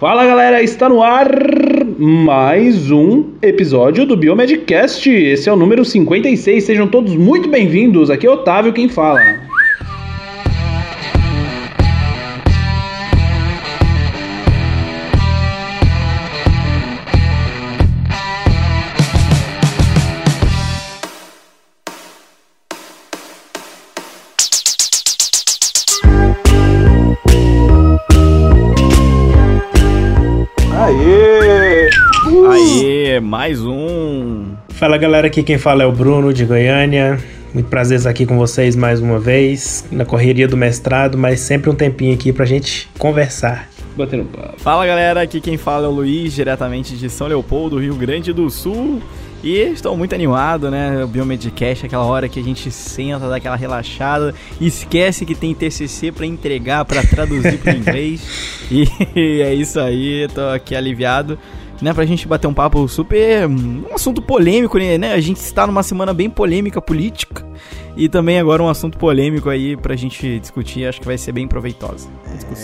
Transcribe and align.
Fala 0.00 0.24
galera, 0.24 0.62
está 0.62 0.88
no 0.88 1.02
ar 1.02 1.28
mais 1.98 2.88
um 2.88 3.32
episódio 3.42 4.06
do 4.06 4.16
Biomedcast. 4.16 5.10
Esse 5.10 5.48
é 5.48 5.52
o 5.52 5.56
número 5.56 5.84
56. 5.84 6.62
Sejam 6.62 6.86
todos 6.86 7.16
muito 7.16 7.48
bem-vindos. 7.48 8.08
Aqui 8.08 8.24
é 8.24 8.30
Otávio 8.30 8.72
quem 8.72 8.88
fala. 8.88 9.18
Mais 33.28 33.62
um. 33.62 34.54
Fala 34.70 34.96
galera, 34.96 35.26
aqui 35.26 35.42
quem 35.42 35.58
fala 35.58 35.82
é 35.82 35.86
o 35.86 35.92
Bruno 35.92 36.32
de 36.32 36.46
Goiânia. 36.46 37.22
Muito 37.52 37.68
prazer 37.68 37.98
estar 37.98 38.08
aqui 38.08 38.24
com 38.24 38.38
vocês 38.38 38.74
mais 38.74 39.00
uma 39.00 39.18
vez, 39.18 39.84
na 39.92 40.06
correria 40.06 40.48
do 40.48 40.56
mestrado, 40.56 41.18
mas 41.18 41.40
sempre 41.40 41.68
um 41.68 41.74
tempinho 41.74 42.14
aqui 42.14 42.32
pra 42.32 42.46
gente 42.46 42.88
conversar. 42.98 43.68
Batendo 43.94 44.24
papo. 44.24 44.54
Fala 44.58 44.86
galera, 44.86 45.20
aqui 45.20 45.42
quem 45.42 45.58
fala 45.58 45.84
é 45.84 45.88
o 45.90 45.92
Luiz, 45.92 46.32
diretamente 46.32 46.96
de 46.96 47.10
São 47.10 47.26
Leopoldo, 47.26 47.78
Rio 47.78 47.94
Grande 47.96 48.32
do 48.32 48.48
Sul. 48.48 49.02
E 49.44 49.58
estou 49.58 49.96
muito 49.96 50.14
animado, 50.14 50.70
né? 50.70 51.04
O 51.04 51.06
Biomedcast, 51.06 51.84
aquela 51.84 52.04
hora 52.04 52.28
que 52.28 52.40
a 52.40 52.42
gente 52.42 52.70
senta, 52.70 53.28
dá 53.28 53.36
aquela 53.36 53.56
relaxada, 53.56 54.34
esquece 54.58 55.26
que 55.26 55.34
tem 55.34 55.54
TCC 55.54 56.10
para 56.10 56.24
entregar, 56.24 56.84
para 56.86 57.02
traduzir 57.02 57.58
para 57.58 57.72
inglês. 57.76 58.20
E 58.70 58.88
é 59.42 59.54
isso 59.54 59.78
aí, 59.78 60.26
tô 60.34 60.40
aqui 60.48 60.74
aliviado, 60.74 61.38
né? 61.80 61.92
Pra 61.92 62.04
gente 62.04 62.26
bater 62.26 62.46
um 62.46 62.54
papo 62.54 62.86
super. 62.88 63.46
um 63.46 63.94
assunto 63.94 64.20
polêmico, 64.22 64.78
né? 64.78 65.12
A 65.12 65.20
gente 65.20 65.38
está 65.38 65.66
numa 65.66 65.82
semana 65.82 66.12
bem 66.12 66.28
polêmica 66.30 66.80
política. 66.80 67.46
E 67.96 68.08
também 68.08 68.38
agora 68.38 68.62
um 68.62 68.68
assunto 68.68 68.96
polêmico 68.96 69.50
aí 69.50 69.76
pra 69.76 69.96
gente 69.96 70.38
discutir, 70.38 70.86
acho 70.86 71.00
que 71.00 71.06
vai 71.06 71.18
ser 71.18 71.32
bem 71.32 71.48
proveitosa. 71.48 72.08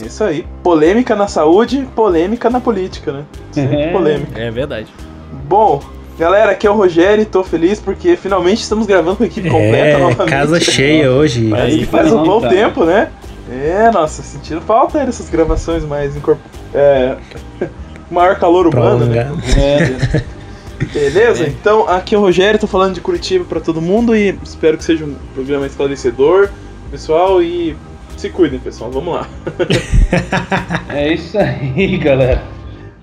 É 0.02 0.06
isso 0.06 0.22
aí. 0.22 0.46
Polêmica 0.62 1.16
na 1.16 1.26
saúde, 1.26 1.88
polêmica 1.94 2.48
na 2.48 2.60
política, 2.60 3.12
né? 3.12 3.24
Sempre 3.50 3.76
É. 3.76 3.92
polêmica. 3.92 4.40
É 4.40 4.50
verdade. 4.50 4.86
Bom, 5.48 5.82
galera, 6.16 6.52
aqui 6.52 6.66
é 6.66 6.70
o 6.70 6.74
Rogério 6.74 7.22
e 7.22 7.24
tô 7.24 7.42
feliz 7.42 7.80
porque 7.80 8.16
finalmente 8.16 8.60
estamos 8.62 8.86
gravando 8.86 9.16
com 9.16 9.24
a 9.24 9.26
equipe 9.26 9.50
completa 9.50 9.76
É, 9.76 9.98
novamente. 9.98 10.30
casa 10.30 10.60
cheia 10.60 11.10
hoje. 11.10 11.52
Aí 11.52 11.84
faz 11.84 12.12
um 12.12 12.18
não, 12.18 12.24
bom 12.24 12.40
tá. 12.40 12.48
tempo, 12.48 12.84
né? 12.84 13.10
É, 13.50 13.90
nossa, 13.90 14.22
sentindo 14.22 14.60
falta 14.60 15.00
aí 15.00 15.06
dessas 15.06 15.28
gravações 15.28 15.84
mais 15.84 16.16
incorpor... 16.16 16.44
É... 16.72 17.16
maior 18.14 18.38
calor 18.38 18.66
humano, 18.66 19.04
né? 19.06 19.30
É, 19.58 20.24
Beleza? 20.92 21.46
Então, 21.46 21.88
aqui 21.88 22.14
é 22.14 22.18
o 22.18 22.20
Rogério, 22.20 22.58
tô 22.58 22.66
falando 22.66 22.94
de 22.94 23.00
Curitiba 23.00 23.44
pra 23.44 23.60
todo 23.60 23.80
mundo 23.80 24.14
e 24.14 24.36
espero 24.42 24.76
que 24.76 24.84
seja 24.84 25.04
um 25.04 25.14
programa 25.34 25.66
esclarecedor, 25.66 26.48
pessoal, 26.90 27.42
e 27.42 27.76
se 28.16 28.30
cuidem, 28.30 28.58
pessoal. 28.58 28.90
Vamos 28.90 29.14
lá. 29.14 29.28
é 30.88 31.12
isso 31.12 31.38
aí, 31.38 31.96
galera. 31.98 32.42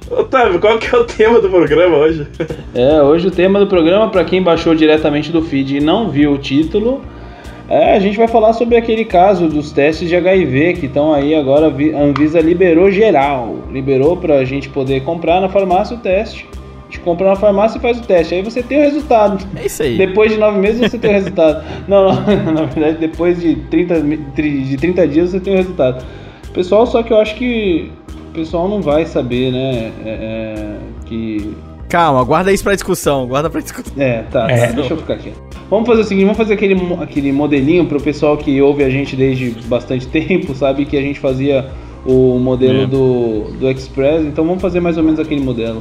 Otávio, 0.10 0.60
qual 0.60 0.78
que 0.78 0.94
é 0.94 0.98
o 0.98 1.06
tema 1.06 1.40
do 1.40 1.50
programa 1.50 1.98
hoje? 1.98 2.28
É, 2.74 3.02
hoje 3.02 3.28
o 3.28 3.32
tema 3.32 3.60
do 3.60 3.68
programa, 3.68 4.10
para 4.10 4.26
quem 4.26 4.42
baixou 4.42 4.76
diretamente 4.76 5.32
do 5.32 5.42
feed 5.42 5.78
e 5.78 5.80
não 5.80 6.10
viu 6.10 6.34
o 6.34 6.38
título, 6.38 7.02
é, 7.72 7.94
a 7.96 8.00
gente 8.00 8.18
vai 8.18 8.28
falar 8.28 8.54
sobre 8.54 8.76
aquele 8.76 9.06
caso 9.06 9.48
dos 9.48 9.72
testes 9.72 10.10
de 10.10 10.16
HIV 10.16 10.74
que 10.74 10.86
estão 10.88 11.14
aí 11.14 11.34
agora. 11.34 11.68
A 11.68 12.02
Anvisa 12.02 12.40
liberou 12.42 12.92
geral, 12.92 13.56
liberou 13.72 14.18
pra 14.18 14.44
gente 14.44 14.68
poder 14.70 15.04
comprar 15.04 15.40
na 15.40 15.48
farmácia 15.50 15.96
o 15.96 16.00
teste. 16.00 16.48
A 16.54 16.94
gente 16.94 17.00
compra 17.06 17.30
na 17.30 17.36
farmácia 17.38 17.78
e 17.78 17.82
faz 17.82 17.98
o 18.00 18.02
teste, 18.02 18.36
aí 18.36 18.42
você 18.42 18.62
tem 18.62 18.80
o 18.80 18.82
resultado. 18.82 19.46
É 19.56 19.66
isso 19.66 19.82
aí. 19.82 19.98
Depois 19.98 20.30
de 20.34 20.38
nove 20.38 20.60
meses 20.60 20.82
você 20.92 20.98
tem 20.98 21.10
o 21.12 21.14
resultado. 21.14 21.64
Não, 21.88 22.14
não, 22.14 22.16
na 22.54 22.66
verdade, 22.66 22.98
depois 22.98 23.40
de 23.40 23.56
30, 23.56 24.00
mi- 24.00 24.18
tri- 24.36 24.62
de 24.64 24.76
30 24.76 25.08
dias 25.08 25.30
você 25.32 25.40
tem 25.40 25.54
o 25.54 25.58
resultado. 25.58 26.04
Pessoal, 26.54 26.86
só 26.86 27.02
que 27.02 27.14
eu 27.14 27.18
acho 27.22 27.36
que 27.36 27.90
o 28.30 28.34
pessoal 28.34 28.68
não 28.68 28.82
vai 28.82 29.06
saber, 29.06 29.52
né? 29.54 29.92
é, 30.06 30.10
é, 30.10 30.76
que 31.06 31.56
Calma, 31.88 32.24
guarda 32.26 32.52
isso 32.52 32.64
pra 32.64 32.74
discussão, 32.74 33.26
guarda 33.26 33.50
pra 33.50 33.62
discussão. 33.62 33.94
é, 33.98 34.24
tá, 34.24 34.48
tá, 34.48 34.52
É. 34.52 34.74
deixa 34.74 34.94
eu 34.94 34.98
ficar 34.98 35.14
aqui. 35.14 35.32
Vamos 35.72 35.88
fazer 35.88 36.02
o 36.02 36.04
seguinte, 36.04 36.26
vamos 36.26 36.38
fazer 36.38 36.54
aquele, 36.56 36.76
aquele 37.02 37.32
modelinho 37.32 37.86
pro 37.86 38.00
pessoal 38.00 38.38
que 38.38 38.62
ouve 38.62 38.84
a 38.84 38.90
gente 38.90 39.16
desde 39.16 39.52
bastante 39.68 40.06
tempo, 40.12 40.54
sabe 40.54 40.86
que 40.86 40.98
a 40.98 41.02
gente 41.02 41.18
fazia 41.20 41.70
o 42.06 42.38
modelo 42.38 42.82
É. 42.82 42.86
do, 42.86 43.52
do 43.58 43.70
Express, 43.72 44.26
então 44.26 44.46
vamos 44.46 44.62
fazer 44.62 44.82
mais 44.82 44.98
ou 44.98 45.04
menos 45.04 45.18
aquele 45.18 45.40
modelo, 45.40 45.80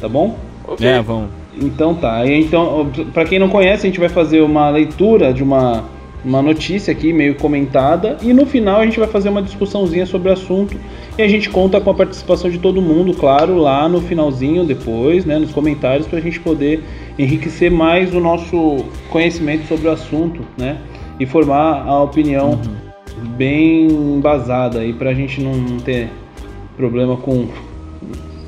tá 0.00 0.08
bom? 0.08 0.36
Ok. 0.68 0.86
É, 0.86 1.02
vamos. 1.02 1.28
Então 1.60 1.92
tá, 1.92 2.24
então, 2.26 2.88
para 3.12 3.24
quem 3.24 3.38
não 3.38 3.48
conhece, 3.48 3.84
a 3.86 3.90
gente 3.90 3.98
vai 4.00 4.08
fazer 4.08 4.40
uma 4.42 4.70
leitura 4.70 5.32
de 5.34 5.42
uma, 5.42 5.84
uma 6.24 6.40
notícia 6.40 6.92
aqui, 6.92 7.12
meio 7.12 7.34
comentada, 7.34 8.16
e 8.22 8.32
no 8.32 8.46
final 8.46 8.80
a 8.80 8.84
gente 8.84 8.98
vai 8.98 9.08
fazer 9.08 9.28
uma 9.28 9.42
discussãozinha 9.42 10.06
sobre 10.06 10.28
o 10.28 10.32
assunto, 10.32 10.76
e 11.18 11.22
a 11.22 11.28
gente 11.28 11.50
conta 11.50 11.80
com 11.80 11.90
a 11.90 11.94
participação 11.94 12.50
de 12.50 12.58
todo 12.58 12.80
mundo, 12.80 13.12
claro, 13.14 13.56
lá 13.56 13.88
no 13.88 14.00
finalzinho 14.00 14.64
depois, 14.64 15.24
né, 15.24 15.38
nos 15.38 15.50
comentários, 15.50 16.06
pra 16.06 16.20
gente 16.20 16.38
poder 16.40 16.82
enriquecer 17.18 17.70
mais 17.70 18.14
o 18.14 18.20
nosso 18.20 18.84
conhecimento 19.10 19.66
sobre 19.66 19.88
o 19.88 19.90
assunto, 19.90 20.42
né, 20.56 20.78
e 21.18 21.26
formar 21.26 21.84
a 21.86 22.02
opinião 22.02 22.60
bem 23.36 23.86
embasada 23.88 24.80
aí, 24.80 24.92
pra 24.92 25.12
gente 25.14 25.40
não 25.40 25.78
ter 25.78 26.08
problema 26.76 27.16
com 27.16 27.48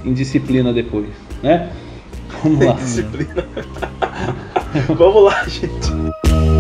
indisciplina 0.04 0.72
depois, 0.72 1.08
né? 1.42 1.70
Vamos 2.42 2.66
lá. 2.66 2.72
Disciplina. 2.72 3.46
Vamos 4.96 5.24
lá, 5.24 5.44
gente. 5.44 6.53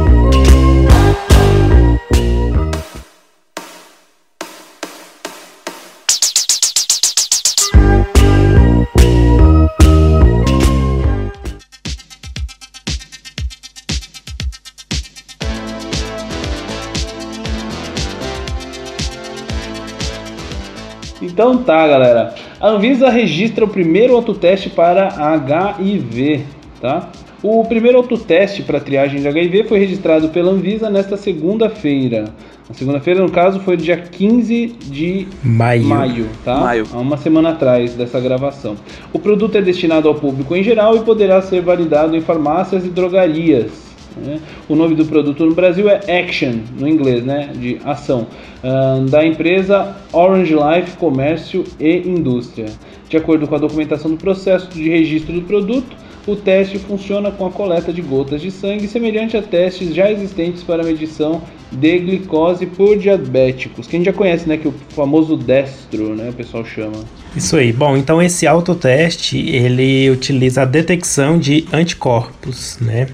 Então 21.34 21.58
tá, 21.58 21.84
galera. 21.88 22.32
A 22.60 22.68
Anvisa 22.68 23.10
registra 23.10 23.64
o 23.64 23.68
primeiro 23.68 24.14
autoteste 24.14 24.70
para 24.70 25.08
HIV, 25.08 26.44
tá? 26.80 27.08
O 27.42 27.64
primeiro 27.64 27.98
autoteste 27.98 28.62
para 28.62 28.78
triagem 28.78 29.20
de 29.20 29.26
HIV 29.26 29.64
foi 29.64 29.80
registrado 29.80 30.28
pela 30.28 30.52
Anvisa 30.52 30.88
nesta 30.88 31.16
segunda-feira. 31.16 32.26
Na 32.68 32.74
segunda-feira, 32.74 33.20
no 33.20 33.32
caso, 33.32 33.58
foi 33.58 33.76
dia 33.76 33.96
15 33.96 34.76
de 34.80 35.26
Maio. 35.42 35.84
maio, 35.84 36.28
tá? 36.44 36.54
Maio. 36.54 36.86
Há 36.92 36.98
uma 36.98 37.16
semana 37.16 37.50
atrás 37.50 37.94
dessa 37.94 38.20
gravação. 38.20 38.76
O 39.12 39.18
produto 39.18 39.58
é 39.58 39.60
destinado 39.60 40.06
ao 40.06 40.14
público 40.14 40.54
em 40.54 40.62
geral 40.62 40.96
e 40.96 41.00
poderá 41.00 41.42
ser 41.42 41.62
validado 41.62 42.16
em 42.16 42.20
farmácias 42.20 42.86
e 42.86 42.90
drogarias. 42.90 43.93
Né? 44.16 44.40
O 44.68 44.74
nome 44.74 44.94
do 44.94 45.04
produto 45.04 45.44
no 45.44 45.54
Brasil 45.54 45.88
é 45.88 46.20
Action, 46.20 46.54
no 46.78 46.88
inglês, 46.88 47.24
né? 47.24 47.50
De 47.54 47.80
ação, 47.84 48.26
ahn, 48.62 49.06
da 49.06 49.24
empresa 49.24 49.96
Orange 50.12 50.54
Life 50.54 50.96
Comércio 50.96 51.64
e 51.78 51.98
Indústria. 51.98 52.66
De 53.08 53.16
acordo 53.16 53.46
com 53.46 53.54
a 53.54 53.58
documentação 53.58 54.10
do 54.10 54.16
processo 54.16 54.68
de 54.70 54.88
registro 54.88 55.32
do 55.32 55.42
produto, 55.42 56.04
o 56.26 56.34
teste 56.34 56.78
funciona 56.78 57.30
com 57.30 57.46
a 57.46 57.50
coleta 57.50 57.92
de 57.92 58.00
gotas 58.00 58.40
de 58.40 58.50
sangue, 58.50 58.88
semelhante 58.88 59.36
a 59.36 59.42
testes 59.42 59.94
já 59.94 60.10
existentes 60.10 60.62
para 60.62 60.82
medição 60.82 61.42
de 61.70 61.98
glicose 61.98 62.66
por 62.66 62.96
diabéticos, 62.96 63.86
que 63.86 63.96
a 63.96 63.98
gente 63.98 64.06
já 64.06 64.12
conhece, 64.12 64.48
né? 64.48 64.56
Que 64.56 64.68
o 64.68 64.74
famoso 64.90 65.36
destro, 65.36 66.14
né? 66.14 66.30
O 66.30 66.32
pessoal 66.32 66.64
chama. 66.64 67.04
Isso 67.36 67.56
aí. 67.56 67.72
Bom, 67.72 67.96
então 67.96 68.22
esse 68.22 68.46
autoteste, 68.46 69.38
ele 69.38 70.08
utiliza 70.10 70.62
a 70.62 70.64
detecção 70.64 71.38
de 71.38 71.66
anticorpos, 71.72 72.78
né? 72.80 73.08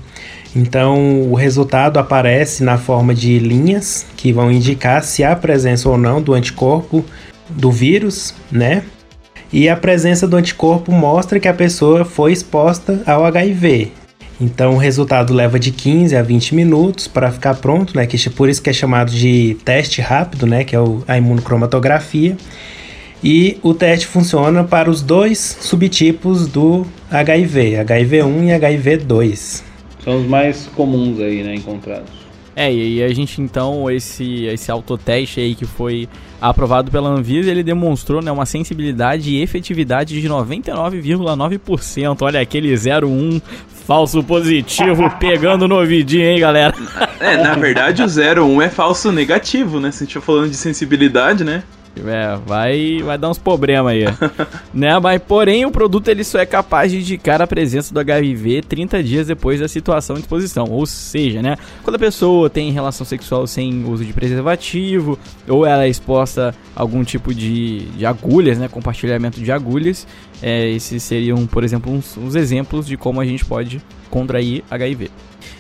Então, 0.55 1.23
o 1.31 1.35
resultado 1.35 1.99
aparece 1.99 2.65
na 2.65 2.77
forma 2.77 3.15
de 3.15 3.39
linhas 3.39 4.05
que 4.17 4.33
vão 4.33 4.51
indicar 4.51 5.03
se 5.05 5.23
há 5.23 5.37
presença 5.37 5.89
ou 5.89 5.97
não 5.97 6.21
do 6.21 6.35
anticorpo 6.35 7.05
do 7.49 7.71
vírus, 7.71 8.35
né? 8.51 8.83
E 9.53 9.69
a 9.69 9.77
presença 9.77 10.27
do 10.27 10.37
anticorpo 10.37 10.93
mostra 10.93 11.41
que 11.41 11.49
a 11.49 11.55
pessoa 11.55 12.05
foi 12.05 12.33
exposta 12.33 13.03
ao 13.07 13.25
HIV. 13.25 13.93
Então, 14.41 14.75
o 14.75 14.79
resultado 14.79 15.35
leva 15.35 15.59
de 15.59 15.71
15 15.71 16.17
a 16.17 16.23
20 16.23 16.55
minutos 16.55 17.07
para 17.07 17.31
ficar 17.31 17.55
pronto, 17.57 17.97
né? 17.97 18.07
Que 18.07 18.17
é 18.17 18.31
por 18.31 18.49
isso 18.49 18.63
que 18.63 18.71
é 18.71 18.73
chamado 18.73 19.13
de 19.13 19.57
teste 19.65 20.01
rápido, 20.01 20.47
né? 20.47 20.65
Que 20.65 20.75
é 20.75 20.79
a 21.07 21.19
imunocromatografia. 21.19 22.37
E 23.23 23.59
o 23.63 23.75
teste 23.75 24.07
funciona 24.07 24.65
para 24.65 24.91
os 24.91 25.03
dois 25.03 25.59
subtipos 25.61 26.49
do 26.49 26.87
HIV, 27.11 27.75
HIV1 27.85 28.45
e 28.45 28.59
HIV2. 28.59 29.70
São 30.05 30.21
os 30.21 30.27
mais 30.27 30.67
comuns 30.75 31.21
aí, 31.21 31.43
né? 31.43 31.55
Encontrados. 31.55 32.21
É, 32.57 32.73
e 32.73 33.03
a 33.03 33.15
gente 33.15 33.41
então, 33.41 33.91
esse, 33.91 34.45
esse 34.45 34.71
autoteste 34.71 35.41
aí 35.41 35.55
que 35.55 35.65
foi 35.65 36.09
aprovado 36.41 36.91
pela 36.91 37.09
Anvisa, 37.09 37.51
ele 37.51 37.63
demonstrou 37.63 38.21
né, 38.21 38.31
uma 38.31 38.45
sensibilidade 38.45 39.31
e 39.31 39.41
efetividade 39.41 40.21
de 40.21 40.29
99,9%. 40.29 42.19
Olha 42.23 42.41
aquele 42.41 42.75
01 42.75 43.41
falso 43.87 44.23
positivo 44.23 45.09
pegando 45.19 45.67
no 45.67 45.77
ouvidinho, 45.77 46.25
hein, 46.25 46.41
galera? 46.41 46.75
É, 47.19 47.37
na 47.37 47.55
verdade 47.55 48.03
o 48.03 48.07
01 48.07 48.63
é 48.63 48.69
falso 48.69 49.11
negativo, 49.13 49.81
né? 49.81 49.91
Se 49.91 50.03
a 50.03 50.07
gente 50.07 50.15
tá 50.15 50.21
falando 50.21 50.51
de 50.51 50.57
sensibilidade, 50.57 51.45
né? 51.45 51.63
É, 51.97 52.37
vai, 52.47 53.03
vai 53.03 53.19
dar 53.19 53.29
uns 53.29 53.39
problemas 53.39 53.93
aí. 53.93 54.05
né? 54.73 54.99
Mas, 54.99 55.21
porém, 55.23 55.67
o 55.67 55.71
produto 55.71 56.09
ele 56.09 56.25
só 56.25 56.39
é 56.39 56.47
capaz 56.47 56.91
de 56.91 56.99
indicar 56.99 57.43
a 57.43 57.47
presença 57.47 57.93
do 57.93 58.01
HIV 58.01 58.63
30 58.63 59.03
dias 59.03 59.27
depois 59.27 59.61
da 59.61 59.69
situação 59.69 60.15
de 60.15 60.23
exposição. 60.23 60.67
Ou 60.71 60.87
seja, 60.87 61.43
né? 61.43 61.57
Quando 61.83 61.97
a 61.97 61.99
pessoa 61.99 62.49
tem 62.49 62.71
relação 62.71 63.05
sexual 63.05 63.47
sem 63.47 63.85
uso 63.85 64.05
de 64.05 64.13
preservativo, 64.13 65.19
ou 65.49 65.67
ela 65.67 65.85
é 65.85 65.89
exposta 65.89 66.55
a 66.75 66.81
algum 66.81 67.03
tipo 67.05 67.35
de, 67.35 67.81
de 67.97 68.07
agulhas, 68.07 68.59
né? 68.59 68.69
Compartilhamento 68.69 69.41
de 69.41 69.51
agulhas. 69.51 70.07
É, 70.43 70.71
esses 70.71 71.03
seriam, 71.03 71.47
por 71.47 71.65
exemplo, 71.65 71.93
uns, 71.93 72.17
uns 72.17 72.35
exemplos 72.35 72.87
de 72.87 72.97
como 72.97 73.21
a 73.21 73.25
gente 73.25 73.45
pode 73.45 73.83
contrair 74.11 74.65
HIV. 74.71 75.11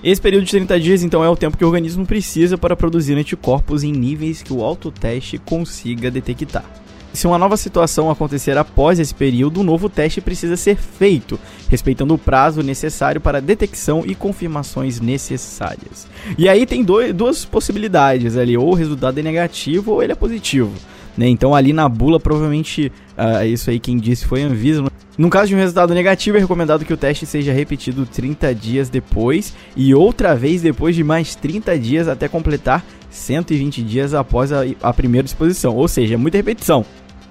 Esse 0.02 0.20
período 0.20 0.44
de 0.44 0.50
30 0.52 0.80
dias, 0.80 1.02
então, 1.02 1.22
é 1.22 1.28
o 1.28 1.36
tempo 1.36 1.56
que 1.56 1.64
o 1.64 1.66
organismo 1.66 2.06
precisa 2.06 2.56
para 2.56 2.74
produzir 2.74 3.14
anticorpos 3.14 3.84
em 3.84 3.92
níveis 3.92 4.42
que 4.42 4.52
o 4.52 4.62
autoteste 4.62 5.38
consiga 5.38 6.10
detectar. 6.10 6.64
Se 7.12 7.26
uma 7.26 7.38
nova 7.38 7.56
situação 7.56 8.08
acontecer 8.08 8.56
após 8.56 9.00
esse 9.00 9.12
período, 9.12 9.60
um 9.60 9.64
novo 9.64 9.88
teste 9.88 10.20
precisa 10.20 10.56
ser 10.56 10.76
feito, 10.76 11.38
respeitando 11.68 12.14
o 12.14 12.18
prazo 12.18 12.62
necessário 12.62 13.20
para 13.20 13.40
detecção 13.40 14.04
e 14.06 14.14
confirmações 14.14 15.00
necessárias. 15.00 16.06
E 16.38 16.48
aí 16.48 16.64
tem 16.64 16.84
dois, 16.84 17.12
duas 17.12 17.44
possibilidades 17.44 18.36
ali, 18.36 18.56
ou 18.56 18.70
o 18.70 18.74
resultado 18.74 19.18
é 19.18 19.22
negativo 19.22 19.92
ou 19.92 20.02
ele 20.02 20.12
é 20.12 20.16
positivo. 20.16 20.72
Né? 21.20 21.28
Então 21.28 21.54
ali 21.54 21.74
na 21.74 21.86
bula, 21.86 22.18
provavelmente, 22.18 22.90
uh, 23.18 23.44
isso 23.44 23.68
aí 23.68 23.78
quem 23.78 23.98
disse 23.98 24.24
foi 24.24 24.42
a 24.42 24.46
Anvisa, 24.46 24.90
no 25.18 25.28
caso 25.28 25.48
de 25.48 25.54
um 25.54 25.58
resultado 25.58 25.92
negativo, 25.92 26.38
é 26.38 26.40
recomendado 26.40 26.82
que 26.82 26.94
o 26.94 26.96
teste 26.96 27.26
seja 27.26 27.52
repetido 27.52 28.06
30 28.06 28.54
dias 28.54 28.88
depois 28.88 29.54
e 29.76 29.94
outra 29.94 30.34
vez 30.34 30.62
depois 30.62 30.96
de 30.96 31.04
mais 31.04 31.34
30 31.34 31.78
dias 31.78 32.08
até 32.08 32.26
completar 32.26 32.82
120 33.10 33.82
dias 33.82 34.14
após 34.14 34.50
a, 34.50 34.62
a 34.82 34.94
primeira 34.94 35.26
exposição. 35.26 35.76
Ou 35.76 35.86
seja, 35.86 36.14
é 36.14 36.16
muita 36.16 36.38
repetição. 36.38 36.86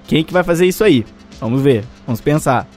Quem 0.06 0.22
que 0.22 0.32
vai 0.32 0.44
fazer 0.44 0.66
isso 0.66 0.84
aí? 0.84 1.04
Vamos 1.40 1.60
ver, 1.60 1.82
vamos 2.06 2.20
pensar. 2.20 2.68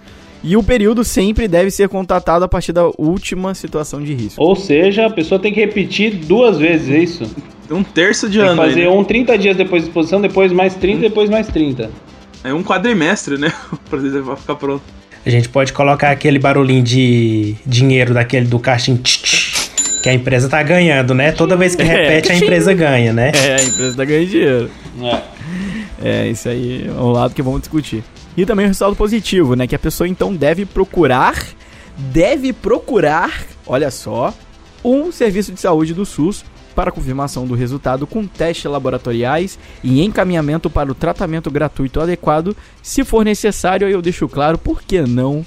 E 0.44 0.57
o 0.57 0.63
período 0.63 1.04
sempre 1.04 1.48
deve 1.48 1.69
ser 1.69 1.89
contatado 1.89 2.44
a 2.44 2.48
partir 2.48 2.74
da 2.74 2.89
última 2.98 3.54
situação 3.54 4.01
de 4.01 4.15
risco. 4.15 4.44
Ou 4.44 4.56
seja, 4.56 5.06
a 5.06 5.12
pessoa 5.12 5.39
tem 5.39 5.54
que 5.54 5.60
repetir 5.60 6.15
duas 6.25 6.57
vezes, 6.57 6.89
é 6.89 6.98
isso? 6.98 7.36
Um 7.74 7.84
terço 7.84 8.30
de 8.30 8.40
tem 8.40 8.48
ano. 8.48 8.62
fazer 8.62 8.81
aí, 8.81 8.88
né? 8.88 8.90
um 8.90 9.04
30 9.04 9.38
dias 9.38 9.58
depois 9.58 9.84
da 9.84 9.88
exposição, 9.90 10.22
depois 10.22 10.52
mais 10.52 10.75
30, 10.75 11.02
depois 11.02 11.30
mais 11.30 11.48
30. 11.48 11.90
É 12.44 12.54
um 12.54 12.64
quadrimestre, 12.64 13.38
né? 13.38 13.52
pra 13.90 14.00
ficar 14.36 14.56
pronto. 14.56 14.84
A 15.25 15.30
gente 15.30 15.48
pode 15.50 15.72
colocar 15.72 16.12
aquele 16.12 16.38
barulhinho 16.38 16.84
de 16.84 17.56
dinheiro 17.66 18.14
daquele 18.14 18.46
do 18.46 18.60
caixinho 18.60 19.00
que 20.04 20.10
a 20.10 20.14
empresa 20.14 20.50
tá 20.50 20.62
ganhando, 20.62 21.14
né? 21.14 21.31
Toda 21.31 21.56
vez 21.56 21.75
que 21.75 21.81
É. 21.81 21.86
repete, 21.86 22.31
a 22.31 22.36
empresa 22.36 22.74
ganha, 22.75 23.14
né? 23.14 23.31
É, 23.34 23.56
a 23.56 23.64
empresa 23.64 23.96
tá 23.96 24.04
ganhando 24.04 24.28
dinheiro. 24.30 24.70
É. 25.02 25.22
É, 26.04 26.28
isso 26.28 26.50
aí 26.50 26.86
é 26.88 26.92
um 27.02 27.12
lado 27.12 27.34
que 27.34 27.42
vamos 27.42 27.62
discutir. 27.62 28.04
E 28.36 28.46
também 28.46 28.66
o 28.66 28.68
resultado 28.68 28.96
positivo, 28.98 29.56
né? 29.56 29.66
Que 29.66 29.75
a 29.75 29.80
pessoa 29.80 30.06
então 30.08 30.36
deve 30.36 30.66
procurar, 30.66 31.36
deve 31.98 32.52
procurar, 32.52 33.44
olha 33.66 33.90
só, 33.90 34.34
um 34.84 35.10
serviço 35.12 35.54
de 35.54 35.62
saúde 35.62 35.94
do 35.94 36.06
SUS 36.06 36.44
para 36.74 36.92
confirmação 36.92 37.46
do 37.46 37.56
resultado 37.56 38.06
com 38.06 38.25
testes 38.25 38.70
laboratoriais 38.70 39.58
e 39.84 40.04
encaminhamento 40.04 40.70
para 40.70 40.92
o 40.92 40.96
tratamento 40.96 41.50
gratuito 41.50 42.02
adequado. 42.02 42.56
Se 42.81 43.04
for 43.04 43.24
necessário, 43.24 43.88
eu 43.88 44.02
deixo 44.02 44.28
claro 44.28 44.58
por 44.58 44.81
que 44.81 45.02
não 45.02 45.46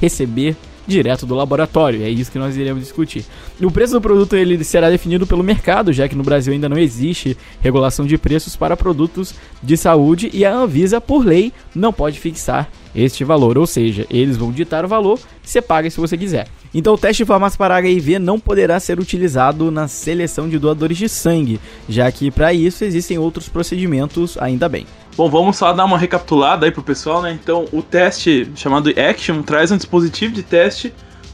receber 0.00 0.56
direto 0.88 1.26
do 1.26 1.34
laboratório. 1.34 2.02
É 2.02 2.08
isso 2.08 2.32
que 2.32 2.38
nós 2.38 2.56
iremos 2.56 2.82
discutir. 2.82 3.24
O 3.60 3.70
preço 3.70 3.92
do 3.92 4.00
produto 4.00 4.34
ele 4.34 4.64
será 4.64 4.88
definido 4.88 5.26
pelo 5.26 5.44
mercado, 5.44 5.92
já 5.92 6.08
que 6.08 6.16
no 6.16 6.24
Brasil 6.24 6.52
ainda 6.52 6.68
não 6.68 6.78
existe 6.78 7.36
regulação 7.60 8.06
de 8.06 8.16
preços 8.16 8.56
para 8.56 8.76
produtos 8.76 9.34
de 9.62 9.76
saúde 9.76 10.30
e 10.32 10.44
a 10.44 10.54
Anvisa, 10.54 11.00
por 11.00 11.24
lei, 11.24 11.52
não 11.74 11.92
pode 11.92 12.18
fixar 12.18 12.70
este 12.98 13.24
valor, 13.24 13.56
ou 13.56 13.66
seja, 13.66 14.06
eles 14.10 14.36
vão 14.36 14.50
ditar 14.50 14.84
o 14.84 14.88
valor, 14.88 15.18
você 15.42 15.62
paga 15.62 15.88
se 15.88 16.00
você 16.00 16.16
quiser. 16.16 16.48
Então 16.74 16.94
o 16.94 16.98
teste 16.98 17.22
de 17.22 17.26
farmácia 17.26 17.56
para 17.56 17.76
HIV 17.76 18.18
não 18.18 18.38
poderá 18.38 18.78
ser 18.78 18.98
utilizado 18.98 19.70
na 19.70 19.88
seleção 19.88 20.48
de 20.48 20.58
doadores 20.58 20.98
de 20.98 21.08
sangue, 21.08 21.60
já 21.88 22.10
que 22.10 22.30
para 22.30 22.52
isso 22.52 22.84
existem 22.84 23.18
outros 23.18 23.48
procedimentos, 23.48 24.36
ainda 24.38 24.68
bem. 24.68 24.86
Bom, 25.16 25.30
vamos 25.30 25.56
só 25.56 25.72
dar 25.72 25.84
uma 25.84 25.98
recapitulada 25.98 26.66
aí 26.66 26.72
pro 26.72 26.82
pessoal, 26.82 27.22
né? 27.22 27.36
Então, 27.42 27.66
o 27.72 27.82
teste 27.82 28.48
chamado 28.54 28.90
Action 28.90 29.42
traz 29.42 29.70
um 29.70 29.76
dispositivo 29.76 30.32
de 30.32 30.42
teste, 30.42 30.92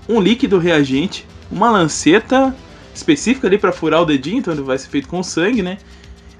um 0.08 0.20
líquido 0.20 0.58
reagente, 0.58 1.26
uma 1.50 1.70
lanceta 1.70 2.54
específica 2.94 3.46
ali 3.46 3.58
para 3.58 3.72
furar 3.72 4.02
o 4.02 4.06
dedinho, 4.06 4.38
então 4.38 4.54
ele 4.54 4.62
vai 4.62 4.78
ser 4.78 4.88
feito 4.88 5.08
com 5.08 5.22
sangue, 5.22 5.62
né? 5.62 5.78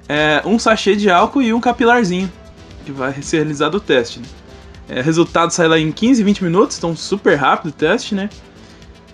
É, 0.07 0.41
um 0.45 0.57
sachê 0.57 0.95
de 0.95 1.09
álcool 1.09 1.41
e 1.41 1.53
um 1.53 1.59
capilarzinho 1.59 2.31
que 2.85 2.91
vai 2.91 3.13
ser 3.21 3.37
realizado 3.37 3.75
o 3.75 3.79
teste. 3.79 4.19
Né? 4.19 4.25
É, 4.87 5.01
resultado 5.01 5.51
sai 5.51 5.67
lá 5.67 5.79
em 5.79 5.91
15, 5.91 6.23
20 6.23 6.43
minutos, 6.43 6.77
então 6.77 6.95
super 6.95 7.35
rápido 7.35 7.69
o 7.69 7.73
teste, 7.73 8.13
né? 8.13 8.29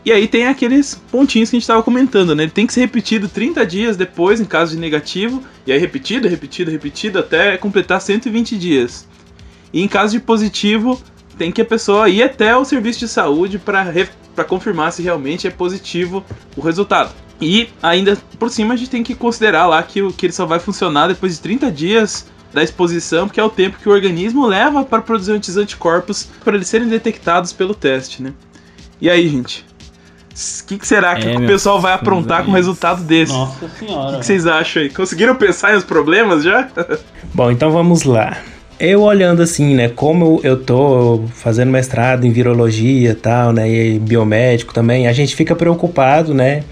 E 0.03 0.11
aí 0.11 0.27
tem 0.27 0.47
aqueles 0.47 0.95
pontinhos 1.11 1.49
que 1.49 1.55
a 1.55 1.57
gente 1.57 1.63
estava 1.63 1.83
comentando, 1.83 2.35
né? 2.35 2.43
Ele 2.43 2.51
tem 2.51 2.65
que 2.65 2.73
ser 2.73 2.81
repetido 2.81 3.29
30 3.29 3.65
dias 3.65 3.95
depois, 3.95 4.41
em 4.41 4.45
caso 4.45 4.73
de 4.73 4.79
negativo, 4.79 5.43
e 5.65 5.71
aí 5.71 5.77
repetido, 5.77 6.27
repetido, 6.27 6.71
repetido, 6.71 7.19
até 7.19 7.55
completar 7.57 8.01
120 8.01 8.57
dias. 8.57 9.07
E 9.71 9.81
em 9.81 9.87
caso 9.87 10.13
de 10.13 10.19
positivo, 10.19 10.99
tem 11.37 11.51
que 11.51 11.61
a 11.61 11.65
pessoa 11.65 12.09
ir 12.09 12.23
até 12.23 12.55
o 12.57 12.65
serviço 12.65 12.99
de 12.99 13.07
saúde 13.07 13.59
para 13.59 14.43
confirmar 14.43 14.91
se 14.91 15.03
realmente 15.03 15.47
é 15.47 15.51
positivo 15.51 16.25
o 16.57 16.61
resultado. 16.61 17.13
E 17.39 17.69
ainda 17.81 18.17
por 18.37 18.49
cima 18.49 18.73
a 18.73 18.77
gente 18.77 18.89
tem 18.89 19.03
que 19.03 19.15
considerar 19.15 19.65
lá 19.65 19.81
que, 19.81 20.11
que 20.13 20.25
ele 20.25 20.33
só 20.33 20.45
vai 20.45 20.59
funcionar 20.59 21.07
depois 21.07 21.35
de 21.35 21.41
30 21.41 21.71
dias 21.71 22.27
da 22.53 22.61
exposição, 22.63 23.27
porque 23.27 23.39
é 23.39 23.43
o 23.43 23.49
tempo 23.49 23.77
que 23.81 23.87
o 23.87 23.91
organismo 23.91 24.45
leva 24.45 24.83
para 24.83 25.01
produzir 25.01 25.33
esses 25.39 25.57
anticorpos 25.57 26.27
para 26.43 26.55
eles 26.55 26.67
serem 26.67 26.87
detectados 26.87 27.53
pelo 27.53 27.73
teste, 27.73 28.21
né? 28.21 28.33
E 28.99 29.09
aí, 29.09 29.27
gente? 29.27 29.65
O 30.63 30.65
que, 30.67 30.77
que 30.77 30.87
será 30.87 31.15
que 31.15 31.27
É, 31.27 31.35
o 31.37 31.45
pessoal 31.45 31.79
vai 31.81 31.93
aprontar 31.93 32.39
com 32.45 32.51
um 32.51 32.53
isso. 32.53 32.57
resultado 32.57 33.03
desse? 33.03 33.33
Nossa 33.33 33.65
O 33.65 33.69
senhora. 33.69 34.11
que, 34.13 34.19
que 34.19 34.25
vocês 34.25 34.47
acham 34.47 34.81
aí? 34.81 34.89
Conseguiram 34.89 35.35
pensar 35.35 35.73
em 35.73 35.77
os 35.77 35.83
problemas 35.83 36.43
já? 36.43 36.69
Bom, 37.33 37.51
então 37.51 37.69
vamos 37.71 38.03
lá. 38.03 38.37
Eu 38.79 39.01
olhando 39.03 39.41
assim, 39.43 39.75
né, 39.75 39.89
como 39.89 40.39
eu 40.43 40.57
tô 40.63 41.25
fazendo 41.35 41.69
mestrado 41.69 42.25
em 42.25 42.31
virologia 42.31 43.11
e 43.11 43.15
tal, 43.15 43.51
né, 43.53 43.69
e 43.69 43.99
biomédico 43.99 44.73
também, 44.73 45.07
a 45.07 45.13
gente 45.13 45.35
fica 45.35 45.55
preocupado, 45.55 46.33
né, 46.33 46.63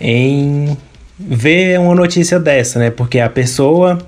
em 0.00 0.76
ver 1.18 1.80
uma 1.80 1.94
notícia 1.96 2.38
dessa, 2.38 2.78
né, 2.78 2.90
porque 2.90 3.18
a 3.18 3.28
pessoa, 3.28 3.98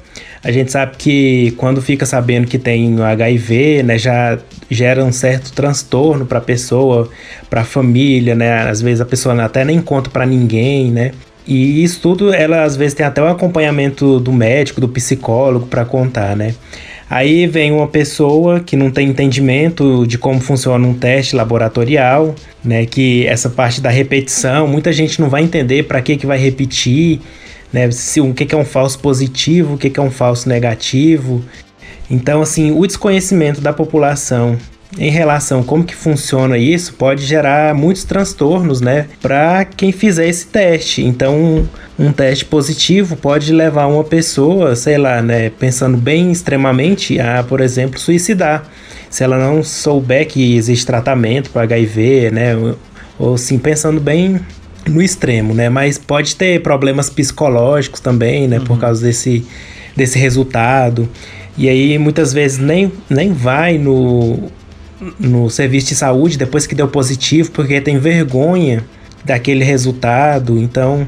a 0.42 0.50
gente 0.50 0.73
sabe 0.73 0.97
que 0.97 1.52
quando 1.56 1.82
fica 1.82 2.06
sabendo 2.06 2.47
que 2.47 2.59
tem 2.59 3.00
HIV, 3.00 3.82
né, 3.82 3.99
já 3.99 4.38
gera 4.70 5.04
um 5.04 5.12
certo 5.12 5.52
transtorno 5.52 6.25
para 6.25 6.38
a 6.38 6.42
pessoa, 6.42 7.11
para 7.49 7.61
a 7.61 7.64
família, 7.64 8.35
né, 8.35 8.68
às 8.68 8.80
vezes 8.80 9.00
a 9.00 9.06
pessoa 9.06 9.44
até 9.44 9.64
nem 9.64 9.80
conta 9.80 10.09
para 10.09 10.25
ninguém, 10.25 10.90
né, 10.90 11.12
e 11.47 11.82
isso 11.82 12.00
tudo, 12.00 12.32
ela 12.32 12.62
às 12.62 12.76
vezes 12.76 12.94
tem 12.94 13.04
até 13.04 13.23
um 13.23 13.26
acompanhamento 13.26 14.20
do 14.20 14.32
médico, 14.32 14.80
do 14.80 14.88
psicólogo 14.88 15.66
para 15.66 15.85
contar, 15.85 16.37
né? 16.37 16.54
Aí 17.09 17.49
vem 17.49 17.73
uma 17.73 17.88
pessoa 17.88 18.61
que 18.61 18.76
não 18.76 18.88
tem 18.88 19.09
entendimento 19.09 20.06
de 20.06 20.16
como 20.16 20.38
funciona 20.38 20.87
um 20.87 20.94
teste 20.94 21.35
laboratorial, 21.35 22.37
né? 22.62 22.87
Que 22.87 23.26
essa 23.26 23.50
parte 23.50 23.80
da 23.80 23.90
repetição, 23.90 24.68
muita 24.68 24.92
gente 24.92 25.20
não 25.20 25.28
vai 25.28 25.42
entender 25.42 25.82
para 25.85 26.00
que, 26.00 26.16
que 26.16 26.25
vai 26.25 26.38
repetir, 26.38 27.20
né? 27.73 27.91
Se, 27.91 28.21
o 28.21 28.35
que, 28.35 28.55
é 28.55 28.59
um 28.59 28.65
falso 28.65 28.99
positivo, 28.99 29.75
o 29.75 29.79
que, 29.79 29.99
é 29.99 30.03
um 30.03 30.11
falso 30.11 30.49
negativo. 30.49 31.45
Então, 32.11 32.43
assim, 32.43 32.73
o 32.73 32.87
desconhecimento 32.87 33.61
da 33.61 33.73
população 33.73 34.59
em 34.99 35.11
relação 35.11 35.61
a 35.61 35.65
como 35.65 35.85
que 35.85 35.95
funciona 35.95 36.59
isso 36.59 36.95
pode 36.95 37.25
gerar 37.25 37.75
muitos 37.75 38.05
transtornos, 38.05 38.81
né, 38.81 39.07
para 39.23 39.65
quem 39.65 39.93
fizer 39.93 40.29
esse 40.29 40.47
teste. 40.47 41.05
Então, 41.05 41.37
um, 41.37 41.67
um 42.07 42.12
teste 42.12 42.45
positivo 42.45 43.17
pode 43.17 43.53
levar 43.53 43.87
uma 43.87 44.03
pessoa, 44.03 44.75
sei 44.75 44.99
lá, 44.99 45.23
né, 45.23 45.50
pensando 45.50 45.97
bem 45.97 46.33
extremamente, 46.33 47.21
a, 47.21 47.43
por 47.43 47.61
exemplo, 47.61 48.00
suicidar. 48.00 48.65
Se 49.09 49.25
ela 49.25 49.39
não 49.39 49.62
souber 49.62 50.27
que 50.27 50.57
existe 50.57 50.87
tratamento 50.87 51.50
para 51.50 51.62
HIV, 51.62 52.31
né, 52.31 52.57
ou, 52.57 52.77
ou 53.19 53.37
pensando 53.62 54.00
bem 54.00 54.41
no 54.90 55.00
extremo, 55.02 55.54
né, 55.54 55.68
mas 55.68 55.97
pode 55.99 56.37
ter 56.37 56.62
problemas 56.62 57.09
psicológicos 57.09 58.00
também, 58.00 58.49
né, 58.49 58.61
por 58.61 58.78
causa 58.78 59.02
desse, 59.06 59.47
desse 59.97 60.18
resultado. 60.18 61.09
E 61.56 61.68
aí 61.68 61.99
muitas 61.99 62.32
vezes 62.32 62.59
nem, 62.59 62.92
nem 63.09 63.32
vai 63.32 63.78
no, 63.78 64.50
no 65.18 65.49
serviço 65.50 65.88
de 65.88 65.94
saúde 65.94 66.37
depois 66.37 66.66
que 66.66 66.75
deu 66.75 66.88
positivo, 66.88 67.50
porque 67.50 67.80
tem 67.80 67.99
vergonha 67.99 68.85
daquele 69.25 69.64
resultado. 69.64 70.59
Então, 70.59 71.06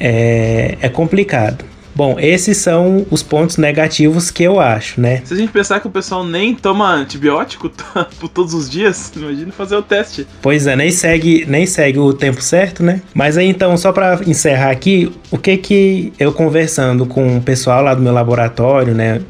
é, 0.00 0.76
é 0.80 0.88
complicado. 0.88 1.64
Bom, 1.98 2.16
esses 2.20 2.58
são 2.58 3.04
os 3.10 3.24
pontos 3.24 3.56
negativos 3.56 4.30
que 4.30 4.44
eu 4.44 4.60
acho, 4.60 5.00
né? 5.00 5.20
Se 5.24 5.34
a 5.34 5.36
gente 5.36 5.50
pensar 5.50 5.80
que 5.80 5.88
o 5.88 5.90
pessoal 5.90 6.24
nem 6.24 6.54
toma 6.54 6.94
antibiótico 6.94 7.68
por 8.20 8.28
todos 8.28 8.54
os 8.54 8.70
dias, 8.70 9.10
imagina 9.16 9.50
fazer 9.50 9.74
o 9.74 9.82
teste. 9.82 10.24
Pois 10.40 10.68
é, 10.68 10.76
nem 10.76 10.92
segue, 10.92 11.44
nem 11.48 11.66
segue 11.66 11.98
o 11.98 12.12
tempo 12.12 12.40
certo, 12.40 12.84
né? 12.84 13.02
Mas 13.12 13.36
aí 13.36 13.48
então, 13.48 13.76
só 13.76 13.90
para 13.90 14.20
encerrar 14.28 14.70
aqui, 14.70 15.10
o 15.28 15.36
que 15.36 15.56
que 15.56 16.12
eu 16.20 16.32
conversando 16.32 17.04
com 17.04 17.38
o 17.38 17.42
pessoal 17.42 17.82
lá 17.82 17.94
do 17.94 18.00
meu 18.00 18.12
laboratório, 18.12 18.94
né? 18.94 19.20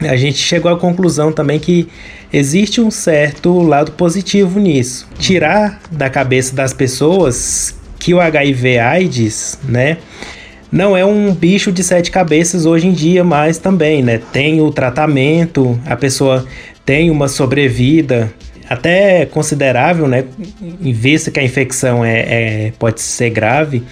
A 0.00 0.16
gente 0.16 0.38
chegou 0.38 0.72
à 0.72 0.76
conclusão 0.76 1.30
também 1.30 1.60
que 1.60 1.86
existe 2.32 2.80
um 2.80 2.90
certo 2.90 3.62
lado 3.62 3.92
positivo 3.92 4.58
nisso. 4.58 5.06
Tirar 5.20 5.80
da 5.88 6.10
cabeça 6.10 6.52
das 6.52 6.72
pessoas 6.72 7.76
que 7.96 8.12
o 8.12 8.20
HIV 8.20 8.80
AIDS, 8.80 9.56
né? 9.62 9.98
Não 10.70 10.96
é 10.96 11.04
um 11.04 11.34
bicho 11.34 11.72
de 11.72 11.82
sete 11.82 12.10
cabeças 12.10 12.66
hoje 12.66 12.86
em 12.86 12.92
dia 12.92 13.24
mais 13.24 13.58
também, 13.58 14.02
né? 14.02 14.20
Tem 14.32 14.60
o 14.60 14.70
tratamento, 14.70 15.78
a 15.86 15.96
pessoa 15.96 16.46
tem 16.84 17.10
uma 17.10 17.28
sobrevida 17.28 18.32
até 18.68 19.24
considerável, 19.26 20.06
né? 20.06 20.24
Em 20.80 20.92
vista 20.92 21.30
que 21.30 21.40
a 21.40 21.42
infecção 21.42 22.04
é, 22.04 22.18
é 22.68 22.72
pode 22.78 23.00
ser 23.00 23.30
grave. 23.30 23.82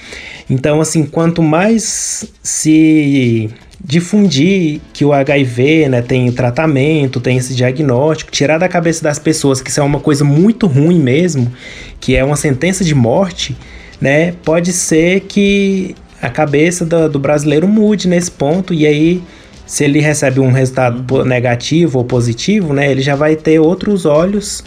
Então, 0.48 0.80
assim, 0.80 1.04
quanto 1.04 1.42
mais 1.42 2.30
se 2.42 3.50
difundir 3.82 4.80
que 4.92 5.04
o 5.04 5.12
HIV 5.12 5.88
né, 5.88 6.02
tem 6.02 6.30
tratamento, 6.32 7.20
tem 7.20 7.36
esse 7.36 7.54
diagnóstico, 7.54 8.30
tirar 8.30 8.58
da 8.58 8.68
cabeça 8.68 9.02
das 9.02 9.18
pessoas 9.18 9.60
que 9.60 9.70
isso 9.70 9.80
é 9.80 9.82
uma 9.82 10.00
coisa 10.00 10.24
muito 10.24 10.66
ruim 10.66 10.98
mesmo, 10.98 11.52
que 12.00 12.16
é 12.16 12.24
uma 12.24 12.36
sentença 12.36 12.84
de 12.84 12.94
morte, 12.94 13.56
né? 14.00 14.32
Pode 14.44 14.72
ser 14.72 15.20
que 15.20 15.94
a 16.20 16.30
cabeça 16.30 16.84
do, 16.84 17.08
do 17.08 17.18
brasileiro 17.18 17.68
mude 17.68 18.08
nesse 18.08 18.30
ponto 18.30 18.72
e 18.72 18.86
aí 18.86 19.22
se 19.66 19.84
ele 19.84 20.00
recebe 20.00 20.38
um 20.38 20.52
resultado 20.52 21.24
negativo 21.24 21.98
ou 21.98 22.04
positivo, 22.04 22.72
né, 22.72 22.90
ele 22.90 23.02
já 23.02 23.16
vai 23.16 23.34
ter 23.34 23.58
outros 23.58 24.06
olhos 24.06 24.62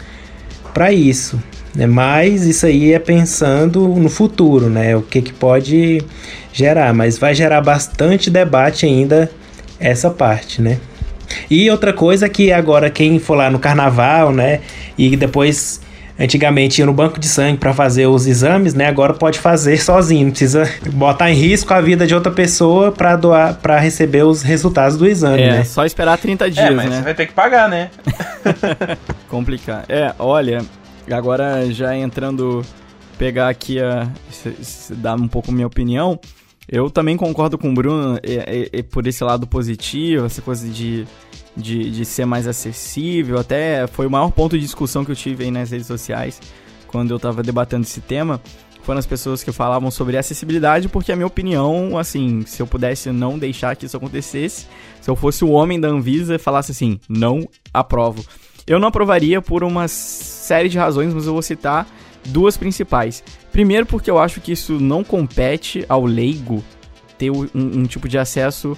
para 0.74 0.92
isso. 0.92 1.42
Né? 1.74 1.86
Mas 1.86 2.44
isso 2.44 2.66
aí 2.66 2.92
é 2.92 2.98
pensando 2.98 3.88
no 3.88 4.08
futuro, 4.08 4.68
né? 4.68 4.96
O 4.96 5.02
que, 5.02 5.22
que 5.22 5.32
pode 5.32 6.02
gerar, 6.52 6.92
mas 6.92 7.16
vai 7.16 7.34
gerar 7.34 7.60
bastante 7.60 8.28
debate 8.28 8.84
ainda 8.84 9.30
essa 9.78 10.10
parte, 10.10 10.60
né? 10.60 10.78
E 11.48 11.70
outra 11.70 11.92
coisa 11.92 12.28
que 12.28 12.52
agora 12.52 12.90
quem 12.90 13.18
for 13.18 13.36
lá 13.36 13.48
no 13.50 13.58
carnaval, 13.58 14.32
né, 14.32 14.60
e 14.98 15.16
depois 15.16 15.80
Antigamente 16.20 16.80
ia 16.80 16.86
no 16.86 16.92
banco 16.92 17.18
de 17.18 17.26
sangue 17.26 17.56
para 17.56 17.72
fazer 17.72 18.06
os 18.06 18.26
exames, 18.26 18.74
né? 18.74 18.86
Agora 18.86 19.14
pode 19.14 19.38
fazer 19.38 19.80
sozinho, 19.82 20.24
não 20.24 20.30
precisa 20.30 20.70
botar 20.92 21.30
em 21.30 21.34
risco 21.34 21.72
a 21.72 21.80
vida 21.80 22.06
de 22.06 22.14
outra 22.14 22.30
pessoa 22.30 22.92
para 22.92 23.16
doar, 23.16 23.54
para 23.54 23.78
receber 23.78 24.24
os 24.24 24.42
resultados 24.42 24.98
do 24.98 25.06
exame, 25.06 25.42
é, 25.42 25.50
né? 25.50 25.64
só 25.64 25.86
esperar 25.86 26.18
30 26.18 26.46
é, 26.46 26.50
dias, 26.50 26.66
é, 26.66 26.70
mas 26.70 26.90
né? 26.90 26.96
você 26.96 27.02
vai 27.02 27.14
ter 27.14 27.26
que 27.26 27.32
pagar, 27.32 27.70
né? 27.70 27.90
Complicar. 29.28 29.86
É, 29.88 30.14
olha, 30.18 30.62
agora 31.10 31.70
já 31.72 31.96
entrando 31.96 32.62
pegar 33.16 33.48
aqui 33.48 33.80
a 33.80 34.06
dar 34.96 35.14
um 35.14 35.28
pouco 35.28 35.50
minha 35.50 35.66
opinião, 35.66 36.18
eu 36.70 36.88
também 36.88 37.16
concordo 37.16 37.58
com 37.58 37.70
o 37.70 37.74
Bruno 37.74 38.18
é, 38.22 38.68
é, 38.72 38.78
é, 38.78 38.82
por 38.82 39.06
esse 39.06 39.24
lado 39.24 39.46
positivo, 39.46 40.26
essa 40.26 40.40
coisa 40.40 40.68
de 40.68 41.06
de, 41.56 41.90
de 41.90 42.04
ser 42.04 42.24
mais 42.24 42.46
acessível. 42.46 43.38
Até 43.38 43.86
foi 43.86 44.06
o 44.06 44.10
maior 44.10 44.30
ponto 44.30 44.56
de 44.56 44.64
discussão 44.64 45.04
que 45.04 45.10
eu 45.10 45.16
tive 45.16 45.44
aí 45.44 45.50
nas 45.50 45.70
redes 45.70 45.86
sociais 45.86 46.40
quando 46.86 47.10
eu 47.10 47.16
estava 47.16 47.42
debatendo 47.42 47.84
esse 47.84 48.00
tema. 48.00 48.40
Foram 48.82 48.98
as 48.98 49.06
pessoas 49.06 49.44
que 49.44 49.52
falavam 49.52 49.90
sobre 49.90 50.16
acessibilidade, 50.16 50.88
porque 50.88 51.12
a 51.12 51.16
minha 51.16 51.26
opinião, 51.26 51.98
assim, 51.98 52.42
se 52.46 52.60
eu 52.60 52.66
pudesse 52.66 53.12
não 53.12 53.38
deixar 53.38 53.76
que 53.76 53.86
isso 53.86 53.96
acontecesse, 53.96 54.66
se 55.00 55.10
eu 55.10 55.14
fosse 55.14 55.44
o 55.44 55.50
homem 55.50 55.78
da 55.78 55.88
Anvisa, 55.88 56.38
falasse 56.38 56.72
assim, 56.72 56.98
não 57.08 57.46
aprovo. 57.72 58.24
Eu 58.66 58.78
não 58.78 58.88
aprovaria 58.88 59.40
por 59.42 59.62
uma 59.62 59.86
série 59.86 60.68
de 60.68 60.78
razões, 60.78 61.12
mas 61.12 61.26
eu 61.26 61.32
vou 61.32 61.42
citar 61.42 61.86
duas 62.26 62.56
principais. 62.56 63.22
Primeiro, 63.52 63.86
porque 63.86 64.10
eu 64.10 64.18
acho 64.18 64.40
que 64.40 64.52
isso 64.52 64.80
não 64.80 65.04
compete 65.04 65.84
ao 65.88 66.04
leigo 66.04 66.64
ter 67.18 67.30
um, 67.30 67.48
um 67.54 67.84
tipo 67.84 68.08
de 68.08 68.18
acesso 68.18 68.76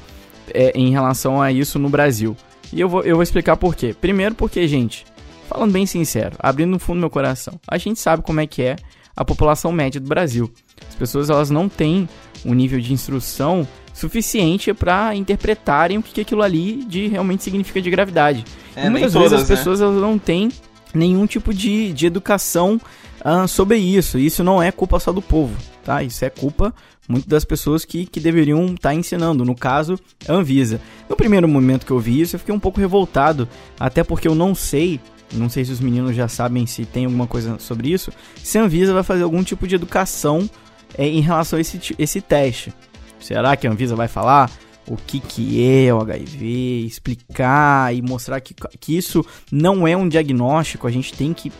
é, 0.52 0.72
em 0.74 0.90
relação 0.90 1.40
a 1.40 1.52
isso 1.52 1.78
no 1.78 1.88
Brasil. 1.88 2.36
E 2.72 2.80
eu 2.80 2.88
vou, 2.88 3.02
eu 3.02 3.16
vou 3.16 3.22
explicar 3.22 3.56
por 3.56 3.74
quê. 3.74 3.94
Primeiro 3.98 4.34
porque, 4.34 4.66
gente, 4.66 5.04
falando 5.48 5.72
bem 5.72 5.86
sincero, 5.86 6.36
abrindo 6.38 6.70
no 6.70 6.78
fundo 6.78 6.96
do 6.96 7.00
meu 7.00 7.10
coração, 7.10 7.60
a 7.68 7.76
gente 7.76 8.00
sabe 8.00 8.22
como 8.22 8.40
é 8.40 8.46
que 8.46 8.62
é 8.62 8.76
a 9.14 9.24
população 9.24 9.70
média 9.70 10.00
do 10.00 10.08
Brasil. 10.08 10.50
As 10.88 10.94
pessoas 10.94 11.30
elas 11.30 11.50
não 11.50 11.68
têm 11.68 12.08
um 12.44 12.54
nível 12.54 12.80
de 12.80 12.92
instrução 12.92 13.66
suficiente 13.92 14.72
para 14.72 15.14
interpretarem 15.14 15.98
o 15.98 16.02
que 16.02 16.20
aquilo 16.20 16.42
ali 16.42 16.84
de 16.84 17.08
realmente 17.08 17.42
significa 17.42 17.80
de 17.80 17.90
gravidade. 17.90 18.44
É, 18.74 18.86
e 18.86 18.90
muitas 18.90 19.12
vezes 19.12 19.32
as 19.34 19.48
né? 19.48 19.56
pessoas 19.56 19.80
né? 19.80 19.86
elas 19.86 20.00
não 20.00 20.18
têm 20.18 20.50
nenhum 20.94 21.26
tipo 21.26 21.52
de, 21.52 21.92
de 21.92 22.06
educação 22.06 22.80
uh, 23.24 23.46
sobre 23.46 23.78
isso. 23.78 24.18
Isso 24.18 24.42
não 24.42 24.62
é 24.62 24.72
culpa 24.72 24.98
só 24.98 25.12
do 25.12 25.20
povo, 25.20 25.54
tá? 25.82 26.02
Isso 26.02 26.24
é 26.24 26.30
culpa 26.30 26.74
muito 27.08 27.28
das 27.28 27.44
pessoas 27.44 27.84
que, 27.84 28.06
que 28.06 28.20
deveriam 28.20 28.64
estar 28.66 28.90
tá 28.90 28.94
ensinando, 28.94 29.44
no 29.44 29.54
caso, 29.54 29.98
a 30.28 30.32
Anvisa. 30.32 30.80
No 31.08 31.16
primeiro 31.16 31.48
momento 31.48 31.84
que 31.84 31.92
eu 31.92 31.98
vi 31.98 32.20
isso, 32.20 32.36
eu 32.36 32.40
fiquei 32.40 32.54
um 32.54 32.60
pouco 32.60 32.80
revoltado, 32.80 33.48
até 33.78 34.04
porque 34.04 34.28
eu 34.28 34.34
não 34.34 34.54
sei, 34.54 35.00
não 35.32 35.48
sei 35.48 35.64
se 35.64 35.72
os 35.72 35.80
meninos 35.80 36.14
já 36.14 36.28
sabem 36.28 36.66
se 36.66 36.84
tem 36.84 37.04
alguma 37.04 37.26
coisa 37.26 37.58
sobre 37.58 37.90
isso, 37.90 38.12
se 38.42 38.58
a 38.58 38.62
Anvisa 38.62 38.94
vai 38.94 39.02
fazer 39.02 39.24
algum 39.24 39.42
tipo 39.42 39.66
de 39.66 39.74
educação 39.74 40.48
é, 40.96 41.06
em 41.06 41.20
relação 41.20 41.58
a 41.58 41.60
esse, 41.60 41.94
esse 41.98 42.20
teste. 42.20 42.72
Será 43.20 43.56
que 43.56 43.66
a 43.66 43.70
Anvisa 43.70 43.94
vai 43.94 44.08
falar 44.08 44.50
o 44.86 44.96
que, 44.96 45.20
que 45.20 45.64
é 45.64 45.94
o 45.94 46.00
HIV, 46.00 46.86
explicar 46.86 47.94
e 47.94 48.02
mostrar 48.02 48.40
que, 48.40 48.54
que 48.80 48.96
isso 48.96 49.24
não 49.50 49.86
é 49.86 49.96
um 49.96 50.08
diagnóstico, 50.08 50.86
a 50.86 50.90
gente 50.90 51.14
tem 51.14 51.32
que 51.32 51.52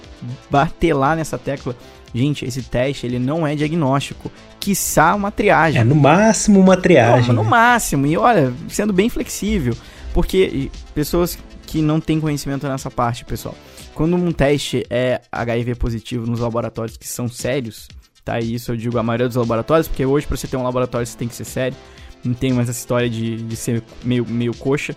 bater 0.51 0.93
lá 0.93 1.15
nessa 1.15 1.39
tecla 1.39 1.77
Gente, 2.15 2.45
esse 2.45 2.63
teste 2.63 3.07
ele 3.07 3.19
não 3.19 3.47
é 3.47 3.55
diagnóstico, 3.55 4.31
quiçá 4.61 5.15
uma 5.15 5.31
triagem. 5.31 5.81
É 5.81 5.85
no 5.85 5.95
máximo 5.95 6.61
uma 6.61 6.77
triagem. 6.77 7.35
Não, 7.35 7.43
no 7.43 7.49
máximo. 7.49 8.07
E 8.07 8.17
olha, 8.17 8.53
sendo 8.69 8.93
bem 8.93 9.09
flexível, 9.09 9.75
porque 10.13 10.71
pessoas 10.95 11.39
que 11.67 11.81
não 11.81 12.01
têm 12.01 12.21
conhecimento 12.21 12.69
nessa 12.69 12.91
parte, 12.91 13.25
pessoal. 13.25 13.55
Quando 13.95 14.15
um 14.15 14.31
teste 14.31 14.85
é 14.91 15.23
HIV 15.31 15.75
positivo 15.77 16.27
nos 16.27 16.41
laboratórios 16.41 16.97
que 16.97 17.09
são 17.09 17.29
sérios, 17.29 17.89
tá? 18.25 18.39
E 18.41 18.55
isso 18.55 18.73
eu 18.73 18.77
digo 18.77 18.99
a 18.99 19.03
maioria 19.03 19.27
dos 19.27 19.37
laboratórios, 19.37 19.89
porque 19.89 20.05
hoje 20.05 20.27
para 20.27 20.37
você 20.37 20.47
ter 20.47 20.57
um 20.57 20.63
laboratório 20.63 21.07
você 21.07 21.17
tem 21.17 21.29
que 21.29 21.35
ser 21.35 21.45
sério. 21.45 21.77
Não 22.23 22.35
tem 22.35 22.53
mais 22.53 22.69
essa 22.69 22.79
história 22.79 23.11
de, 23.11 23.37
de 23.37 23.57
ser 23.57 23.83
meio, 24.05 24.25
meio 24.27 24.55
coxa 24.55 24.95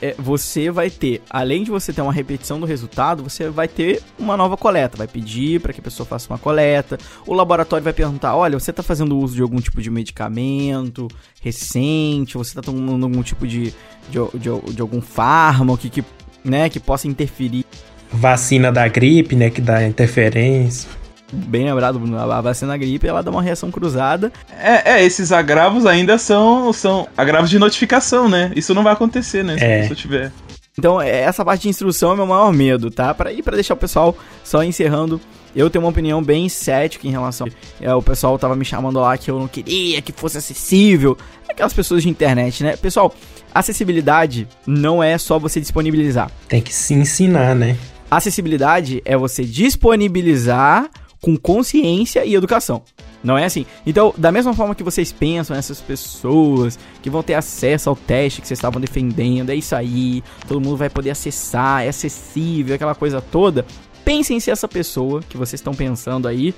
é, 0.00 0.14
você 0.18 0.70
vai 0.70 0.90
ter, 0.90 1.22
além 1.28 1.64
de 1.64 1.70
você 1.70 1.92
ter 1.92 2.02
uma 2.02 2.12
repetição 2.12 2.60
do 2.60 2.66
resultado, 2.66 3.22
você 3.22 3.48
vai 3.48 3.68
ter 3.68 4.02
uma 4.18 4.36
nova 4.36 4.56
coleta. 4.56 4.96
Vai 4.96 5.06
pedir 5.08 5.60
para 5.60 5.72
que 5.72 5.80
a 5.80 5.82
pessoa 5.82 6.06
faça 6.06 6.28
uma 6.30 6.38
coleta. 6.38 6.98
O 7.26 7.34
laboratório 7.34 7.82
vai 7.82 7.92
perguntar: 7.92 8.36
olha, 8.36 8.58
você 8.58 8.70
está 8.70 8.82
fazendo 8.82 9.18
uso 9.18 9.34
de 9.34 9.42
algum 9.42 9.60
tipo 9.60 9.80
de 9.80 9.90
medicamento 9.90 11.08
recente? 11.42 12.36
Você 12.36 12.50
está 12.50 12.62
tomando 12.62 13.04
algum 13.04 13.22
tipo 13.22 13.46
de, 13.46 13.74
de, 14.10 14.18
de, 14.34 14.74
de 14.74 14.80
algum 14.80 15.00
fármaco 15.00 15.78
que, 15.78 15.90
que, 15.90 16.04
né, 16.44 16.68
que 16.68 16.80
possa 16.80 17.08
interferir? 17.08 17.64
Vacina 18.10 18.70
da 18.70 18.86
gripe, 18.86 19.34
né? 19.34 19.50
Que 19.50 19.60
dá 19.60 19.86
interferência 19.86 20.88
bem 21.32 21.64
lembrado, 21.64 22.00
a 22.16 22.40
vacina 22.40 22.76
gripe 22.76 23.06
ela 23.06 23.22
dá 23.22 23.30
uma 23.30 23.42
reação 23.42 23.70
cruzada. 23.70 24.32
É, 24.58 24.92
é, 24.92 25.04
esses 25.04 25.32
agravos 25.32 25.86
ainda 25.86 26.18
são, 26.18 26.72
são 26.72 27.08
agravos 27.16 27.50
de 27.50 27.58
notificação, 27.58 28.28
né? 28.28 28.52
Isso 28.54 28.74
não 28.74 28.82
vai 28.82 28.92
acontecer, 28.92 29.42
né? 29.42 29.58
Se 29.58 29.64
é. 29.64 29.76
a 29.76 29.80
pessoa 29.80 29.96
tiver. 29.96 30.32
Então, 30.78 31.00
é, 31.00 31.20
essa 31.20 31.44
parte 31.44 31.62
de 31.62 31.68
instrução 31.68 32.12
é 32.12 32.16
meu 32.16 32.26
maior 32.26 32.52
medo, 32.52 32.90
tá? 32.90 33.14
Para 33.14 33.32
ir 33.32 33.42
para 33.42 33.54
deixar 33.54 33.74
o 33.74 33.76
pessoal 33.76 34.16
só 34.42 34.62
encerrando, 34.62 35.20
eu 35.54 35.70
tenho 35.70 35.84
uma 35.84 35.90
opinião 35.90 36.22
bem 36.22 36.48
cética 36.48 37.06
em 37.06 37.10
relação. 37.10 37.46
É, 37.80 37.94
o 37.94 38.02
pessoal 38.02 38.36
tava 38.38 38.56
me 38.56 38.64
chamando 38.64 38.98
lá 38.98 39.16
que 39.16 39.30
eu 39.30 39.38
não 39.38 39.46
queria 39.46 40.02
que 40.02 40.12
fosse 40.12 40.36
acessível. 40.36 41.16
Aquelas 41.48 41.72
pessoas 41.72 42.02
de 42.02 42.08
internet, 42.08 42.64
né? 42.64 42.76
Pessoal, 42.76 43.14
acessibilidade 43.54 44.48
não 44.66 45.02
é 45.02 45.16
só 45.16 45.38
você 45.38 45.60
disponibilizar. 45.60 46.30
Tem 46.48 46.60
que 46.60 46.74
se 46.74 46.92
ensinar, 46.92 47.54
né? 47.54 47.76
Acessibilidade 48.10 49.00
é 49.04 49.16
você 49.16 49.44
disponibilizar 49.44 50.90
com 51.24 51.38
consciência 51.38 52.22
e 52.22 52.34
educação. 52.34 52.82
Não 53.22 53.38
é 53.38 53.46
assim? 53.46 53.64
Então, 53.86 54.12
da 54.18 54.30
mesma 54.30 54.52
forma 54.52 54.74
que 54.74 54.82
vocês 54.82 55.10
pensam 55.10 55.56
nessas 55.56 55.80
pessoas 55.80 56.78
que 57.00 57.08
vão 57.08 57.22
ter 57.22 57.32
acesso 57.32 57.88
ao 57.88 57.96
teste 57.96 58.42
que 58.42 58.46
vocês 58.46 58.58
estavam 58.58 58.78
defendendo, 58.78 59.48
é 59.48 59.54
isso 59.54 59.74
aí, 59.74 60.22
todo 60.46 60.60
mundo 60.60 60.76
vai 60.76 60.90
poder 60.90 61.08
acessar, 61.08 61.82
é 61.82 61.88
acessível, 61.88 62.74
aquela 62.74 62.94
coisa 62.94 63.22
toda. 63.22 63.64
Pensem 64.04 64.38
se 64.38 64.50
essa 64.50 64.68
pessoa 64.68 65.22
que 65.26 65.38
vocês 65.38 65.60
estão 65.60 65.72
pensando 65.72 66.28
aí 66.28 66.54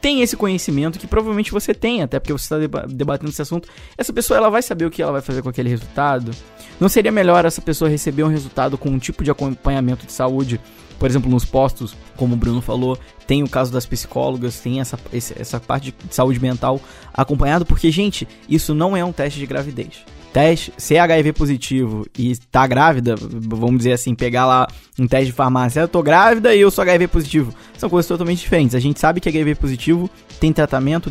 tem 0.00 0.22
esse 0.22 0.36
conhecimento 0.36 0.98
que 0.98 1.06
provavelmente 1.06 1.50
você 1.50 1.74
tem, 1.74 2.02
até 2.02 2.18
porque 2.18 2.32
você 2.32 2.54
está 2.54 2.86
debatendo 2.86 3.30
esse 3.30 3.42
assunto. 3.42 3.68
Essa 3.96 4.12
pessoa 4.12 4.36
ela 4.36 4.50
vai 4.50 4.62
saber 4.62 4.84
o 4.84 4.90
que 4.90 5.02
ela 5.02 5.12
vai 5.12 5.20
fazer 5.20 5.42
com 5.42 5.48
aquele 5.48 5.68
resultado. 5.68 6.30
Não 6.78 6.88
seria 6.88 7.10
melhor 7.10 7.44
essa 7.44 7.60
pessoa 7.60 7.90
receber 7.90 8.22
um 8.22 8.28
resultado 8.28 8.76
com 8.76 8.88
um 8.90 8.98
tipo 8.98 9.24
de 9.24 9.30
acompanhamento 9.30 10.06
de 10.06 10.12
saúde, 10.12 10.60
por 10.98 11.08
exemplo, 11.08 11.30
nos 11.30 11.44
postos, 11.44 11.94
como 12.16 12.34
o 12.34 12.36
Bruno 12.36 12.60
falou, 12.60 12.98
tem 13.26 13.42
o 13.42 13.48
caso 13.48 13.72
das 13.72 13.84
psicólogas, 13.84 14.60
tem 14.60 14.80
essa, 14.80 14.98
essa 15.12 15.60
parte 15.60 15.94
de 16.06 16.14
saúde 16.14 16.40
mental 16.40 16.80
acompanhado, 17.12 17.66
porque, 17.66 17.90
gente, 17.90 18.26
isso 18.48 18.74
não 18.74 18.96
é 18.96 19.04
um 19.04 19.12
teste 19.12 19.38
de 19.38 19.46
gravidez 19.46 20.04
teste, 20.36 20.70
ser 20.76 20.98
HIV 20.98 21.32
positivo 21.32 22.04
e 22.18 22.36
tá 22.52 22.66
grávida, 22.66 23.14
vamos 23.18 23.78
dizer 23.78 23.92
assim, 23.92 24.14
pegar 24.14 24.44
lá 24.44 24.68
um 24.98 25.06
teste 25.06 25.28
de 25.28 25.32
farmácia, 25.32 25.80
eu 25.80 25.88
tô 25.88 26.02
grávida 26.02 26.54
e 26.54 26.60
eu 26.60 26.70
sou 26.70 26.82
HIV 26.82 27.08
positivo, 27.08 27.54
são 27.78 27.88
coisas 27.88 28.06
totalmente 28.06 28.40
diferentes. 28.40 28.74
A 28.74 28.78
gente 28.78 29.00
sabe 29.00 29.18
que 29.18 29.30
HIV 29.30 29.54
positivo 29.54 30.10
tem 30.38 30.52
tratamento 30.52 31.10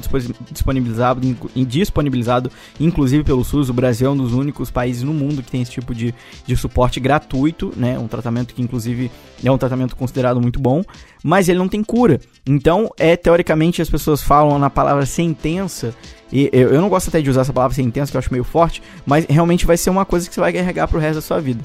disponibilizado, 0.51 1.22
disponibilizado 1.55 2.51
inclusive 2.79 3.24
pelo 3.24 3.44
SUS. 3.44 3.67
O 3.67 3.74
Brasil 3.74 4.08
é 4.08 4.12
um 4.12 4.17
dos 4.17 4.32
únicos 4.32 4.70
países 4.70 5.01
no 5.01 5.12
mundo 5.12 5.41
que 5.41 5.50
tem 5.50 5.63
esse 5.63 5.72
tipo 5.72 5.96
de, 5.96 6.13
de 6.46 6.55
suporte 6.55 7.00
gratuito, 7.00 7.74
né? 7.75 7.98
Um 7.98 8.08
tratamento 8.08 8.53
que, 8.53 8.62
inclusive, 8.62 9.10
é 9.44 9.51
um 9.51 9.58
tratamento 9.58 9.96
considerado 9.96 10.39
muito 10.39 10.60
bom, 10.60 10.84
mas 11.27 11.50
ele 11.50 11.58
não 11.58 11.67
tem 11.67 11.84
cura. 11.84 12.22
Então, 12.46 12.91
é 13.00 13.17
teoricamente 13.17 13.82
as 13.82 13.89
pessoas 13.89 14.22
falam 14.22 14.60
na 14.60 14.70
palavra 14.70 15.08
sentença. 15.08 15.91
E 16.32 16.51
eu, 16.53 16.70
eu 16.70 16.79
não 16.79 16.88
gosto 16.88 17.08
até 17.08 17.20
de 17.20 17.27
usar 17.27 17.41
essa 17.41 17.51
palavra 17.51 17.74
sentença, 17.74 18.12
que 18.12 18.15
eu 18.15 18.20
acho 18.20 18.32
meio 18.32 18.44
forte, 18.44 18.79
mas 19.08 19.25
realmente 19.27 19.65
vai 19.65 19.75
ser 19.75 19.89
uma 19.89 20.05
coisa 20.05 20.29
que 20.29 20.36
você 20.36 20.39
vai 20.39 20.53
carregar 20.53 20.88
pro 20.88 21.00
resto 21.00 21.15
da 21.15 21.22
sua 21.22 21.41
vida. 21.41 21.63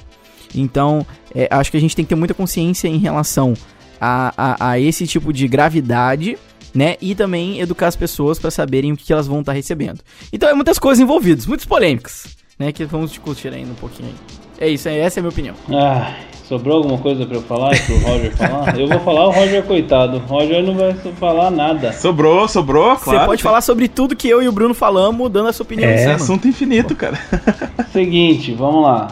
Então, 0.55 1.07
é, 1.35 1.47
acho 1.51 1.71
que 1.71 1.77
a 1.77 1.81
gente 1.81 1.95
tem 1.95 2.07
que 2.07 2.09
ter 2.09 2.15
muita 2.15 2.33
consciência 2.33 2.89
em 2.89 2.97
relação 2.97 3.53
a, 4.01 4.33
a, 4.35 4.71
a 4.71 4.81
esse 4.81 5.07
tipo 5.07 5.31
de 5.31 5.47
gravidade 5.47 6.39
né? 6.73 6.97
E 7.01 7.17
também 7.17 7.61
educar 7.61 7.89
as 7.89 7.97
pessoas 7.97 8.39
para 8.39 8.49
saberem 8.49 8.93
o 8.93 8.97
que, 8.97 9.13
elas 9.13 9.27
vão 9.27 9.41
estar 9.41 9.51
tá 9.51 9.57
recebendo. 9.57 10.01
Então 10.33 10.49
é 10.49 10.55
muitas 10.55 10.79
coisas 10.79 11.03
envolvidas, 11.03 11.45
muitas 11.45 11.67
polêmicas, 11.67 12.37
né? 12.57 12.71
Que 12.71 12.85
vamos 12.85 13.11
discutir 13.11 13.53
ainda 13.53 13.73
um 13.73 13.75
pouquinho 13.75 14.09
aí. 14.09 14.15
É 14.61 14.69
isso, 14.69 14.89
essa 14.91 15.19
é 15.19 15.21
a 15.21 15.23
minha 15.23 15.31
opinião. 15.31 15.55
Ah, 15.73 16.13
sobrou 16.45 16.77
alguma 16.77 16.99
coisa 16.99 17.25
para 17.25 17.37
eu 17.37 17.43
falar 17.43 17.75
e 17.75 17.81
pro 17.81 17.97
Roger 17.99 18.37
falar? 18.37 18.79
Eu 18.79 18.87
vou 18.87 19.01
falar, 19.01 19.27
o 19.27 19.31
Roger 19.31 19.63
coitado. 19.65 20.19
O 20.19 20.21
Roger 20.21 20.63
não 20.63 20.75
vai 20.75 20.93
falar 21.19 21.51
nada. 21.51 21.95
Sobrou, 21.95 22.47
sobrou, 22.47 22.95
claro. 22.97 23.21
Você 23.21 23.27
pode 23.27 23.43
falar 23.43 23.63
sobre 23.63 23.89
tudo 23.89 24.15
que 24.15 24.29
eu 24.29 24.43
e 24.43 24.49
o 24.49 24.53
Bruno 24.53 24.75
falamos, 24.75 25.31
dando 25.31 25.49
a 25.49 25.53
sua 25.55 25.65
opinião. 25.65 25.89
É, 25.89 26.13
assunto 26.13 26.47
infinito, 26.47 26.95
cara. 26.95 27.19
Seguinte, 27.91 28.53
vamos 28.53 28.83
lá 28.83 29.09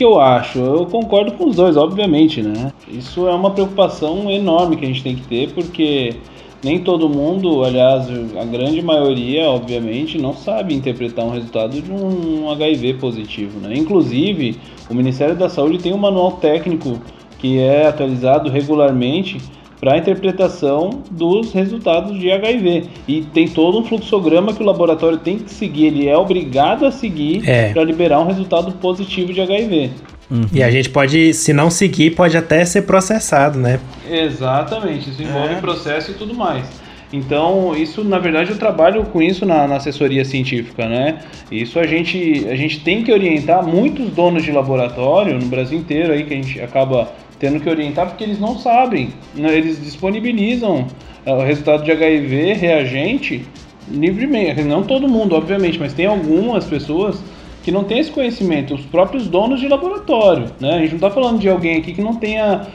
que 0.00 0.04
eu 0.04 0.18
acho? 0.18 0.58
Eu 0.58 0.86
concordo 0.86 1.32
com 1.32 1.50
os 1.50 1.56
dois, 1.56 1.76
obviamente, 1.76 2.40
né? 2.40 2.72
Isso 2.88 3.28
é 3.28 3.34
uma 3.34 3.50
preocupação 3.50 4.30
enorme 4.30 4.78
que 4.78 4.84
a 4.86 4.88
gente 4.88 5.02
tem 5.02 5.14
que 5.14 5.26
ter, 5.26 5.50
porque 5.52 6.16
nem 6.62 6.78
todo 6.80 7.08
mundo, 7.08 7.64
aliás, 7.64 8.06
a 8.38 8.44
grande 8.44 8.82
maioria, 8.82 9.48
obviamente, 9.48 10.18
não 10.18 10.34
sabe 10.34 10.74
interpretar 10.74 11.24
um 11.24 11.30
resultado 11.30 11.80
de 11.80 11.90
um 11.90 12.50
HIV 12.50 12.94
positivo. 12.94 13.60
Né? 13.60 13.74
Inclusive, 13.76 14.58
o 14.88 14.94
Ministério 14.94 15.34
da 15.34 15.48
Saúde 15.48 15.78
tem 15.78 15.92
um 15.92 15.98
manual 15.98 16.32
técnico 16.32 17.00
que 17.38 17.58
é 17.58 17.86
atualizado 17.86 18.50
regularmente 18.50 19.38
para 19.80 19.94
a 19.94 19.98
interpretação 19.98 21.02
dos 21.10 21.52
resultados 21.52 22.18
de 22.18 22.30
HIV. 22.30 22.84
E 23.08 23.22
tem 23.22 23.48
todo 23.48 23.78
um 23.78 23.84
fluxograma 23.84 24.52
que 24.52 24.62
o 24.62 24.66
laboratório 24.66 25.16
tem 25.16 25.38
que 25.38 25.50
seguir, 25.50 25.86
ele 25.86 26.06
é 26.06 26.16
obrigado 26.16 26.84
a 26.84 26.92
seguir 26.92 27.48
é. 27.48 27.72
para 27.72 27.82
liberar 27.82 28.20
um 28.20 28.26
resultado 28.26 28.72
positivo 28.72 29.32
de 29.32 29.40
HIV. 29.40 29.90
Uhum. 30.30 30.46
E 30.52 30.62
a 30.62 30.70
gente 30.70 30.88
pode, 30.88 31.34
se 31.34 31.52
não 31.52 31.70
seguir, 31.70 32.12
pode 32.12 32.36
até 32.36 32.64
ser 32.64 32.82
processado, 32.82 33.58
né? 33.58 33.80
Exatamente, 34.08 35.10
isso 35.10 35.22
envolve 35.22 35.54
é. 35.54 35.60
processo 35.60 36.12
e 36.12 36.14
tudo 36.14 36.34
mais. 36.34 36.64
Então, 37.12 37.74
isso, 37.76 38.04
na 38.04 38.20
verdade, 38.20 38.50
eu 38.50 38.58
trabalho 38.58 39.04
com 39.06 39.20
isso 39.20 39.44
na, 39.44 39.66
na, 39.66 39.76
assessoria 39.76 40.24
científica, 40.24 40.88
né? 40.88 41.18
Isso 41.50 41.80
a 41.80 41.86
gente, 41.86 42.46
a 42.48 42.54
gente 42.54 42.80
tem 42.80 43.02
que 43.02 43.12
orientar 43.12 43.66
muitos 43.66 44.10
donos 44.10 44.44
de 44.44 44.52
laboratório 44.52 45.36
no 45.36 45.46
Brasil 45.46 45.76
inteiro 45.76 46.12
aí, 46.12 46.24
que 46.24 46.32
a 46.32 46.36
gente 46.36 46.60
acaba 46.60 47.10
tendo 47.40 47.58
que 47.58 47.68
orientar, 47.68 48.06
porque 48.06 48.22
eles 48.22 48.38
não 48.38 48.56
sabem. 48.56 49.08
Né? 49.34 49.56
Eles 49.56 49.82
disponibilizam 49.82 50.86
uh, 51.26 51.32
o 51.32 51.42
resultado 51.42 51.82
de 51.82 51.90
HIV 51.90 52.52
reagente 52.52 53.44
livremente. 53.90 54.62
Não 54.62 54.84
todo 54.84 55.08
mundo, 55.08 55.34
obviamente, 55.34 55.80
mas 55.80 55.92
tem 55.92 56.06
algumas 56.06 56.64
pessoas 56.66 57.20
que 57.62 57.70
não 57.70 57.84
tem 57.84 57.98
esse 57.98 58.10
conhecimento, 58.10 58.74
os 58.74 58.84
próprios 58.86 59.28
donos 59.28 59.60
de 59.60 59.68
laboratório, 59.68 60.46
né? 60.58 60.74
A 60.74 60.78
gente 60.78 60.90
não 60.90 60.96
está 60.96 61.10
falando 61.10 61.38
de 61.38 61.48
alguém 61.48 61.76
aqui 61.78 61.92
que 61.92 62.02
não 62.02 62.14
tenha, 62.14 62.66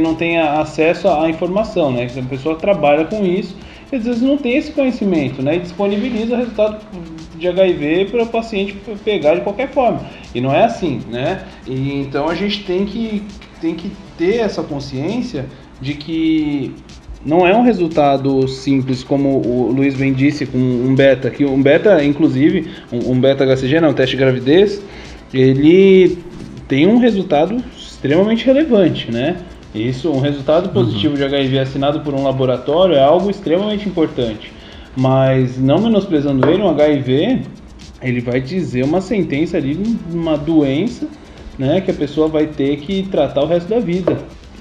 não 0.00 0.14
tenha 0.14 0.60
acesso 0.60 1.08
à 1.08 1.28
informação, 1.28 1.90
né? 1.90 2.06
A 2.16 2.22
pessoa 2.22 2.54
trabalha 2.54 3.04
com 3.04 3.24
isso 3.24 3.56
e 3.90 3.96
às 3.96 4.04
vezes 4.04 4.22
não 4.22 4.36
tem 4.36 4.56
esse 4.56 4.70
conhecimento, 4.72 5.42
né? 5.42 5.56
E 5.56 5.60
disponibiliza 5.60 6.34
o 6.34 6.38
resultado 6.38 6.78
de 7.36 7.48
HIV 7.48 8.06
para 8.10 8.22
o 8.22 8.26
paciente 8.26 8.76
pegar 9.04 9.34
de 9.34 9.40
qualquer 9.40 9.70
forma. 9.70 10.00
E 10.34 10.40
não 10.40 10.52
é 10.52 10.64
assim, 10.64 11.00
né? 11.10 11.44
E, 11.66 12.00
então 12.00 12.28
a 12.28 12.34
gente 12.34 12.64
tem 12.64 12.84
que, 12.84 13.24
tem 13.60 13.74
que 13.74 13.90
ter 14.16 14.36
essa 14.36 14.62
consciência 14.62 15.46
de 15.80 15.94
que 15.94 16.74
não 17.24 17.46
é 17.46 17.54
um 17.56 17.62
resultado 17.62 18.46
simples, 18.46 19.02
como 19.02 19.40
o 19.44 19.72
Luiz 19.72 19.94
bem 19.94 20.12
disse, 20.12 20.46
com 20.46 20.58
um 20.58 20.94
beta, 20.94 21.30
que 21.30 21.44
um 21.44 21.60
beta, 21.60 22.02
inclusive, 22.04 22.70
um, 22.92 23.18
beta 23.18 23.44
HCG, 23.44 23.80
não, 23.80 23.90
um 23.90 23.94
teste 23.94 24.16
de 24.16 24.22
gravidez, 24.22 24.82
ele 25.34 26.18
tem 26.68 26.86
um 26.86 26.98
resultado 26.98 27.62
extremamente 27.76 28.46
relevante, 28.46 29.10
né? 29.10 29.36
Isso, 29.74 30.10
um 30.10 30.20
resultado 30.20 30.70
positivo 30.70 31.14
uhum. 31.14 31.18
de 31.18 31.24
HIV 31.24 31.58
assinado 31.58 32.00
por 32.00 32.14
um 32.14 32.22
laboratório 32.22 32.94
é 32.94 33.02
algo 33.02 33.30
extremamente 33.30 33.88
importante. 33.88 34.52
Mas 34.96 35.58
não 35.58 35.78
menosprezando 35.78 36.48
ele, 36.48 36.62
um 36.62 36.68
HIV, 36.68 37.42
ele 38.00 38.20
vai 38.20 38.40
dizer 38.40 38.84
uma 38.84 39.00
sentença 39.00 39.56
ali 39.56 39.74
de 39.74 40.16
uma 40.16 40.36
doença, 40.38 41.06
né, 41.58 41.80
que 41.80 41.90
a 41.90 41.94
pessoa 41.94 42.28
vai 42.28 42.46
ter 42.46 42.76
que 42.78 43.02
tratar 43.04 43.42
o 43.42 43.46
resto 43.46 43.68
da 43.68 43.80
vida. 43.80 44.16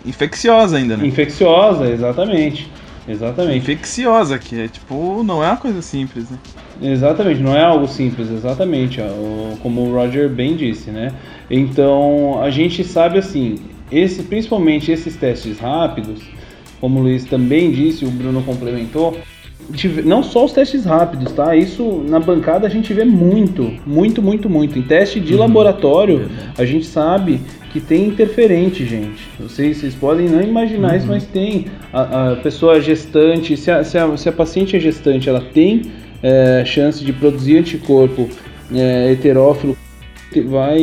Infecciosa 0.08 0.78
ainda, 0.78 0.98
né? 0.98 1.06
Infecciosa, 1.06 1.90
exatamente. 1.90 2.70
Exatamente. 3.08 3.58
Infecciosa, 3.58 4.38
que 4.38 4.60
é 4.60 4.68
tipo, 4.68 5.24
não 5.24 5.44
é 5.44 5.48
uma 5.48 5.58
coisa 5.58 5.82
simples, 5.82 6.30
né? 6.30 6.38
Exatamente, 6.82 7.42
não 7.42 7.56
é 7.56 7.64
algo 7.64 7.88
simples, 7.88 8.30
exatamente, 8.30 9.00
como 9.62 9.82
o 9.82 9.94
Roger 9.94 10.30
bem 10.30 10.56
disse, 10.56 10.92
né? 10.92 11.14
Então, 11.50 12.42
a 12.42 12.50
gente 12.50 12.84
sabe 12.84 13.18
assim, 13.18 13.58
esse, 13.92 14.24
principalmente 14.24 14.92
esses 14.92 15.16
testes 15.16 15.58
rápidos, 15.58 16.22
como 16.80 17.00
o 17.00 17.04
Luiz 17.04 17.26
também 17.26 17.72
disse, 17.72 18.06
o 18.06 18.12
Bruno 18.12 18.44
complementou, 18.44 19.18
não 20.06 20.22
só 20.22 20.46
os 20.46 20.54
testes 20.54 20.86
rápidos, 20.86 21.32
tá? 21.34 21.56
Isso 21.56 22.04
na 22.08 22.20
bancada 22.20 22.68
a 22.68 22.70
gente 22.70 22.94
vê 22.94 23.04
muito, 23.04 23.74
muito, 23.86 24.22
muito, 24.22 24.50
muito. 24.50 24.78
Em 24.78 24.82
teste 24.82 25.20
de 25.20 25.34
uhum. 25.34 25.40
laboratório, 25.40 26.30
a 26.58 26.64
gente 26.64 26.86
sabe 26.86 27.42
que 27.78 27.82
tem 27.82 28.08
interferente, 28.08 28.84
gente. 28.86 29.30
Vocês, 29.40 29.78
vocês 29.78 29.94
podem 29.94 30.28
não 30.28 30.42
imaginar 30.42 30.92
uhum. 30.92 30.98
isso, 30.98 31.08
mas 31.08 31.26
tem. 31.26 31.66
A, 31.94 32.32
a 32.32 32.36
pessoa 32.38 32.82
gestante, 32.82 33.56
se 33.56 33.70
a, 33.70 33.84
se, 33.84 33.98
a, 33.98 34.18
se 34.18 34.28
a 34.28 34.32
paciente 34.32 34.76
é 34.76 34.80
gestante, 34.80 35.30
ela 35.30 35.42
tem 35.42 35.84
é, 36.24 36.64
chance 36.66 37.04
de 37.06 37.14
produzir 37.14 37.58
anticorpo 37.58 38.28
é, 38.74 39.12
heterófilo 39.12 39.78
vai 40.46 40.80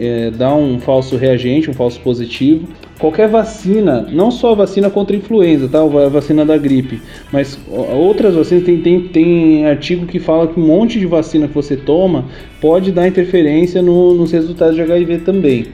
é, 0.00 0.30
dar 0.30 0.54
um 0.54 0.78
falso 0.80 1.16
reagente, 1.16 1.70
um 1.70 1.74
falso 1.74 2.00
positivo. 2.00 2.68
Qualquer 2.98 3.28
vacina, 3.28 4.02
não 4.10 4.30
só 4.30 4.52
a 4.52 4.54
vacina 4.54 4.90
contra 4.90 5.14
a 5.16 5.18
influenza, 5.18 5.68
tá? 5.68 5.80
A 5.80 6.08
vacina 6.08 6.44
da 6.44 6.56
gripe, 6.58 7.00
mas 7.32 7.58
outras 7.68 8.34
vacinas, 8.34 8.64
tem, 8.64 8.80
tem, 8.80 9.00
tem 9.08 9.66
artigo 9.66 10.06
que 10.06 10.18
fala 10.18 10.48
que 10.48 10.58
um 10.58 10.66
monte 10.66 10.98
de 10.98 11.06
vacina 11.06 11.48
que 11.48 11.54
você 11.54 11.76
toma 11.76 12.26
pode 12.60 12.92
dar 12.92 13.06
interferência 13.06 13.80
no, 13.80 14.14
nos 14.14 14.32
resultados 14.32 14.74
de 14.74 14.82
HIV 14.82 15.18
também. 15.18 15.66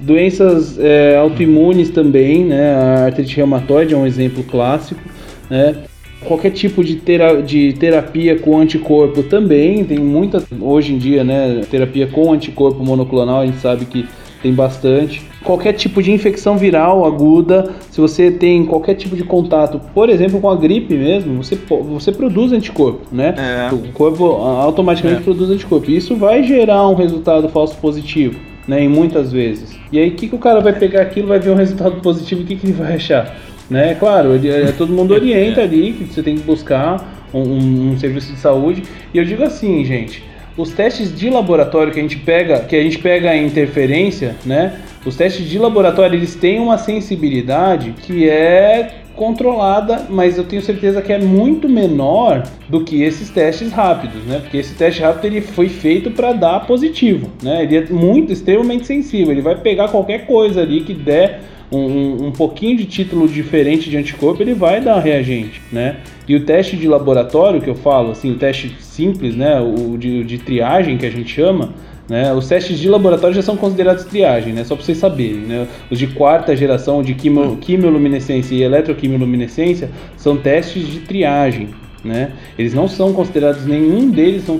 Doenças 0.00 0.78
é, 0.78 1.16
autoimunes 1.16 1.90
também, 1.90 2.44
né? 2.44 2.74
A 2.74 3.04
artrite 3.06 3.36
reumatoide 3.36 3.94
é 3.94 3.96
um 3.96 4.06
exemplo 4.06 4.42
clássico, 4.44 5.00
né? 5.48 5.76
Qualquer 6.24 6.50
tipo 6.50 6.84
de, 6.84 6.96
tera 6.96 7.40
de 7.40 7.72
terapia 7.74 8.38
com 8.38 8.58
anticorpo 8.58 9.22
também, 9.22 9.84
tem 9.84 9.98
muita, 9.98 10.42
hoje 10.60 10.92
em 10.92 10.98
dia, 10.98 11.24
né, 11.24 11.62
terapia 11.70 12.06
com 12.06 12.30
anticorpo 12.30 12.84
monoclonal, 12.84 13.40
a 13.40 13.46
gente 13.46 13.58
sabe 13.58 13.86
que 13.86 14.06
tem 14.42 14.52
bastante. 14.52 15.22
Qualquer 15.42 15.72
tipo 15.72 16.02
de 16.02 16.12
infecção 16.12 16.56
viral 16.58 17.04
aguda, 17.06 17.70
se 17.90 18.00
você 18.00 18.30
tem 18.30 18.64
qualquer 18.66 18.94
tipo 18.94 19.16
de 19.16 19.24
contato, 19.24 19.80
por 19.94 20.08
exemplo, 20.08 20.40
com 20.40 20.50
a 20.50 20.56
gripe 20.56 20.94
mesmo, 20.94 21.42
você, 21.42 21.56
você 21.56 22.12
produz 22.12 22.52
anticorpo, 22.52 23.06
né? 23.10 23.34
É. 23.38 23.74
O 23.74 23.92
corpo 23.92 24.24
automaticamente 24.24 25.22
é. 25.22 25.24
produz 25.24 25.50
anticorpo. 25.50 25.90
Isso 25.90 26.16
vai 26.16 26.42
gerar 26.42 26.86
um 26.88 26.94
resultado 26.94 27.48
falso 27.48 27.76
positivo, 27.76 28.38
né? 28.66 28.82
Em 28.82 28.88
muitas 28.88 29.32
vezes. 29.32 29.78
E 29.92 29.98
aí, 29.98 30.08
o 30.08 30.14
que, 30.14 30.28
que 30.28 30.34
o 30.34 30.38
cara 30.38 30.60
vai 30.60 30.72
pegar 30.72 31.02
aquilo, 31.02 31.28
vai 31.28 31.38
ver 31.38 31.50
um 31.50 31.54
resultado 31.54 32.00
positivo, 32.00 32.42
o 32.42 32.44
que, 32.44 32.56
que 32.56 32.66
ele 32.66 32.72
vai 32.72 32.94
achar? 32.94 33.36
Né? 33.68 33.94
Claro, 33.94 34.34
é, 34.34 34.72
todo 34.72 34.92
mundo 34.92 35.14
orienta 35.14 35.62
ali 35.62 35.92
que 35.92 36.04
você 36.04 36.22
tem 36.22 36.36
que 36.36 36.42
buscar 36.42 37.28
um, 37.32 37.40
um, 37.40 37.90
um, 37.92 37.98
serviço 37.98 38.32
de 38.32 38.38
saúde. 38.38 38.82
E 39.14 39.18
eu 39.18 39.24
digo 39.24 39.44
assim, 39.44 39.84
gente, 39.84 40.24
os 40.56 40.72
testes 40.72 41.16
de 41.16 41.30
laboratório 41.30 41.92
que 41.92 41.98
a 42.00 42.02
gente 42.02 42.16
pega, 42.16 42.60
que 42.60 42.74
a 42.74 42.82
gente 42.82 42.98
pega 42.98 43.30
a 43.30 43.36
interferência, 43.36 44.34
né? 44.44 44.80
Os 45.04 45.16
testes 45.16 45.48
de 45.48 45.58
laboratório 45.58 46.16
eles 46.16 46.34
têm 46.34 46.58
uma 46.58 46.76
sensibilidade 46.76 47.94
que 48.02 48.28
é 48.28 49.02
controlada, 49.20 50.06
mas 50.08 50.38
eu 50.38 50.44
tenho 50.44 50.62
certeza 50.62 51.02
que 51.02 51.12
é 51.12 51.18
muito 51.18 51.68
menor 51.68 52.42
do 52.70 52.82
que 52.82 53.02
esses 53.02 53.28
testes 53.28 53.70
rápidos, 53.70 54.24
né? 54.24 54.38
Porque 54.38 54.56
esse 54.56 54.74
teste 54.74 55.02
rápido 55.02 55.26
ele 55.26 55.42
foi 55.42 55.68
feito 55.68 56.10
para 56.10 56.32
dar 56.32 56.66
positivo, 56.66 57.30
né? 57.42 57.64
Ele 57.64 57.76
é 57.76 57.86
muito 57.90 58.32
extremamente 58.32 58.86
sensível, 58.86 59.30
ele 59.30 59.42
vai 59.42 59.56
pegar 59.56 59.88
qualquer 59.88 60.24
coisa 60.24 60.62
ali 60.62 60.80
que 60.80 60.94
der 60.94 61.42
um, 61.70 62.28
um, 62.28 62.32
pouquinho 62.32 62.78
de 62.78 62.86
título 62.86 63.28
diferente 63.28 63.90
de 63.90 63.98
anticorpo, 63.98 64.42
ele 64.42 64.54
vai 64.54 64.80
dar 64.80 64.98
reagente, 64.98 65.60
né? 65.70 65.98
E 66.26 66.34
o 66.34 66.46
teste 66.46 66.74
de 66.74 66.88
laboratório 66.88 67.60
que 67.60 67.68
eu 67.68 67.74
falo, 67.74 68.12
assim, 68.12 68.32
o 68.32 68.36
teste 68.36 68.74
simples, 68.80 69.36
né? 69.36 69.60
O 69.60 69.98
de, 69.98 70.24
de 70.24 70.38
triagem 70.38 70.96
que 70.96 71.04
a 71.04 71.10
gente 71.10 71.30
chama, 71.30 71.74
né? 72.10 72.32
Os 72.34 72.48
testes 72.48 72.76
de 72.76 72.88
laboratório 72.88 73.36
já 73.36 73.40
são 73.40 73.56
considerados 73.56 74.04
triagem, 74.04 74.52
né? 74.52 74.64
só 74.64 74.74
para 74.74 74.84
vocês 74.84 74.98
saberem. 74.98 75.42
Né? 75.42 75.68
Os 75.88 75.96
de 75.96 76.08
quarta 76.08 76.56
geração 76.56 77.04
de 77.04 77.14
quimio, 77.14 77.56
quimioluminescência 77.58 78.52
e 78.52 78.62
eletroquimioluminescência 78.64 79.88
são 80.16 80.36
testes 80.36 80.88
de 80.88 80.98
triagem. 80.98 81.68
Né? 82.02 82.32
Eles 82.58 82.74
não 82.74 82.88
são 82.88 83.12
considerados, 83.12 83.64
nenhum 83.64 84.10
deles 84.10 84.42
são, 84.42 84.58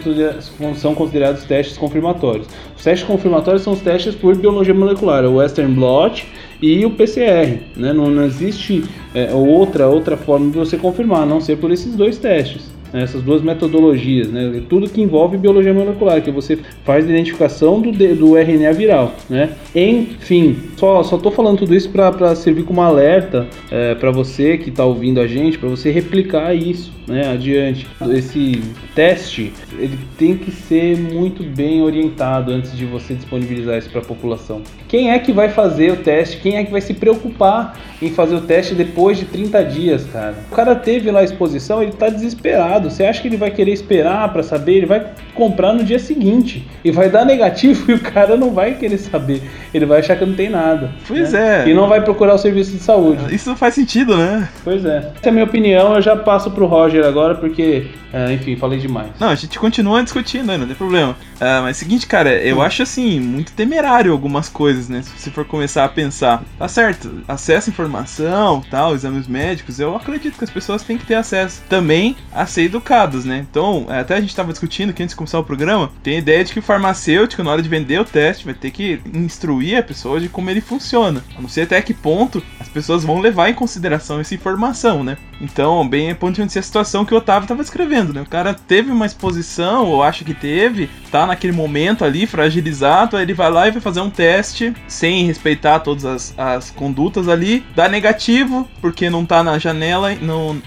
são 0.76 0.94
considerados 0.94 1.42
testes 1.42 1.76
confirmatórios. 1.76 2.46
Os 2.76 2.84
testes 2.84 3.04
confirmatórios 3.04 3.62
são 3.62 3.72
os 3.72 3.80
testes 3.80 4.14
por 4.14 4.36
biologia 4.36 4.72
molecular, 4.72 5.24
o 5.24 5.36
Western 5.36 5.74
blot 5.74 6.28
e 6.62 6.86
o 6.86 6.90
PCR. 6.90 7.58
Né? 7.76 7.92
Não, 7.92 8.08
não 8.08 8.26
existe 8.26 8.84
é, 9.12 9.34
outra, 9.34 9.88
outra 9.88 10.16
forma 10.16 10.52
de 10.52 10.58
você 10.58 10.76
confirmar, 10.76 11.22
a 11.22 11.26
não 11.26 11.40
ser 11.40 11.56
por 11.56 11.72
esses 11.72 11.96
dois 11.96 12.16
testes 12.16 12.70
né, 12.92 13.02
essas 13.02 13.22
duas 13.22 13.42
metodologias, 13.42 14.28
né, 14.28 14.62
tudo 14.68 14.88
que 14.88 15.00
envolve 15.00 15.36
biologia 15.36 15.72
molecular, 15.72 16.22
que 16.22 16.30
você 16.30 16.58
faz 16.84 17.06
a 17.06 17.10
identificação 17.10 17.80
do, 17.80 17.92
do 17.92 18.36
RNA 18.36 18.72
viral. 18.72 19.14
Né. 19.28 19.50
Enfim, 19.74 20.56
só 20.76 21.00
estou 21.00 21.30
falando 21.30 21.58
tudo 21.58 21.74
isso 21.74 21.90
para 21.90 22.34
servir 22.34 22.64
como 22.64 22.80
alerta 22.80 23.46
é, 23.70 23.94
para 23.94 24.10
você 24.10 24.58
que 24.58 24.70
está 24.70 24.84
ouvindo 24.84 25.20
a 25.20 25.26
gente, 25.26 25.58
para 25.58 25.68
você 25.68 25.90
replicar 25.90 26.54
isso 26.54 26.92
né, 27.10 27.28
adiante. 27.28 27.86
Esse 28.10 28.62
teste 28.94 29.52
ele 29.78 29.98
tem 30.16 30.36
que 30.36 30.50
ser 30.50 30.96
muito 30.96 31.42
bem 31.42 31.82
orientado 31.82 32.52
antes 32.52 32.76
de 32.76 32.86
você 32.86 33.14
disponibilizar 33.14 33.78
isso 33.78 33.90
para 33.90 34.00
a 34.00 34.04
população. 34.04 34.62
Quem 34.88 35.10
é 35.10 35.18
que 35.18 35.32
vai 35.32 35.48
fazer 35.48 35.92
o 35.92 35.96
teste? 35.96 36.38
Quem 36.38 36.56
é 36.56 36.64
que 36.64 36.70
vai 36.70 36.80
se 36.80 36.94
preocupar 36.94 37.78
em 38.00 38.10
fazer 38.10 38.36
o 38.36 38.40
teste 38.40 38.74
depois 38.74 39.18
de 39.18 39.24
30 39.24 39.64
dias, 39.64 40.04
cara? 40.04 40.36
O 40.50 40.54
cara 40.54 40.74
teve 40.74 41.10
lá 41.10 41.20
a 41.20 41.24
exposição, 41.24 41.82
ele 41.82 41.92
está 41.92 42.08
desesperado. 42.08 42.79
Você 42.88 43.04
acha 43.04 43.20
que 43.20 43.28
ele 43.28 43.36
vai 43.36 43.50
querer 43.50 43.72
esperar 43.72 44.32
para 44.32 44.42
saber? 44.42 44.74
Ele 44.74 44.86
vai 44.86 45.04
comprar 45.34 45.72
no 45.72 45.84
dia 45.84 45.98
seguinte 45.98 46.66
e 46.84 46.90
vai 46.90 47.08
dar 47.08 47.24
negativo 47.24 47.90
e 47.92 47.94
o 47.94 48.00
cara 48.00 48.36
não 48.36 48.52
vai 48.52 48.74
querer 48.74 48.98
saber. 48.98 49.42
Ele 49.72 49.86
vai 49.86 50.00
achar 50.00 50.16
que 50.16 50.24
não 50.24 50.34
tem 50.34 50.48
nada. 50.48 50.90
Pois 51.06 51.32
né? 51.32 51.64
é. 51.64 51.68
E 51.68 51.74
não 51.74 51.88
vai 51.88 52.02
procurar 52.02 52.34
o 52.34 52.38
serviço 52.38 52.72
de 52.72 52.78
saúde. 52.78 53.34
Isso 53.34 53.48
não 53.48 53.56
faz 53.56 53.74
sentido, 53.74 54.16
né? 54.16 54.48
Pois 54.62 54.84
é. 54.84 54.98
Essa 55.16 55.26
é 55.26 55.28
a 55.28 55.32
minha 55.32 55.44
opinião. 55.44 55.94
Eu 55.94 56.02
já 56.02 56.16
passo 56.16 56.50
pro 56.50 56.66
Roger 56.66 57.04
agora 57.04 57.34
porque, 57.34 57.86
é, 58.12 58.32
enfim, 58.32 58.56
falei 58.56 58.78
demais. 58.78 59.08
Não, 59.18 59.28
a 59.28 59.34
gente 59.34 59.58
continua 59.58 60.02
discutindo 60.02 60.50
não 60.58 60.66
tem 60.66 60.76
problema. 60.76 61.12
Uh, 61.12 61.62
mas 61.62 61.76
seguinte, 61.76 62.06
cara, 62.06 62.34
eu 62.34 62.58
hum. 62.58 62.62
acho 62.62 62.82
assim, 62.82 63.20
muito 63.20 63.52
temerário 63.52 64.12
algumas 64.12 64.48
coisas, 64.48 64.88
né? 64.88 65.02
Se 65.02 65.10
você 65.10 65.30
for 65.30 65.44
começar 65.44 65.84
a 65.84 65.88
pensar, 65.88 66.42
tá 66.58 66.68
certo, 66.68 67.22
acesso 67.26 67.70
à 67.70 67.72
informação, 67.72 68.62
tal, 68.70 68.94
exames 68.94 69.26
médicos, 69.26 69.80
eu 69.80 69.96
acredito 69.96 70.36
que 70.36 70.44
as 70.44 70.50
pessoas 70.50 70.82
têm 70.82 70.98
que 70.98 71.06
ter 71.06 71.14
acesso 71.14 71.62
também 71.68 72.16
a 72.32 72.46
ser 72.46 72.62
educados, 72.70 73.24
né? 73.24 73.44
Então, 73.50 73.86
é, 73.88 74.00
até 74.00 74.16
a 74.16 74.20
gente 74.20 74.34
tava 74.34 74.52
discutindo 74.52 74.92
que 74.92 75.02
antes 75.02 75.12
de 75.12 75.16
começar 75.16 75.38
o 75.38 75.44
programa, 75.44 75.90
tem 76.02 76.16
a 76.16 76.18
ideia 76.18 76.44
de 76.44 76.52
que 76.52 76.58
o 76.58 76.62
farmacêutico, 76.62 77.42
na 77.42 77.50
hora 77.50 77.62
de 77.62 77.68
vender 77.68 78.00
o 78.00 78.04
teste, 78.04 78.44
vai 78.44 78.54
ter 78.54 78.70
que 78.70 79.00
instruir 79.12 79.78
a 79.78 79.82
pessoa 79.82 80.20
de 80.20 80.28
como 80.28 80.48
ele 80.48 80.60
funciona. 80.60 81.22
A 81.36 81.42
não 81.42 81.48
sei 81.48 81.64
até 81.64 81.80
que 81.82 81.92
ponto 81.92 82.42
as 82.58 82.68
pessoas 82.68 83.04
vão 83.04 83.20
levar 83.20 83.50
em 83.50 83.54
consideração 83.54 84.20
essa 84.20 84.34
informação, 84.34 85.04
né? 85.04 85.16
Então, 85.40 85.88
bem, 85.88 86.10
é 86.10 86.14
ponto 86.14 86.36
de 86.36 86.58
a 86.58 86.62
situação 86.62 87.04
que 87.04 87.14
o 87.14 87.16
Otávio 87.16 87.48
tava 87.48 87.62
escrevendo, 87.62 88.12
né? 88.12 88.20
O 88.20 88.26
cara 88.26 88.52
teve 88.52 88.90
uma 88.90 89.06
exposição, 89.06 89.86
ou 89.86 90.02
acha 90.02 90.24
que 90.24 90.34
teve, 90.34 90.90
tá 91.10 91.26
naquele 91.26 91.52
momento 91.52 92.04
ali, 92.04 92.26
fragilizado, 92.26 93.16
aí 93.16 93.22
ele 93.22 93.32
vai 93.34 93.50
lá 93.50 93.66
e 93.66 93.70
vai 93.70 93.80
fazer 93.80 94.00
um 94.00 94.10
teste 94.10 94.74
sem 94.86 95.24
respeitar 95.24 95.80
todas 95.80 96.04
as, 96.04 96.34
as 96.38 96.70
condutas 96.70 97.28
ali, 97.28 97.64
dá 97.74 97.88
negativo, 97.88 98.68
porque 98.80 99.08
não 99.08 99.24
tá 99.24 99.42
na 99.42 99.58
janela, 99.58 100.14
não, 100.16 100.60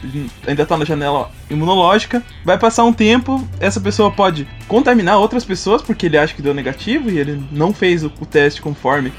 ainda 0.48 0.66
tá 0.66 0.78
na 0.78 0.86
janela 0.86 1.32
imunológica, 1.54 2.24
vai 2.44 2.58
passar 2.58 2.84
um 2.84 2.94
tempo, 2.94 3.46
essa 3.60 3.80
pessoa 3.80 4.12
pode 4.12 4.48
contaminar 4.68 5.18
outras 5.18 5.46
pessoas 5.46 5.82
porque 5.82 6.06
ele 6.06 6.18
acha 6.18 6.34
que 6.34 6.42
deu 6.42 6.54
negativo 6.54 7.10
e 7.10 7.18
ele 7.18 7.44
não 7.52 7.74
fez 7.74 8.04
o, 8.04 8.12
o 8.20 8.26
teste 8.26 8.62
conforme 8.62 9.12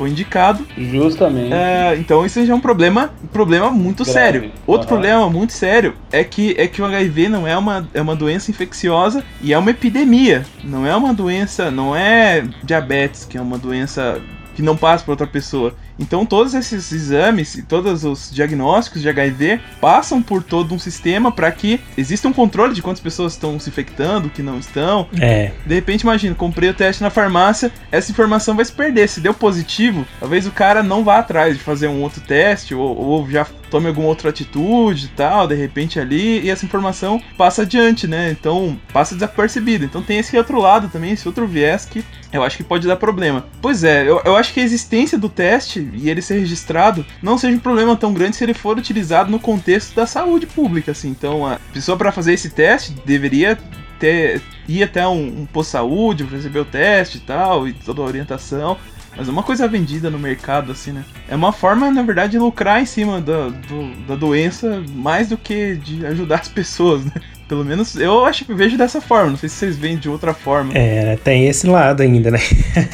foi 0.00 0.08
indicado. 0.08 0.66
Justamente. 0.78 1.52
É, 1.52 1.94
então 1.98 2.24
isso 2.24 2.42
já 2.46 2.54
é 2.54 2.56
um 2.56 2.60
problema, 2.60 3.12
um 3.22 3.26
problema 3.26 3.70
muito 3.70 4.02
Grave. 4.02 4.18
sério. 4.18 4.52
Outro 4.66 4.86
uhum. 4.86 4.94
problema 4.94 5.28
muito 5.28 5.52
sério 5.52 5.94
é 6.10 6.24
que, 6.24 6.54
é 6.56 6.66
que 6.66 6.80
o 6.80 6.86
HIV 6.86 7.28
não 7.28 7.46
é 7.46 7.54
uma, 7.54 7.86
é 7.92 8.00
uma 8.00 8.16
doença 8.16 8.50
infecciosa 8.50 9.22
e 9.42 9.52
é 9.52 9.58
uma 9.58 9.70
epidemia. 9.70 10.46
Não 10.64 10.86
é 10.86 10.96
uma 10.96 11.12
doença, 11.12 11.70
não 11.70 11.94
é 11.94 12.42
diabetes, 12.64 13.26
que 13.26 13.36
é 13.36 13.42
uma 13.42 13.58
doença 13.58 14.18
que 14.54 14.62
não 14.62 14.76
passa 14.76 15.04
para 15.04 15.12
outra 15.12 15.26
pessoa. 15.26 15.74
Então 15.98 16.24
todos 16.24 16.54
esses 16.54 16.90
exames 16.92 17.54
e 17.54 17.62
todos 17.62 18.04
os 18.04 18.30
diagnósticos 18.30 19.02
de 19.02 19.08
HIV 19.08 19.60
passam 19.80 20.22
por 20.22 20.42
todo 20.42 20.74
um 20.74 20.78
sistema 20.78 21.30
para 21.30 21.50
que 21.52 21.80
exista 21.96 22.26
um 22.28 22.32
controle 22.32 22.74
de 22.74 22.82
quantas 22.82 23.00
pessoas 23.00 23.34
estão 23.34 23.58
se 23.60 23.68
infectando, 23.68 24.30
que 24.30 24.42
não 24.42 24.58
estão. 24.58 25.08
É. 25.20 25.52
De 25.66 25.74
repente, 25.74 26.02
imagina, 26.02 26.34
comprei 26.34 26.70
o 26.70 26.74
teste 26.74 27.02
na 27.02 27.10
farmácia, 27.10 27.70
essa 27.92 28.10
informação 28.10 28.56
vai 28.56 28.64
se 28.64 28.72
perder. 28.72 29.08
Se 29.08 29.20
deu 29.20 29.34
positivo, 29.34 30.06
talvez 30.18 30.46
o 30.46 30.50
cara 30.50 30.82
não 30.82 31.04
vá 31.04 31.18
atrás 31.18 31.56
de 31.56 31.62
fazer 31.62 31.88
um 31.88 32.02
outro 32.02 32.20
teste 32.20 32.74
ou, 32.74 32.96
ou 32.96 33.30
já 33.30 33.46
tome 33.70 33.86
alguma 33.86 34.08
outra 34.08 34.30
atitude 34.30 35.06
e 35.06 35.08
tal, 35.08 35.46
de 35.46 35.54
repente 35.54 36.00
ali, 36.00 36.40
e 36.40 36.50
essa 36.50 36.64
informação 36.64 37.22
passa 37.38 37.62
adiante, 37.62 38.06
né? 38.06 38.30
Então 38.30 38.78
passa 38.92 39.14
desapercebida. 39.14 39.84
Então 39.84 40.02
tem 40.02 40.18
esse 40.18 40.36
outro 40.36 40.60
lado 40.60 40.88
também, 40.88 41.12
esse 41.12 41.26
outro 41.26 41.46
viés 41.46 41.84
que 41.84 42.04
eu 42.32 42.42
acho 42.42 42.56
que 42.56 42.64
pode 42.64 42.86
dar 42.86 42.96
problema. 42.96 43.44
Pois 43.60 43.84
é, 43.84 44.08
eu, 44.08 44.20
eu 44.24 44.36
acho 44.36 44.52
que 44.52 44.60
a 44.60 44.62
existência 44.62 45.18
do 45.18 45.28
teste 45.28 45.88
e 45.94 46.08
ele 46.08 46.22
ser 46.22 46.38
registrado 46.38 47.04
não 47.22 47.36
seja 47.36 47.56
um 47.56 47.60
problema 47.60 47.96
tão 47.96 48.12
grande 48.12 48.36
se 48.36 48.44
ele 48.44 48.54
for 48.54 48.78
utilizado 48.78 49.30
no 49.30 49.38
contexto 49.38 49.94
da 49.94 50.06
saúde 50.06 50.46
pública, 50.46 50.92
assim. 50.92 51.08
Então, 51.08 51.46
a 51.46 51.58
pessoa 51.72 51.96
para 51.96 52.12
fazer 52.12 52.32
esse 52.32 52.50
teste 52.50 52.92
deveria 53.04 53.58
ter 53.98 54.40
ir 54.68 54.82
até 54.82 55.06
um, 55.06 55.42
um 55.42 55.46
posto 55.46 55.68
de 55.68 55.72
saúde, 55.72 56.24
receber 56.24 56.60
o 56.60 56.64
teste 56.64 57.18
e 57.18 57.20
tal, 57.20 57.66
e 57.66 57.72
toda 57.72 58.00
a 58.00 58.04
orientação. 58.04 58.76
Mas 59.16 59.28
é 59.28 59.32
uma 59.32 59.42
coisa 59.42 59.66
vendida 59.66 60.08
no 60.08 60.18
mercado, 60.18 60.70
assim, 60.70 60.92
né? 60.92 61.04
É 61.28 61.34
uma 61.34 61.52
forma, 61.52 61.90
na 61.90 62.02
verdade, 62.02 62.32
de 62.32 62.38
lucrar 62.38 62.80
em 62.80 62.86
cima 62.86 63.20
da, 63.20 63.48
do, 63.48 64.06
da 64.06 64.14
doença 64.14 64.82
mais 64.94 65.28
do 65.28 65.36
que 65.36 65.74
de 65.74 66.06
ajudar 66.06 66.40
as 66.40 66.48
pessoas, 66.48 67.04
né? 67.04 67.12
Pelo 67.50 67.64
menos 67.64 67.96
eu 67.96 68.24
acho 68.24 68.44
que 68.44 68.54
vejo 68.54 68.78
dessa 68.78 69.00
forma. 69.00 69.30
Não 69.30 69.36
sei 69.36 69.48
se 69.48 69.56
vocês 69.56 69.76
veem 69.76 69.98
de 69.98 70.08
outra 70.08 70.32
forma. 70.32 70.72
É, 70.72 71.16
tem 71.16 71.48
esse 71.48 71.66
lado 71.66 72.00
ainda, 72.00 72.30
né? 72.30 72.38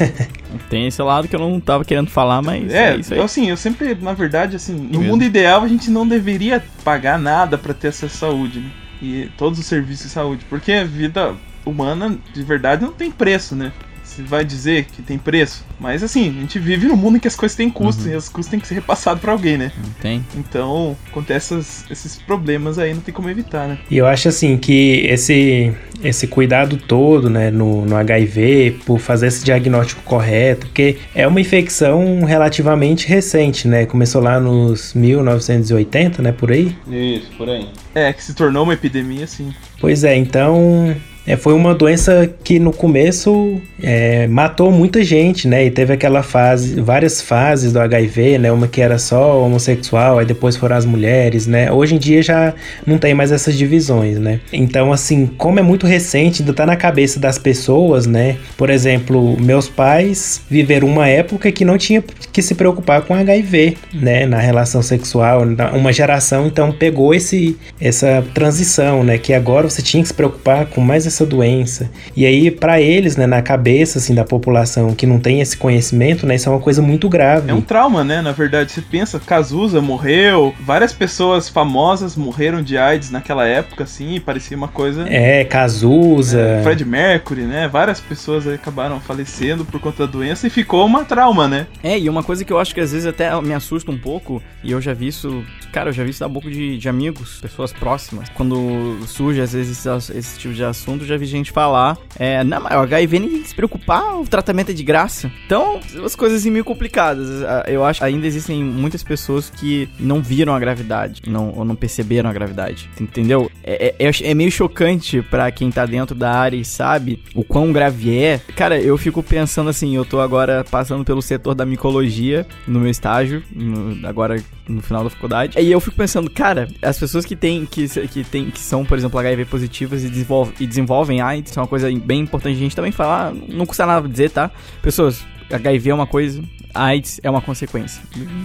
tem 0.67 0.87
esse 0.87 0.99
lado 0.99 1.27
que 1.27 1.35
eu 1.35 1.39
não 1.39 1.59
tava 1.59 1.85
querendo 1.85 2.09
falar, 2.09 2.41
mas 2.41 2.73
é, 2.73 2.93
é 2.93 2.97
isso 2.97 3.13
aí. 3.13 3.19
Assim, 3.19 3.51
eu 3.51 3.55
sempre, 3.55 3.93
na 3.93 4.13
verdade, 4.13 4.55
assim, 4.55 4.73
no 4.73 4.99
mundo 4.99 5.23
ideal 5.23 5.61
a 5.61 5.67
gente 5.67 5.91
não 5.91 6.07
deveria 6.07 6.63
pagar 6.83 7.19
nada 7.19 7.55
para 7.55 7.71
ter 7.71 7.89
essa 7.89 8.09
saúde, 8.09 8.61
né? 8.61 8.71
E 8.99 9.29
todos 9.37 9.59
os 9.59 9.65
serviços 9.67 10.07
de 10.07 10.11
saúde, 10.11 10.43
porque 10.49 10.71
a 10.71 10.83
vida 10.83 11.35
humana 11.63 12.17
de 12.33 12.41
verdade 12.41 12.83
não 12.83 12.91
tem 12.91 13.11
preço, 13.11 13.55
né? 13.55 13.71
Se 14.17 14.23
vai 14.23 14.43
dizer 14.43 14.85
que 14.85 15.01
tem 15.01 15.17
preço. 15.17 15.63
Mas 15.79 16.01
assim, 16.01 16.29
a 16.29 16.41
gente 16.41 16.57
vive 16.57 16.87
num 16.87 16.95
mundo 16.95 17.17
em 17.17 17.19
que 17.19 17.27
as 17.27 17.35
coisas 17.35 17.55
têm 17.55 17.69
custo 17.69 18.05
uhum. 18.05 18.11
e 18.11 18.15
as 18.15 18.27
custos 18.27 18.49
têm 18.49 18.59
que 18.59 18.67
ser 18.67 18.73
repassados 18.73 19.21
para 19.21 19.31
alguém, 19.31 19.57
né? 19.57 19.71
Tem. 20.01 20.25
Então, 20.35 20.97
acontece 21.09 21.55
esses 21.89 22.19
problemas 22.25 22.79
aí, 22.79 22.93
não 22.93 23.01
tem 23.01 23.13
como 23.13 23.29
evitar, 23.29 23.67
né? 23.67 23.77
E 23.89 23.97
eu 23.97 24.07
acho 24.07 24.27
assim 24.27 24.57
que 24.57 25.05
esse, 25.05 25.71
esse 26.03 26.27
cuidado 26.27 26.77
todo, 26.77 27.29
né, 27.29 27.51
no, 27.51 27.85
no 27.85 27.95
HIV, 27.95 28.79
por 28.85 28.99
fazer 28.99 29.27
esse 29.27 29.45
diagnóstico 29.45 30.01
correto, 30.01 30.65
porque 30.65 30.97
é 31.13 31.27
uma 31.27 31.39
infecção 31.39 32.23
relativamente 32.23 33.07
recente, 33.07 33.67
né? 33.67 33.85
Começou 33.85 34.21
lá 34.21 34.39
nos 34.39 34.95
1980, 34.95 36.23
né, 36.23 36.31
por 36.31 36.51
aí? 36.51 36.75
Isso, 36.89 37.29
por 37.37 37.49
aí. 37.49 37.69
É, 37.93 38.11
que 38.11 38.23
se 38.23 38.33
tornou 38.33 38.63
uma 38.63 38.73
epidemia, 38.73 39.27
sim. 39.27 39.53
Pois 39.79 40.03
é, 40.03 40.15
então 40.15 40.95
é, 41.27 41.35
foi 41.35 41.53
uma 41.53 41.75
doença 41.75 42.29
que 42.41 42.57
no 42.57 42.71
começo 42.71 43.61
é, 43.83 44.25
matou 44.27 44.71
muita 44.71 45.03
gente, 45.03 45.45
né? 45.45 45.65
E 45.65 45.69
teve 45.69 45.91
aquela 45.91 46.23
fase, 46.23 46.79
várias 46.79 47.21
fases 47.21 47.73
do 47.73 47.79
HIV, 47.81 48.37
né? 48.37 48.49
Uma 48.49 48.65
que 48.65 48.79
era 48.79 48.97
só 48.97 49.43
homossexual, 49.43 50.19
aí 50.19 50.25
depois 50.25 50.55
foram 50.55 50.77
as 50.77 50.85
mulheres, 50.85 51.45
né? 51.45 51.69
Hoje 51.69 51.95
em 51.95 51.97
dia 51.97 52.21
já 52.23 52.53
não 52.85 52.97
tem 52.97 53.13
mais 53.13 53.33
essas 53.33 53.57
divisões, 53.57 54.17
né? 54.17 54.39
Então, 54.53 54.93
assim, 54.93 55.27
como 55.37 55.59
é 55.59 55.61
muito 55.61 55.85
recente, 55.85 56.41
ainda 56.41 56.53
tá 56.53 56.65
na 56.65 56.77
cabeça 56.77 57.19
das 57.19 57.37
pessoas, 57.37 58.07
né? 58.07 58.37
Por 58.55 58.69
exemplo, 58.69 59.37
meus 59.37 59.67
pais 59.67 60.41
viveram 60.49 60.87
uma 60.87 61.09
época 61.09 61.51
que 61.51 61.65
não 61.65 61.77
tinha 61.77 62.01
que 62.31 62.41
se 62.41 62.55
preocupar 62.55 63.01
com 63.01 63.13
HIV, 63.13 63.75
né? 63.93 64.25
Na 64.25 64.39
relação 64.39 64.81
sexual, 64.81 65.43
uma 65.73 65.91
geração 65.91 66.47
então 66.47 66.71
pegou 66.71 67.13
esse 67.13 67.57
essa 67.81 68.23
transição, 68.33 69.03
né? 69.03 69.17
Que 69.17 69.33
agora 69.33 69.69
você 69.69 69.81
tinha 69.81 70.01
que 70.01 70.07
se 70.07 70.13
preocupar 70.13 70.67
com 70.67 70.79
mais 70.79 71.05
essa 71.17 71.25
doença. 71.25 71.89
E 72.15 72.25
aí, 72.25 72.51
para 72.51 72.79
eles, 72.79 73.17
né, 73.17 73.25
na 73.25 73.41
cabeça 73.41 73.97
assim, 73.97 74.13
da 74.13 74.23
população 74.23 74.93
que 74.93 75.05
não 75.05 75.19
tem 75.19 75.41
esse 75.41 75.57
conhecimento, 75.57 76.25
né, 76.25 76.35
isso 76.35 76.47
é 76.47 76.51
uma 76.51 76.61
coisa 76.61 76.81
muito 76.81 77.09
grave. 77.09 77.49
É 77.49 77.53
um 77.53 77.61
trauma, 77.61 78.03
né? 78.03 78.21
Na 78.21 78.31
verdade, 78.31 78.71
você 78.71 78.81
pensa, 78.81 79.19
Cazuza 79.19 79.81
morreu, 79.81 80.53
várias 80.59 80.93
pessoas 80.93 81.49
famosas 81.49 82.15
morreram 82.15 82.61
de 82.61 82.77
AIDS 82.77 83.09
naquela 83.09 83.47
época, 83.47 83.83
assim, 83.83 84.15
e 84.15 84.19
parecia 84.19 84.55
uma 84.55 84.67
coisa. 84.67 85.05
É, 85.09 85.43
Cazuza. 85.43 86.39
É, 86.39 86.63
Fred 86.63 86.85
Mercury, 86.85 87.41
né? 87.41 87.67
Várias 87.67 87.99
pessoas 87.99 88.47
acabaram 88.47 88.99
falecendo 88.99 89.65
por 89.65 89.79
conta 89.79 90.05
da 90.05 90.11
doença 90.11 90.47
e 90.47 90.49
ficou 90.49 90.85
uma 90.85 91.03
trauma, 91.03 91.47
né? 91.47 91.67
É, 91.83 91.97
e 91.97 92.09
uma 92.09 92.23
coisa 92.23 92.45
que 92.45 92.53
eu 92.53 92.59
acho 92.59 92.73
que 92.73 92.81
às 92.81 92.91
vezes 92.91 93.07
até 93.07 93.39
me 93.41 93.53
assusta 93.53 93.91
um 93.91 93.97
pouco, 93.97 94.41
e 94.63 94.71
eu 94.71 94.79
já 94.79 94.93
vi 94.93 95.07
isso, 95.07 95.43
cara, 95.71 95.89
eu 95.89 95.93
já 95.93 96.03
vi 96.03 96.09
isso 96.09 96.19
da 96.19 96.27
boca 96.27 96.49
de, 96.49 96.77
de 96.77 96.89
amigos, 96.89 97.39
pessoas 97.39 97.73
próximas. 97.73 98.29
Quando 98.29 98.99
surge 99.05 99.41
às 99.41 99.53
vezes 99.53 99.85
esse, 99.85 100.17
esse 100.17 100.39
tipo 100.39 100.53
de 100.53 100.63
assunto, 100.63 101.05
já 101.05 101.17
vi 101.17 101.25
gente 101.25 101.51
falar, 101.51 101.97
é, 102.17 102.43
não, 102.43 102.61
mas 102.61 102.73
o 102.73 102.79
HIV 102.79 103.19
nem 103.19 103.43
se 103.43 103.53
preocupar, 103.53 104.19
o 104.19 104.27
tratamento 104.27 104.71
é 104.71 104.73
de 104.73 104.83
graça. 104.83 105.31
Então, 105.45 105.79
as 106.03 106.15
coisas 106.15 106.39
assim 106.41 106.51
meio 106.51 106.65
complicadas. 106.65 107.27
Eu 107.67 107.83
acho 107.83 107.99
que 107.99 108.05
ainda 108.05 108.25
existem 108.25 108.63
muitas 108.63 109.03
pessoas 109.03 109.49
que 109.49 109.89
não 109.99 110.21
viram 110.21 110.53
a 110.53 110.59
gravidade, 110.59 111.21
não, 111.27 111.53
ou 111.55 111.65
não 111.65 111.75
perceberam 111.75 112.29
a 112.29 112.33
gravidade, 112.33 112.89
entendeu? 112.99 113.51
É, 113.63 113.95
é, 113.99 114.09
é 114.23 114.33
meio 114.33 114.51
chocante 114.51 115.21
para 115.21 115.51
quem 115.51 115.71
tá 115.71 115.85
dentro 115.85 116.15
da 116.15 116.31
área 116.31 116.57
e 116.57 116.65
sabe 116.65 117.23
o 117.35 117.43
quão 117.43 117.71
grave 117.71 118.17
é. 118.17 118.39
Cara, 118.55 118.79
eu 118.79 118.97
fico 118.97 119.21
pensando 119.23 119.69
assim, 119.69 119.95
eu 119.95 120.05
tô 120.05 120.19
agora 120.19 120.65
passando 120.69 121.03
pelo 121.03 121.21
setor 121.21 121.55
da 121.55 121.65
micologia 121.65 122.45
no 122.67 122.79
meu 122.79 122.89
estágio, 122.89 123.43
no, 123.51 124.07
agora 124.07 124.41
no 124.67 124.81
final 124.81 125.03
da 125.03 125.09
faculdade. 125.09 125.56
E 125.57 125.71
eu 125.71 125.79
fico 125.79 125.95
pensando, 125.95 126.29
cara, 126.29 126.67
as 126.81 126.99
pessoas 126.99 127.25
que 127.25 127.35
têm, 127.35 127.65
que, 127.65 127.87
que, 128.07 128.23
tem, 128.23 128.51
que 128.51 128.59
são, 128.59 128.85
por 128.85 128.97
exemplo, 128.97 129.19
HIV 129.19 129.45
positivas 129.45 130.03
e, 130.03 130.09
desenvolve, 130.09 130.53
e 130.59 130.67
desenvolvem 130.67 131.19
AIDS, 131.19 131.57
é 131.57 131.59
uma 131.59 131.67
coisa 131.67 131.89
bem 131.91 132.21
importante 132.21 132.55
a 132.55 132.59
gente 132.59 132.75
também 132.75 132.91
falar, 132.91 133.33
não 133.33 133.65
custa 133.65 133.85
nada 133.85 134.07
dizer, 134.07 134.29
tá? 134.29 134.51
Pessoas, 134.83 135.25
HIV 135.51 135.89
é 135.89 135.93
uma 135.93 136.05
coisa, 136.05 136.43
AIDS 136.75 137.19
é 137.23 137.29
uma 137.29 137.41
consequência. 137.41 138.01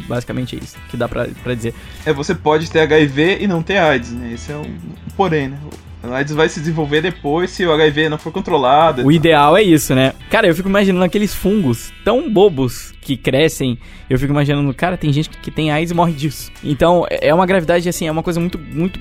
Basicamente 0.09 0.57
é 0.57 0.59
isso 0.59 0.77
que 0.89 0.97
dá 0.97 1.07
pra, 1.07 1.29
pra 1.43 1.55
dizer. 1.55 1.75
É, 2.07 2.13
você 2.13 2.35
pode 2.35 2.71
ter 2.71 2.81
HIV 2.81 3.39
e 3.41 3.47
não 3.47 3.63
ter 3.63 3.77
AIDS, 3.77 4.13
né? 4.13 4.33
Esse 4.33 4.53
é 4.53 4.57
um 4.57 4.79
porém, 5.17 5.49
né? 5.49 5.59
A 6.03 6.17
AIDS 6.17 6.35
vai 6.35 6.49
se 6.49 6.59
desenvolver 6.61 7.01
depois 7.01 7.51
se 7.51 7.65
o 7.65 7.73
HIV 7.73 8.09
não 8.09 8.19
for 8.19 8.33
controlado. 8.33 9.07
O 9.07 9.13
ideal 9.13 9.57
é 9.57 9.63
isso, 9.63 9.95
né? 9.95 10.13
Cara, 10.29 10.47
eu 10.49 10.55
fico 10.55 10.69
imaginando 10.69 11.05
aqueles 11.05 11.35
fungos 11.35 11.93
tão 12.05 12.29
bobos 12.29 12.93
que 13.01 13.17
crescem. 13.17 13.79
Eu 14.11 14.19
fico 14.19 14.33
imaginando, 14.33 14.73
cara, 14.75 14.97
tem 14.97 15.13
gente 15.13 15.31
que 15.31 15.51
tem 15.51 15.71
AIDS 15.71 15.93
e 15.93 15.95
morre 15.95 16.13
disso. 16.13 16.51
Então, 16.65 17.07
é 17.09 17.33
uma 17.33 17.47
gravidade, 17.47 17.89
assim, 17.89 18.07
é 18.07 18.13
uma 18.13 18.23
coisa 18.23 18.41
muito. 18.41 18.59
muito 18.59 18.99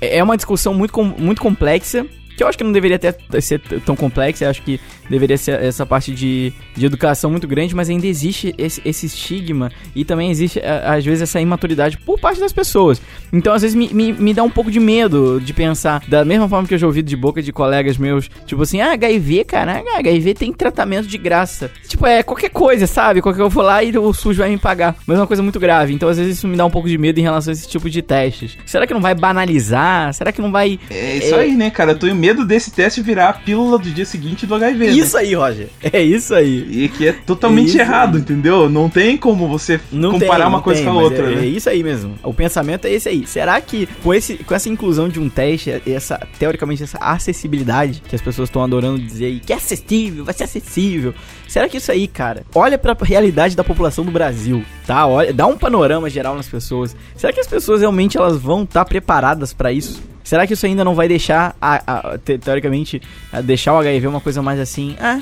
é 0.00 0.22
uma 0.22 0.36
discussão 0.36 0.72
muito, 0.74 1.02
muito 1.02 1.42
complexa 1.42 2.06
que 2.36 2.42
eu 2.42 2.48
acho 2.48 2.58
que 2.58 2.64
não 2.64 2.72
deveria 2.72 2.98
ter, 2.98 3.16
ser 3.40 3.60
tão 3.84 3.96
complexa, 3.96 4.44
eu 4.44 4.50
acho 4.50 4.62
que 4.62 4.80
deveria 5.08 5.36
ser 5.36 5.60
essa 5.62 5.84
parte 5.84 6.12
de, 6.12 6.52
de 6.74 6.86
educação 6.86 7.30
muito 7.30 7.46
grande, 7.46 7.74
mas 7.74 7.90
ainda 7.90 8.06
existe 8.06 8.54
esse, 8.56 8.80
esse 8.84 9.06
estigma 9.06 9.70
e 9.94 10.04
também 10.04 10.30
existe, 10.30 10.60
às 10.84 11.04
vezes, 11.04 11.22
essa 11.22 11.40
imaturidade 11.40 11.98
por 11.98 12.18
parte 12.18 12.40
das 12.40 12.52
pessoas. 12.52 13.00
Então, 13.32 13.52
às 13.52 13.62
vezes, 13.62 13.74
me, 13.74 13.88
me, 13.92 14.12
me 14.12 14.34
dá 14.34 14.42
um 14.42 14.50
pouco 14.50 14.70
de 14.70 14.80
medo 14.80 15.40
de 15.40 15.52
pensar, 15.52 16.02
da 16.08 16.24
mesma 16.24 16.48
forma 16.48 16.66
que 16.66 16.74
eu 16.74 16.78
já 16.78 16.86
ouvi 16.86 17.02
de 17.02 17.16
boca 17.16 17.42
de 17.42 17.52
colegas 17.52 17.98
meus, 17.98 18.30
tipo 18.46 18.62
assim, 18.62 18.80
ah, 18.80 18.92
HIV, 18.92 19.44
cara, 19.44 19.82
HIV 19.96 20.34
tem 20.34 20.52
tratamento 20.52 21.06
de 21.06 21.18
graça. 21.18 21.70
Tipo, 21.86 22.06
é 22.06 22.22
qualquer 22.22 22.50
coisa, 22.50 22.86
sabe? 22.86 23.20
Qualquer 23.20 23.42
eu 23.42 23.50
vou 23.50 23.62
lá 23.62 23.82
e 23.82 23.96
o 23.96 24.12
SUS 24.12 24.36
vai 24.36 24.50
me 24.50 24.58
pagar. 24.58 24.96
Mas 25.06 25.18
é 25.18 25.20
uma 25.20 25.26
coisa 25.26 25.42
muito 25.42 25.60
grave. 25.60 25.92
Então, 25.92 26.08
às 26.08 26.18
vezes, 26.18 26.38
isso 26.38 26.48
me 26.48 26.56
dá 26.56 26.64
um 26.64 26.70
pouco 26.70 26.88
de 26.88 26.96
medo 26.96 27.18
em 27.18 27.22
relação 27.22 27.50
a 27.50 27.54
esse 27.54 27.68
tipo 27.68 27.90
de 27.90 28.00
testes. 28.02 28.56
Será 28.64 28.86
que 28.86 28.94
não 28.94 29.00
vai 29.00 29.14
banalizar? 29.14 30.12
Será 30.14 30.32
que 30.32 30.40
não 30.40 30.50
vai. 30.52 30.78
É 30.90 31.16
isso 31.16 31.34
é... 31.34 31.40
aí, 31.40 31.54
né, 31.54 31.70
cara? 31.70 31.92
Eu 31.92 31.98
tô 31.98 32.06
medo 32.22 32.44
desse 32.44 32.70
teste 32.70 33.02
virar 33.02 33.30
a 33.30 33.32
pílula 33.32 33.76
do 33.76 33.90
dia 33.90 34.06
seguinte 34.06 34.46
do 34.46 34.54
HIV. 34.54 34.86
Né? 34.86 34.92
Isso 34.92 35.16
né? 35.16 35.22
aí, 35.22 35.34
Roger. 35.34 35.68
É 35.92 36.00
isso 36.00 36.32
aí. 36.32 36.84
E 36.84 36.88
que 36.88 37.08
é 37.08 37.12
totalmente 37.12 37.76
errado, 37.76 38.14
aí. 38.14 38.20
entendeu? 38.20 38.70
Não 38.70 38.88
tem 38.88 39.16
como 39.16 39.48
você 39.48 39.80
não 39.90 40.12
comparar 40.12 40.44
tem, 40.44 40.46
uma 40.46 40.62
coisa 40.62 40.80
tem, 40.80 40.88
com 40.88 40.96
a 40.96 41.02
outra. 41.02 41.32
É, 41.32 41.34
né? 41.34 41.42
é, 41.42 41.46
isso 41.46 41.68
aí 41.68 41.82
mesmo. 41.82 42.14
O 42.22 42.32
pensamento 42.32 42.86
é 42.86 42.92
esse 42.92 43.08
aí. 43.08 43.26
Será 43.26 43.60
que 43.60 43.88
com, 44.04 44.14
esse, 44.14 44.36
com 44.36 44.54
essa 44.54 44.68
inclusão 44.68 45.08
de 45.08 45.18
um 45.18 45.28
teste, 45.28 45.82
essa, 45.84 46.24
teoricamente, 46.38 46.84
essa 46.84 46.98
acessibilidade 46.98 48.00
que 48.08 48.14
as 48.14 48.22
pessoas 48.22 48.48
estão 48.48 48.62
adorando 48.62 49.00
dizer 49.00 49.26
aí, 49.26 49.40
que 49.40 49.52
é 49.52 49.56
acessível, 49.56 50.24
vai 50.24 50.32
ser 50.32 50.44
acessível. 50.44 51.12
Será 51.48 51.68
que 51.68 51.78
isso 51.78 51.90
aí, 51.90 52.06
cara, 52.06 52.44
olha 52.54 52.78
pra 52.78 52.96
realidade 53.02 53.56
da 53.56 53.64
população 53.64 54.04
do 54.04 54.12
Brasil, 54.12 54.64
tá? 54.86 55.04
Olha, 55.06 55.32
dá 55.32 55.46
um 55.48 55.58
panorama 55.58 56.08
geral 56.08 56.36
nas 56.36 56.48
pessoas. 56.48 56.94
Será 57.16 57.32
que 57.32 57.40
as 57.40 57.48
pessoas 57.48 57.80
realmente 57.80 58.16
elas 58.16 58.40
vão 58.40 58.62
estar 58.62 58.84
tá 58.84 58.88
preparadas 58.88 59.52
para 59.52 59.72
isso? 59.72 60.11
Será 60.24 60.46
que 60.46 60.54
isso 60.54 60.66
ainda 60.66 60.84
não 60.84 60.94
vai 60.94 61.08
deixar, 61.08 61.56
a, 61.60 62.12
a, 62.14 62.18
teoricamente, 62.18 63.00
a 63.32 63.40
deixar 63.40 63.74
o 63.74 63.78
HIV 63.78 64.06
uma 64.06 64.20
coisa 64.20 64.42
mais 64.42 64.60
assim? 64.60 64.96
Ah, 65.00 65.20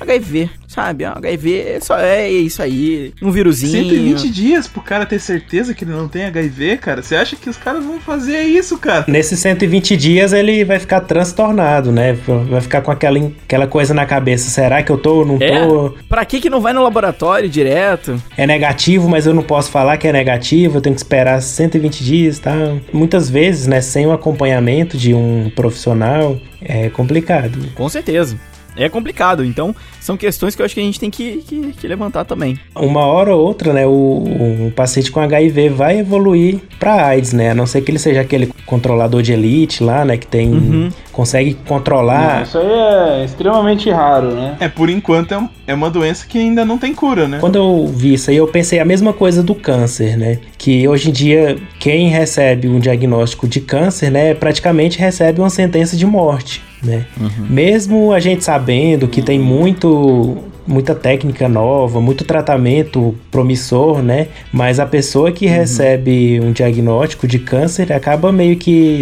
HIV, 0.00 0.50
sabe? 0.66 1.04
HIV 1.04 1.60
é 1.60 1.80
só 1.80 1.98
é 1.98 2.30
isso 2.30 2.62
aí, 2.62 3.12
um 3.22 3.30
vírusinho. 3.30 3.88
120 3.88 4.30
dias 4.30 4.66
pro 4.66 4.80
cara 4.80 5.06
ter 5.06 5.18
certeza 5.18 5.74
que 5.74 5.84
ele 5.84 5.92
não 5.92 6.08
tem 6.08 6.24
HIV, 6.24 6.78
cara. 6.78 7.02
Você 7.02 7.14
acha 7.14 7.36
que 7.36 7.48
os 7.48 7.56
caras 7.56 7.84
vão 7.84 8.00
fazer 8.00 8.42
isso, 8.42 8.78
cara? 8.78 9.04
Nesses 9.06 9.38
120 9.40 9.96
dias 9.96 10.32
ele 10.32 10.64
vai 10.64 10.78
ficar 10.78 11.00
transtornado, 11.00 11.92
né? 11.92 12.12
Vai 12.48 12.60
ficar 12.60 12.80
com 12.80 12.90
aquela, 12.90 13.18
aquela 13.44 13.66
coisa 13.66 13.94
na 13.94 14.06
cabeça. 14.06 14.50
Será 14.50 14.82
que 14.82 14.90
eu 14.90 14.98
tô 14.98 15.18
ou 15.18 15.26
não 15.26 15.38
é? 15.40 15.66
tô? 15.66 15.94
Pra 16.08 16.24
que 16.24 16.40
que 16.40 16.50
não 16.50 16.60
vai 16.60 16.72
no 16.72 16.82
laboratório 16.82 17.48
direto? 17.48 18.20
É 18.36 18.46
negativo, 18.46 19.08
mas 19.08 19.26
eu 19.26 19.34
não 19.34 19.42
posso 19.42 19.70
falar 19.70 19.96
que 19.96 20.08
é 20.08 20.12
negativo, 20.12 20.78
eu 20.78 20.80
tenho 20.80 20.94
que 20.94 21.00
esperar 21.00 21.40
120 21.40 22.04
dias, 22.04 22.38
tá? 22.38 22.54
Muitas 22.92 23.30
vezes, 23.30 23.66
né, 23.66 23.80
sem 23.80 24.06
o 24.06 24.12
acompanhamento 24.12 24.96
de 24.96 25.14
um 25.14 25.50
profissional, 25.54 26.38
é 26.60 26.88
complicado. 26.88 27.58
Com 27.74 27.88
certeza 27.88 28.36
é 28.76 28.88
complicado. 28.88 29.44
Então, 29.44 29.74
são 30.00 30.16
questões 30.16 30.54
que 30.54 30.62
eu 30.62 30.66
acho 30.66 30.74
que 30.74 30.80
a 30.80 30.84
gente 30.84 30.98
tem 30.98 31.10
que, 31.10 31.38
que, 31.46 31.72
que 31.72 31.88
levantar 31.88 32.24
também. 32.24 32.58
Uma 32.74 33.06
hora 33.06 33.34
ou 33.34 33.44
outra, 33.44 33.72
né, 33.72 33.86
o, 33.86 33.90
o 33.90 34.72
paciente 34.74 35.10
com 35.10 35.20
HIV 35.20 35.68
vai 35.70 35.98
evoluir 35.98 36.60
para 36.78 37.06
AIDS, 37.06 37.32
né? 37.32 37.50
A 37.50 37.54
não 37.54 37.66
ser 37.66 37.82
que 37.82 37.90
ele 37.90 37.98
seja 37.98 38.20
aquele 38.20 38.52
controlador 38.66 39.22
de 39.22 39.32
elite 39.32 39.82
lá, 39.82 40.04
né, 40.04 40.16
que 40.16 40.26
tem 40.26 40.50
uhum. 40.50 40.88
consegue 41.12 41.54
controlar. 41.66 42.36
Não, 42.36 42.42
isso 42.42 42.58
aí 42.58 42.66
é 42.66 43.24
extremamente 43.24 43.90
raro, 43.90 44.32
né? 44.32 44.56
É, 44.60 44.68
por 44.68 44.88
enquanto 44.88 45.32
é, 45.32 45.48
é 45.68 45.74
uma 45.74 45.90
doença 45.90 46.26
que 46.26 46.38
ainda 46.38 46.64
não 46.64 46.78
tem 46.78 46.94
cura, 46.94 47.28
né? 47.28 47.38
Quando 47.40 47.56
eu 47.56 47.86
vi 47.86 48.14
isso 48.14 48.30
aí, 48.30 48.36
eu 48.36 48.48
pensei 48.48 48.80
a 48.80 48.84
mesma 48.84 49.12
coisa 49.12 49.42
do 49.42 49.54
câncer, 49.54 50.16
né? 50.16 50.38
Que 50.58 50.86
hoje 50.88 51.10
em 51.10 51.12
dia 51.12 51.58
quem 51.78 52.08
recebe 52.08 52.68
um 52.68 52.80
diagnóstico 52.80 53.46
de 53.46 53.60
câncer, 53.60 54.10
né, 54.10 54.34
praticamente 54.34 54.98
recebe 54.98 55.40
uma 55.40 55.50
sentença 55.50 55.96
de 55.96 56.06
morte 56.06 56.62
né? 56.82 57.06
Uhum. 57.20 57.46
Mesmo 57.48 58.12
a 58.12 58.20
gente 58.20 58.44
sabendo 58.44 59.08
que 59.08 59.22
tem 59.22 59.38
muito 59.38 60.38
muita 60.64 60.94
técnica 60.94 61.48
nova, 61.48 62.00
muito 62.00 62.24
tratamento 62.24 63.16
promissor, 63.30 64.00
né? 64.00 64.28
Mas 64.52 64.78
a 64.78 64.86
pessoa 64.86 65.32
que 65.32 65.46
uhum. 65.46 65.52
recebe 65.52 66.40
um 66.40 66.52
diagnóstico 66.52 67.26
de 67.26 67.38
câncer 67.38 67.92
acaba 67.92 68.30
meio 68.30 68.56
que 68.56 69.00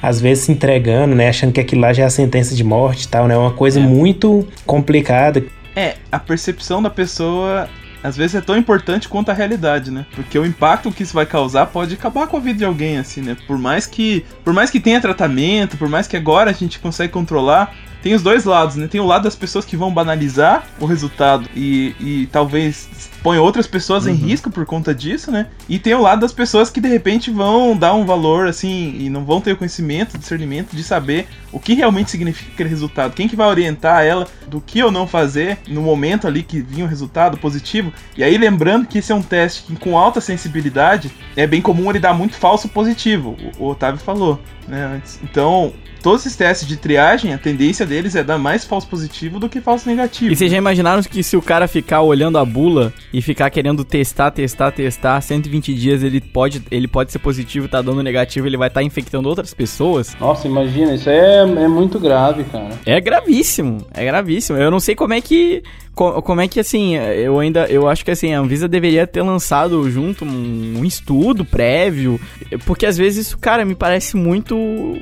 às 0.00 0.20
vezes 0.20 0.44
se 0.44 0.52
entregando, 0.52 1.14
né? 1.14 1.28
Achando 1.28 1.52
que 1.52 1.60
aquilo 1.60 1.80
lá 1.80 1.92
já 1.92 2.04
é 2.04 2.06
a 2.06 2.10
sentença 2.10 2.54
de 2.54 2.64
morte 2.64 3.04
e 3.04 3.08
tal, 3.08 3.26
né? 3.26 3.34
É 3.34 3.38
uma 3.38 3.52
coisa 3.52 3.80
é. 3.80 3.82
muito 3.82 4.46
complicada. 4.66 5.44
É, 5.74 5.94
a 6.10 6.18
percepção 6.18 6.82
da 6.82 6.90
pessoa 6.90 7.68
às 8.02 8.16
vezes 8.16 8.34
é 8.34 8.40
tão 8.40 8.56
importante 8.56 9.08
quanto 9.08 9.30
a 9.30 9.34
realidade, 9.34 9.90
né? 9.90 10.04
Porque 10.14 10.38
o 10.38 10.44
impacto 10.44 10.90
que 10.90 11.02
isso 11.02 11.14
vai 11.14 11.24
causar 11.24 11.66
pode 11.66 11.94
acabar 11.94 12.26
com 12.26 12.36
a 12.36 12.40
vida 12.40 12.58
de 12.58 12.64
alguém, 12.64 12.98
assim, 12.98 13.20
né? 13.20 13.36
Por 13.46 13.58
mais 13.58 13.86
que, 13.86 14.24
por 14.44 14.52
mais 14.52 14.70
que 14.70 14.80
tenha 14.80 15.00
tratamento, 15.00 15.76
por 15.76 15.88
mais 15.88 16.06
que 16.06 16.16
agora 16.16 16.50
a 16.50 16.54
gente 16.54 16.78
consiga 16.78 17.08
controlar, 17.08 17.74
tem 18.02 18.14
os 18.14 18.22
dois 18.22 18.44
lados, 18.44 18.76
né? 18.76 18.88
Tem 18.88 19.00
o 19.00 19.06
lado 19.06 19.22
das 19.22 19.36
pessoas 19.36 19.64
que 19.64 19.76
vão 19.76 19.92
banalizar 19.92 20.64
o 20.80 20.86
resultado 20.86 21.48
e, 21.54 21.94
e 22.00 22.28
talvez 22.32 23.10
põe 23.22 23.38
outras 23.38 23.66
pessoas 23.66 24.04
uhum. 24.04 24.12
em 24.12 24.14
risco 24.14 24.50
por 24.50 24.66
conta 24.66 24.94
disso, 24.94 25.30
né? 25.30 25.46
E 25.68 25.78
tem 25.78 25.94
o 25.94 26.02
lado 26.02 26.20
das 26.20 26.32
pessoas 26.32 26.70
que 26.70 26.80
de 26.80 26.88
repente 26.88 27.30
vão 27.30 27.76
dar 27.76 27.94
um 27.94 28.04
valor 28.04 28.46
assim 28.46 28.96
e 28.98 29.08
não 29.08 29.24
vão 29.24 29.40
ter 29.40 29.52
o 29.52 29.56
conhecimento, 29.56 30.18
discernimento 30.18 30.74
de 30.74 30.82
saber 30.82 31.26
o 31.52 31.60
que 31.60 31.74
realmente 31.74 32.10
significa 32.10 32.50
aquele 32.52 32.68
resultado. 32.68 33.14
Quem 33.14 33.28
que 33.28 33.36
vai 33.36 33.46
orientar 33.46 34.04
ela 34.04 34.26
do 34.48 34.60
que 34.60 34.82
ou 34.82 34.90
não 34.90 35.06
fazer 35.06 35.58
no 35.68 35.82
momento 35.82 36.26
ali 36.26 36.42
que 36.42 36.60
vinha 36.60 36.84
o 36.84 36.88
resultado 36.88 37.38
positivo. 37.38 37.92
E 38.16 38.24
aí 38.24 38.36
lembrando 38.36 38.86
que 38.86 38.98
esse 38.98 39.12
é 39.12 39.14
um 39.14 39.22
teste 39.22 39.62
que 39.62 39.76
com 39.76 39.96
alta 39.96 40.20
sensibilidade 40.20 41.10
é 41.36 41.46
bem 41.46 41.62
comum 41.62 41.90
ele 41.90 41.98
dar 41.98 42.14
muito 42.14 42.34
falso 42.34 42.68
positivo. 42.68 43.36
O, 43.58 43.64
o 43.64 43.68
Otávio 43.70 44.00
falou, 44.00 44.40
né, 44.68 44.96
antes. 44.96 45.18
Então, 45.22 45.72
todos 46.02 46.22
esses 46.22 46.36
testes 46.36 46.66
de 46.66 46.76
triagem, 46.76 47.32
a 47.32 47.38
tendência 47.38 47.86
deles 47.86 48.14
é 48.14 48.22
dar 48.22 48.38
mais 48.38 48.64
falso 48.64 48.86
positivo 48.88 49.38
do 49.38 49.48
que 49.48 49.60
falso 49.60 49.88
negativo. 49.88 50.32
E 50.32 50.36
vocês 50.36 50.50
já 50.50 50.58
imaginaram 50.58 51.02
que 51.02 51.22
se 51.22 51.36
o 51.36 51.42
cara 51.42 51.68
ficar 51.68 52.02
olhando 52.02 52.38
a 52.38 52.44
bula 52.44 52.92
e 53.12 53.20
ficar 53.20 53.50
querendo 53.50 53.84
testar, 53.84 54.30
testar, 54.30 54.70
testar, 54.70 55.20
120 55.20 55.74
dias 55.74 56.02
ele 56.02 56.20
pode, 56.20 56.62
ele 56.70 56.88
pode 56.88 57.12
ser 57.12 57.18
positivo, 57.18 57.68
tá 57.68 57.82
dando 57.82 58.02
negativo, 58.02 58.46
ele 58.46 58.56
vai 58.56 58.68
estar 58.68 58.80
tá 58.80 58.84
infectando 58.84 59.28
outras 59.28 59.52
pessoas? 59.52 60.16
Nossa, 60.18 60.48
imagina, 60.48 60.94
isso 60.94 61.10
é, 61.10 61.40
é 61.40 61.68
muito 61.68 62.00
grave, 62.00 62.44
cara. 62.44 62.70
É 62.86 63.00
gravíssimo, 63.00 63.78
é 63.92 64.04
gravíssimo. 64.04 64.58
Eu 64.58 64.70
não 64.70 64.80
sei 64.80 64.94
como 64.94 65.12
é 65.12 65.20
que 65.20 65.62
co 65.94 66.22
como 66.22 66.40
é 66.40 66.48
que 66.48 66.60
assim, 66.60 66.96
eu 66.96 67.38
ainda, 67.38 67.66
eu 67.66 67.88
acho 67.88 68.04
que 68.04 68.10
assim, 68.10 68.32
a 68.32 68.40
Anvisa 68.40 68.68
deveria 68.68 69.06
ter 69.06 69.22
lançado 69.22 69.90
junto 69.90 70.24
um, 70.24 70.78
um 70.78 70.84
estudo 70.84 71.44
prévio, 71.44 72.20
porque 72.64 72.86
às 72.86 72.96
vezes 72.96 73.26
isso, 73.26 73.38
cara, 73.38 73.64
me 73.64 73.74
parece 73.74 74.16
muito 74.16 74.56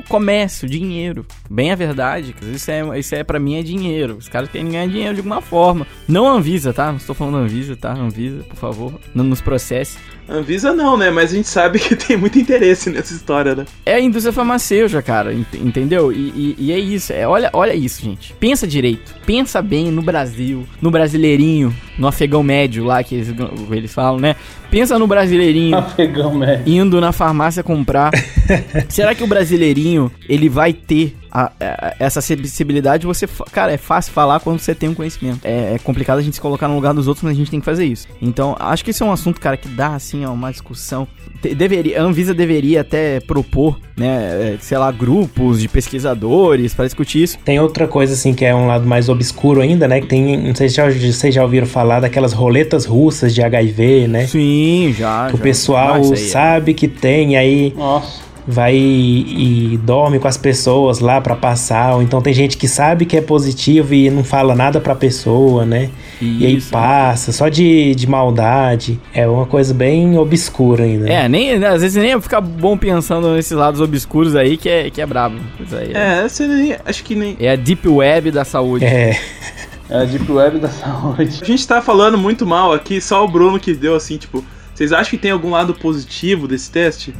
comércio, 0.09 0.69
dinheiro. 0.69 1.25
Bem 1.49 1.71
a 1.71 1.77
verdade, 1.77 2.35
isso 2.53 2.71
é, 2.71 2.99
isso 2.99 3.15
é 3.15 3.25
para 3.25 3.39
mim 3.39 3.57
é 3.57 3.63
dinheiro. 3.63 4.17
Os 4.17 4.29
caras 4.29 4.51
querem 4.51 4.69
ganhar 4.69 4.87
dinheiro 4.87 5.15
de 5.15 5.21
alguma 5.21 5.41
forma. 5.41 5.87
Não 6.09 6.29
Anvisa, 6.29 6.73
tá? 6.73 6.89
Não 6.89 6.97
estou 6.97 7.15
falando 7.15 7.39
Anvisa, 7.39 7.77
tá? 7.77 7.93
Anvisa, 7.93 8.43
por 8.45 8.57
favor, 8.57 8.95
não 9.15 9.25
nos 9.25 9.41
processe. 9.41 9.99
Anvisa 10.31 10.73
não, 10.73 10.97
né? 10.97 11.11
Mas 11.11 11.33
a 11.33 11.35
gente 11.35 11.49
sabe 11.49 11.81
que 11.81 11.95
tem 11.97 12.17
muito 12.17 12.39
interesse 12.39 12.89
nessa 12.89 13.13
história, 13.13 13.55
né? 13.55 13.65
É 13.85 13.95
a 13.95 14.01
indústria 14.01 14.33
farmacêutica, 14.33 15.03
cara, 15.03 15.35
entendeu? 15.35 16.13
E, 16.13 16.17
e, 16.17 16.57
e, 16.59 16.73
é 16.73 16.79
isso, 16.79 17.13
é, 17.13 17.27
olha, 17.27 17.51
olha 17.53 17.75
isso, 17.75 18.01
gente. 18.01 18.33
Pensa 18.35 18.67
direito, 18.67 19.15
pensa 19.27 19.61
bem 19.61 19.91
no 19.91 20.03
Brasil, 20.03 20.65
no 20.81 20.91
brasileirinho, 20.91 21.75
no 21.99 22.07
afegão 22.07 22.45
médio 22.45 22.85
lá 22.85 23.03
que 23.03 23.17
eles, 23.17 23.35
eles 23.73 23.93
falam, 23.93 24.21
né? 24.21 24.37
Pensa 24.71 24.99
no 24.99 25.07
brasileirinho 25.07 25.77
afegão 25.77 26.35
médio. 26.35 26.63
indo 26.73 27.01
na 27.01 27.13
farmácia 27.13 27.63
comprar. 27.63 28.11
Será 28.89 29.15
que 29.15 29.23
o 29.23 29.27
brasileirinho, 29.27 30.11
ele 30.29 30.49
vai 30.49 30.73
ter 30.73 31.17
a, 31.31 31.53
a, 31.61 31.95
essa 31.99 32.21
sensibilidade, 32.21 33.07
você. 33.07 33.29
Cara, 33.53 33.73
é 33.73 33.77
fácil 33.77 34.13
falar 34.13 34.41
quando 34.41 34.59
você 34.59 34.75
tem 34.75 34.89
um 34.89 34.95
conhecimento. 34.95 35.41
É, 35.45 35.75
é, 35.75 35.79
complicado 35.79 36.19
a 36.19 36.23
gente 36.23 36.35
se 36.35 36.41
colocar 36.41 36.67
no 36.69 36.75
lugar 36.75 36.93
dos 36.93 37.07
outros, 37.07 37.23
mas 37.23 37.33
a 37.33 37.37
gente 37.37 37.51
tem 37.51 37.61
que 37.61 37.67
fazer 37.67 37.85
isso. 37.85 38.09
Então, 38.21 38.57
acho 38.59 38.85
que 38.85 38.91
esse 38.91 39.03
é 39.03 39.07
um 39.07 39.13
assunto, 39.13 39.41
cara, 39.41 39.57
que 39.57 39.69
dá, 39.69 39.95
assim, 39.95 40.25
ó, 40.25 40.33
uma 40.33 40.51
discussão. 40.51 41.07
Deveria, 41.41 42.01
a 42.01 42.05
Anvisa 42.05 42.35
deveria 42.35 42.83
até 42.83 43.21
propor, 43.21 43.79
né, 43.97 44.55
é, 44.55 44.59
sei 44.61 44.77
lá, 44.77 44.91
grupos 44.93 45.61
de 45.61 45.69
pesquisadores 45.69 46.75
para 46.75 46.85
discutir 46.85 47.23
isso. 47.23 47.39
Tem 47.45 47.59
outra 47.61 47.87
coisa, 47.87 48.13
assim, 48.13 48.35
que 48.35 48.45
é 48.45 48.55
um 48.55 48.67
lado 48.67 48.87
mais 48.87 49.09
obscuro 49.09 49.61
ainda, 49.61 49.87
né? 49.87 50.01
Que 50.01 50.07
tem. 50.07 50.37
Não 50.37 50.55
sei 50.55 50.69
se 50.69 50.77
já, 50.77 50.91
vocês 50.91 51.35
já 51.35 51.43
ouviram 51.43 51.67
falar 51.67 52.01
daquelas 52.01 52.33
roletas 52.33 52.85
russas 52.85 53.35
de 53.35 53.43
HIV, 53.43 54.09
né? 54.09 54.27
Sim, 54.27 54.60
já. 54.93 55.27
Que 55.27 55.33
já, 55.33 55.35
o 55.35 55.39
pessoal 55.39 55.99
é. 55.99 56.17
sabe 56.17 56.75
que 56.75 56.89
tem, 56.89 57.37
aí. 57.37 57.75
Nossa 57.77 58.31
vai 58.47 58.75
e, 58.75 59.79
dorme 59.83 60.19
com 60.19 60.29
as 60.29 60.37
pessoas 60.37 60.99
lá 60.99 61.21
para 61.21 61.37
passar, 61.37 61.95
ou 61.95 62.03
então 62.03 62.21
tem 62.21 62.33
gente 62.35 62.57
que 62.57 62.67
sabe 62.67 63.07
que 63.07 63.17
é 63.17 63.21
positivo 63.21 63.95
e 63.95 64.11
não 64.11 64.25
fala 64.25 64.55
nada 64.55 64.81
pra 64.81 64.95
pessoa, 64.95 65.65
né? 65.65 65.91
Isso. 66.21 66.43
E 66.43 66.47
aí 66.47 66.61
passa, 66.61 67.33
só 67.33 67.49
de, 67.49 67.95
de 67.95 68.07
maldade. 68.07 69.01
É 69.15 69.27
uma 69.27 69.47
coisa 69.47 69.73
bem 69.73 70.19
obscura 70.19 70.85
ainda. 70.85 71.09
É, 71.09 71.29
nem, 71.29 71.65
às 71.65 71.83
vezes 71.83 72.03
nem 72.03 72.21
fica 72.21 72.41
bom 72.41 72.77
pensando 72.77 73.35
nesses 73.35 73.53
lados 73.53 73.81
obscuros 73.81 74.35
aí 74.35 74.57
que 74.57 74.69
é, 74.69 74.91
que 74.91 75.01
é 75.01 75.07
brabo. 75.07 75.37
Isso 75.65 75.77
aí 75.77 75.93
é, 75.95 76.25
é 76.25 76.29
você 76.29 76.47
nem, 76.47 76.77
acho 76.85 77.05
que 77.05 77.15
nem. 77.15 77.37
É 77.39 77.53
a 77.53 77.57
Deep 77.57 77.89
Web 77.89 78.31
da 78.31 78.45
saúde. 78.45 78.85
É. 78.85 79.19
É 79.91 80.03
a 80.03 80.05
Deep 80.05 80.31
Web 80.31 80.59
da 80.61 80.69
saúde. 80.71 81.41
A 81.43 81.45
gente 81.45 81.67
tá 81.67 81.83
falando 81.83 82.17
muito 82.17 82.47
mal 82.47 82.73
aqui, 82.73 83.01
só 83.01 83.25
o 83.25 83.29
Bruno 83.29 83.59
que 83.59 83.75
deu 83.75 83.95
assim, 83.95 84.17
tipo, 84.17 84.45
vocês 84.75 84.93
acham 84.93 85.11
que 85.11 85.19
tem 85.19 85.33
algum 85.33 85.51
lado 85.51 85.75
positivo 85.75 86.47
desse 86.49 86.71
teste? 86.71 87.13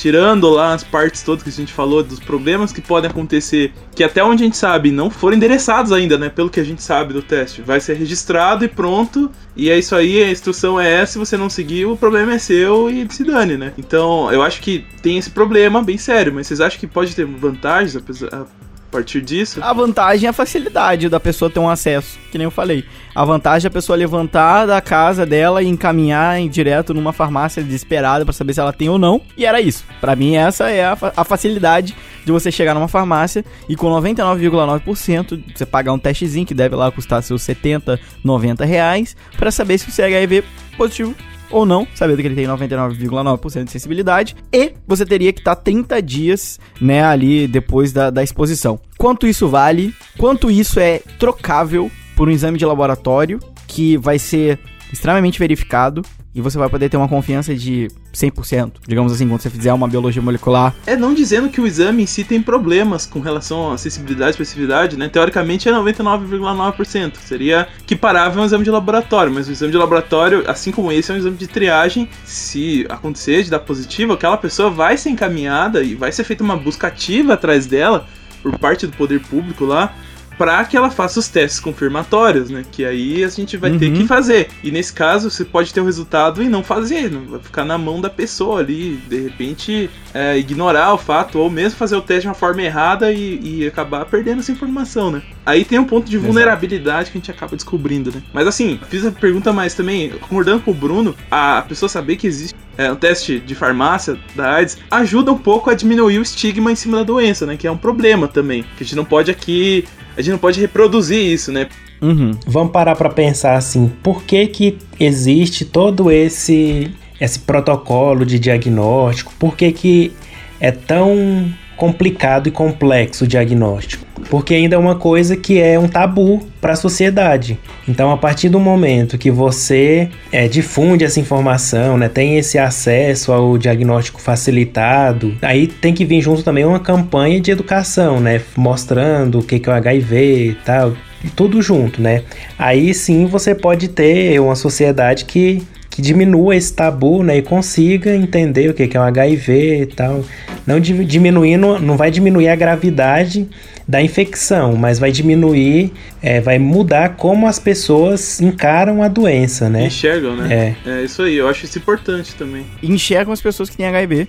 tirando 0.00 0.48
lá 0.48 0.72
as 0.72 0.82
partes 0.82 1.22
todas 1.22 1.42
que 1.42 1.50
a 1.50 1.52
gente 1.52 1.74
falou, 1.74 2.02
dos 2.02 2.18
problemas 2.18 2.72
que 2.72 2.80
podem 2.80 3.10
acontecer, 3.10 3.70
que 3.94 4.02
até 4.02 4.24
onde 4.24 4.42
a 4.42 4.46
gente 4.46 4.56
sabe 4.56 4.90
não 4.90 5.10
foram 5.10 5.36
endereçados 5.36 5.92
ainda, 5.92 6.16
né? 6.16 6.30
Pelo 6.30 6.48
que 6.48 6.58
a 6.58 6.64
gente 6.64 6.82
sabe 6.82 7.12
do 7.12 7.20
teste. 7.20 7.60
Vai 7.60 7.80
ser 7.80 7.98
registrado 7.98 8.64
e 8.64 8.68
pronto. 8.68 9.30
E 9.54 9.68
é 9.68 9.78
isso 9.78 9.94
aí, 9.94 10.22
a 10.22 10.30
instrução 10.30 10.80
é 10.80 10.90
essa, 10.90 11.12
se 11.12 11.18
você 11.18 11.36
não 11.36 11.50
seguir, 11.50 11.84
o 11.84 11.98
problema 11.98 12.32
é 12.32 12.38
seu 12.38 12.88
e 12.88 13.06
se 13.10 13.22
dane, 13.24 13.58
né? 13.58 13.74
Então, 13.76 14.32
eu 14.32 14.42
acho 14.42 14.62
que 14.62 14.86
tem 15.02 15.18
esse 15.18 15.30
problema 15.30 15.82
bem 15.82 15.98
sério, 15.98 16.32
mas 16.32 16.46
vocês 16.46 16.62
acham 16.62 16.80
que 16.80 16.86
pode 16.86 17.14
ter 17.14 17.26
vantagens, 17.26 17.94
apesar 17.94 18.46
a 18.90 18.92
partir 18.92 19.20
disso? 19.20 19.60
A 19.62 19.72
vantagem 19.72 20.26
é 20.26 20.30
a 20.30 20.32
facilidade 20.32 21.08
da 21.08 21.20
pessoa 21.20 21.48
ter 21.48 21.60
um 21.60 21.68
acesso, 21.68 22.18
que 22.30 22.36
nem 22.36 22.44
eu 22.44 22.50
falei. 22.50 22.84
A 23.14 23.24
vantagem 23.24 23.66
é 23.66 23.68
a 23.68 23.70
pessoa 23.70 23.96
levantar 23.96 24.66
da 24.66 24.80
casa 24.80 25.24
dela 25.24 25.62
e 25.62 25.68
encaminhar 25.68 26.40
em 26.40 26.48
direto 26.48 26.92
numa 26.92 27.12
farmácia 27.12 27.62
desesperada 27.62 28.24
para 28.24 28.34
saber 28.34 28.52
se 28.52 28.60
ela 28.60 28.72
tem 28.72 28.88
ou 28.88 28.98
não. 28.98 29.22
E 29.36 29.46
era 29.46 29.60
isso. 29.60 29.84
Para 30.00 30.16
mim, 30.16 30.34
essa 30.34 30.68
é 30.70 30.84
a, 30.84 30.98
a, 31.16 31.24
facilidade 31.24 31.96
de 32.24 32.32
você 32.32 32.50
chegar 32.50 32.74
numa 32.74 32.88
farmácia 32.88 33.44
e 33.68 33.76
com 33.76 33.88
99,9% 33.88 35.40
você 35.54 35.64
pagar 35.64 35.92
um 35.92 35.98
testezinho 35.98 36.44
que 36.44 36.54
deve 36.54 36.74
lá 36.74 36.90
custar 36.90 37.22
seus 37.22 37.42
70, 37.42 37.98
90 38.24 38.64
reais 38.64 39.16
para 39.36 39.52
saber 39.52 39.78
se 39.78 39.90
você 39.90 40.02
é 40.02 40.06
HIV 40.06 40.42
positivo 40.76 41.14
ou 41.50 41.66
não, 41.66 41.86
sabendo 41.94 42.20
que 42.20 42.26
ele 42.26 42.34
tem 42.34 42.46
99,9% 42.46 43.64
de 43.64 43.70
sensibilidade, 43.70 44.36
e 44.52 44.74
você 44.86 45.04
teria 45.04 45.32
que 45.32 45.40
estar 45.40 45.56
tá 45.56 45.62
30 45.62 46.00
dias, 46.00 46.60
né, 46.80 47.02
ali 47.02 47.46
depois 47.46 47.92
da, 47.92 48.10
da 48.10 48.22
exposição. 48.22 48.80
Quanto 48.98 49.26
isso 49.26 49.48
vale? 49.48 49.94
Quanto 50.18 50.50
isso 50.50 50.78
é 50.78 51.00
trocável 51.18 51.90
por 52.14 52.28
um 52.28 52.32
exame 52.32 52.58
de 52.58 52.64
laboratório 52.64 53.40
que 53.66 53.96
vai 53.96 54.18
ser 54.18 54.58
extremamente 54.92 55.38
verificado 55.38 56.02
e 56.34 56.40
você 56.40 56.56
vai 56.56 56.68
poder 56.68 56.88
ter 56.88 56.96
uma 56.96 57.08
confiança 57.08 57.54
de 57.54 57.88
100%, 58.14 58.72
digamos 58.86 59.12
assim, 59.12 59.28
quando 59.28 59.40
você 59.40 59.50
fizer 59.50 59.72
uma 59.72 59.88
biologia 59.88 60.22
molecular. 60.22 60.74
É 60.86 60.96
não 60.96 61.12
dizendo 61.12 61.48
que 61.48 61.60
o 61.60 61.66
exame 61.66 62.02
em 62.02 62.06
si 62.06 62.24
tem 62.24 62.40
problemas 62.40 63.06
com 63.06 63.20
relação 63.20 63.70
à 63.70 63.74
acessibilidade 63.74 64.30
e 64.30 64.32
especificidade, 64.32 64.96
né? 64.96 65.08
Teoricamente 65.08 65.68
é 65.68 65.72
99,9%. 65.72 67.16
Seria 67.16 67.68
que 67.86 67.96
parava 67.96 68.40
um 68.40 68.44
exame 68.44 68.64
de 68.64 68.70
laboratório, 68.70 69.32
mas 69.32 69.48
o 69.48 69.52
exame 69.52 69.72
de 69.72 69.78
laboratório, 69.78 70.44
assim 70.48 70.70
como 70.70 70.92
esse, 70.92 71.10
é 71.10 71.14
um 71.14 71.18
exame 71.18 71.36
de 71.36 71.46
triagem. 71.46 72.08
Se 72.24 72.86
acontecer 72.88 73.42
de 73.42 73.50
dar 73.50 73.60
positivo, 73.60 74.12
aquela 74.12 74.36
pessoa 74.36 74.70
vai 74.70 74.96
ser 74.96 75.10
encaminhada 75.10 75.82
e 75.82 75.94
vai 75.94 76.12
ser 76.12 76.24
feita 76.24 76.44
uma 76.44 76.56
busca 76.56 76.86
ativa 76.86 77.34
atrás 77.34 77.66
dela 77.66 78.06
por 78.42 78.56
parte 78.58 78.86
do 78.86 78.96
poder 78.96 79.20
público 79.20 79.64
lá 79.64 79.94
para 80.40 80.64
que 80.64 80.74
ela 80.74 80.90
faça 80.90 81.20
os 81.20 81.28
testes 81.28 81.60
confirmatórios, 81.60 82.48
né? 82.48 82.64
Que 82.72 82.82
aí 82.82 83.22
a 83.22 83.28
gente 83.28 83.58
vai 83.58 83.72
uhum. 83.72 83.78
ter 83.78 83.92
que 83.92 84.06
fazer. 84.06 84.48
E 84.64 84.70
nesse 84.70 84.90
caso, 84.90 85.30
você 85.30 85.44
pode 85.44 85.70
ter 85.70 85.82
o 85.82 85.84
resultado 85.84 86.42
e 86.42 86.48
não 86.48 86.64
fazer, 86.64 87.10
não 87.10 87.26
vai 87.26 87.40
ficar 87.40 87.62
na 87.62 87.76
mão 87.76 88.00
da 88.00 88.08
pessoa 88.08 88.60
ali, 88.60 88.96
de 89.06 89.20
repente 89.20 89.90
é, 90.14 90.38
ignorar 90.38 90.94
o 90.94 90.96
fato, 90.96 91.38
ou 91.38 91.50
mesmo 91.50 91.78
fazer 91.78 91.94
o 91.94 92.00
teste 92.00 92.22
de 92.22 92.28
uma 92.28 92.34
forma 92.34 92.62
errada 92.62 93.12
e, 93.12 93.38
e, 93.42 93.66
acabar 93.66 94.06
perdendo 94.06 94.38
essa 94.38 94.50
informação, 94.50 95.10
né? 95.10 95.20
Aí 95.44 95.62
tem 95.62 95.78
um 95.78 95.84
ponto 95.84 96.08
de 96.08 96.16
vulnerabilidade 96.16 97.00
Exato. 97.00 97.12
que 97.12 97.18
a 97.18 97.20
gente 97.20 97.30
acaba 97.30 97.54
descobrindo, 97.54 98.10
né? 98.10 98.22
Mas 98.32 98.46
assim, 98.46 98.80
fiz 98.88 99.04
a 99.04 99.12
pergunta 99.12 99.52
mais 99.52 99.74
também, 99.74 100.08
concordando 100.08 100.62
com 100.62 100.70
o 100.70 100.74
Bruno, 100.74 101.14
a 101.30 101.60
pessoa 101.68 101.86
saber 101.90 102.16
que 102.16 102.26
existe 102.26 102.54
é, 102.78 102.90
um 102.90 102.96
teste 102.96 103.38
de 103.38 103.54
farmácia 103.54 104.18
da 104.34 104.54
AIDS 104.54 104.78
ajuda 104.90 105.30
um 105.30 105.36
pouco 105.36 105.68
a 105.68 105.74
diminuir 105.74 106.18
o 106.18 106.22
estigma 106.22 106.72
em 106.72 106.76
cima 106.76 106.96
da 106.96 107.02
doença, 107.02 107.44
né? 107.44 107.58
Que 107.58 107.66
é 107.66 107.70
um 107.70 107.76
problema 107.76 108.26
também. 108.26 108.62
Que 108.62 108.82
a 108.82 108.86
gente 108.86 108.96
não 108.96 109.04
pode 109.04 109.30
aqui 109.30 109.84
a 110.16 110.20
gente 110.20 110.32
não 110.32 110.38
pode 110.38 110.60
reproduzir 110.60 111.18
isso, 111.18 111.52
né? 111.52 111.68
Uhum. 112.00 112.32
Vamos 112.46 112.72
parar 112.72 112.96
para 112.96 113.10
pensar 113.10 113.56
assim, 113.56 113.92
por 114.02 114.22
que 114.22 114.46
que 114.46 114.78
existe 114.98 115.64
todo 115.64 116.10
esse 116.10 116.90
esse 117.20 117.38
protocolo 117.40 118.24
de 118.24 118.38
diagnóstico? 118.38 119.32
Por 119.38 119.54
que 119.54 119.70
que 119.72 120.12
é 120.58 120.70
tão 120.70 121.52
complicado 121.80 122.46
e 122.46 122.52
complexo 122.52 123.24
o 123.24 123.26
diagnóstico? 123.26 124.04
Porque 124.28 124.52
ainda 124.52 124.76
é 124.76 124.78
uma 124.78 124.96
coisa 124.96 125.34
que 125.34 125.58
é 125.58 125.78
um 125.78 125.88
tabu 125.88 126.46
para 126.60 126.74
a 126.74 126.76
sociedade. 126.76 127.58
Então, 127.88 128.12
a 128.12 128.18
partir 128.18 128.50
do 128.50 128.60
momento 128.60 129.16
que 129.16 129.30
você 129.30 130.10
é, 130.30 130.46
difunde 130.46 131.04
essa 131.04 131.18
informação, 131.18 131.96
né, 131.96 132.06
tem 132.06 132.36
esse 132.36 132.58
acesso 132.58 133.32
ao 133.32 133.56
diagnóstico 133.56 134.20
facilitado, 134.20 135.34
aí 135.40 135.66
tem 135.66 135.94
que 135.94 136.04
vir 136.04 136.20
junto 136.20 136.42
também 136.42 136.66
uma 136.66 136.78
campanha 136.78 137.40
de 137.40 137.50
educação, 137.50 138.20
né, 138.20 138.42
mostrando 138.54 139.38
o 139.38 139.42
que 139.42 139.56
é 139.66 139.72
o 139.72 139.74
HIV 139.74 140.48
e 140.50 140.54
tal, 140.66 140.92
tudo 141.34 141.62
junto, 141.62 142.02
né? 142.02 142.22
Aí 142.58 142.92
sim 142.92 143.24
você 143.24 143.54
pode 143.54 143.88
ter 143.88 144.38
uma 144.38 144.54
sociedade 144.54 145.24
que 145.24 145.62
que 146.00 146.02
diminua 146.02 146.56
esse 146.56 146.72
tabu, 146.72 147.22
né, 147.22 147.36
e 147.36 147.42
consiga 147.42 148.16
entender 148.16 148.70
o 148.70 148.74
que 148.74 148.96
é 148.96 148.98
o 148.98 149.02
HIV 149.02 149.82
e 149.82 149.86
tal. 149.86 150.24
Não 150.66 150.80
diminuindo, 150.80 151.78
não 151.78 151.96
vai 151.96 152.10
diminuir 152.10 152.48
a 152.48 152.56
gravidade 152.56 153.46
da 153.86 154.00
infecção, 154.00 154.76
mas 154.76 154.98
vai 154.98 155.12
diminuir, 155.12 155.92
é, 156.22 156.40
vai 156.40 156.58
mudar 156.58 157.16
como 157.16 157.46
as 157.46 157.58
pessoas 157.58 158.40
encaram 158.40 159.02
a 159.02 159.08
doença, 159.08 159.68
né? 159.68 159.86
Enxergam, 159.86 160.36
né? 160.36 160.76
É. 160.86 160.90
é 160.90 161.04
isso 161.04 161.22
aí, 161.22 161.36
eu 161.36 161.48
acho 161.48 161.64
isso 161.66 161.78
importante 161.78 162.34
também. 162.34 162.64
Enxergam 162.82 163.32
as 163.32 163.40
pessoas 163.40 163.68
que 163.68 163.76
têm 163.76 163.86
HIV 163.86 164.28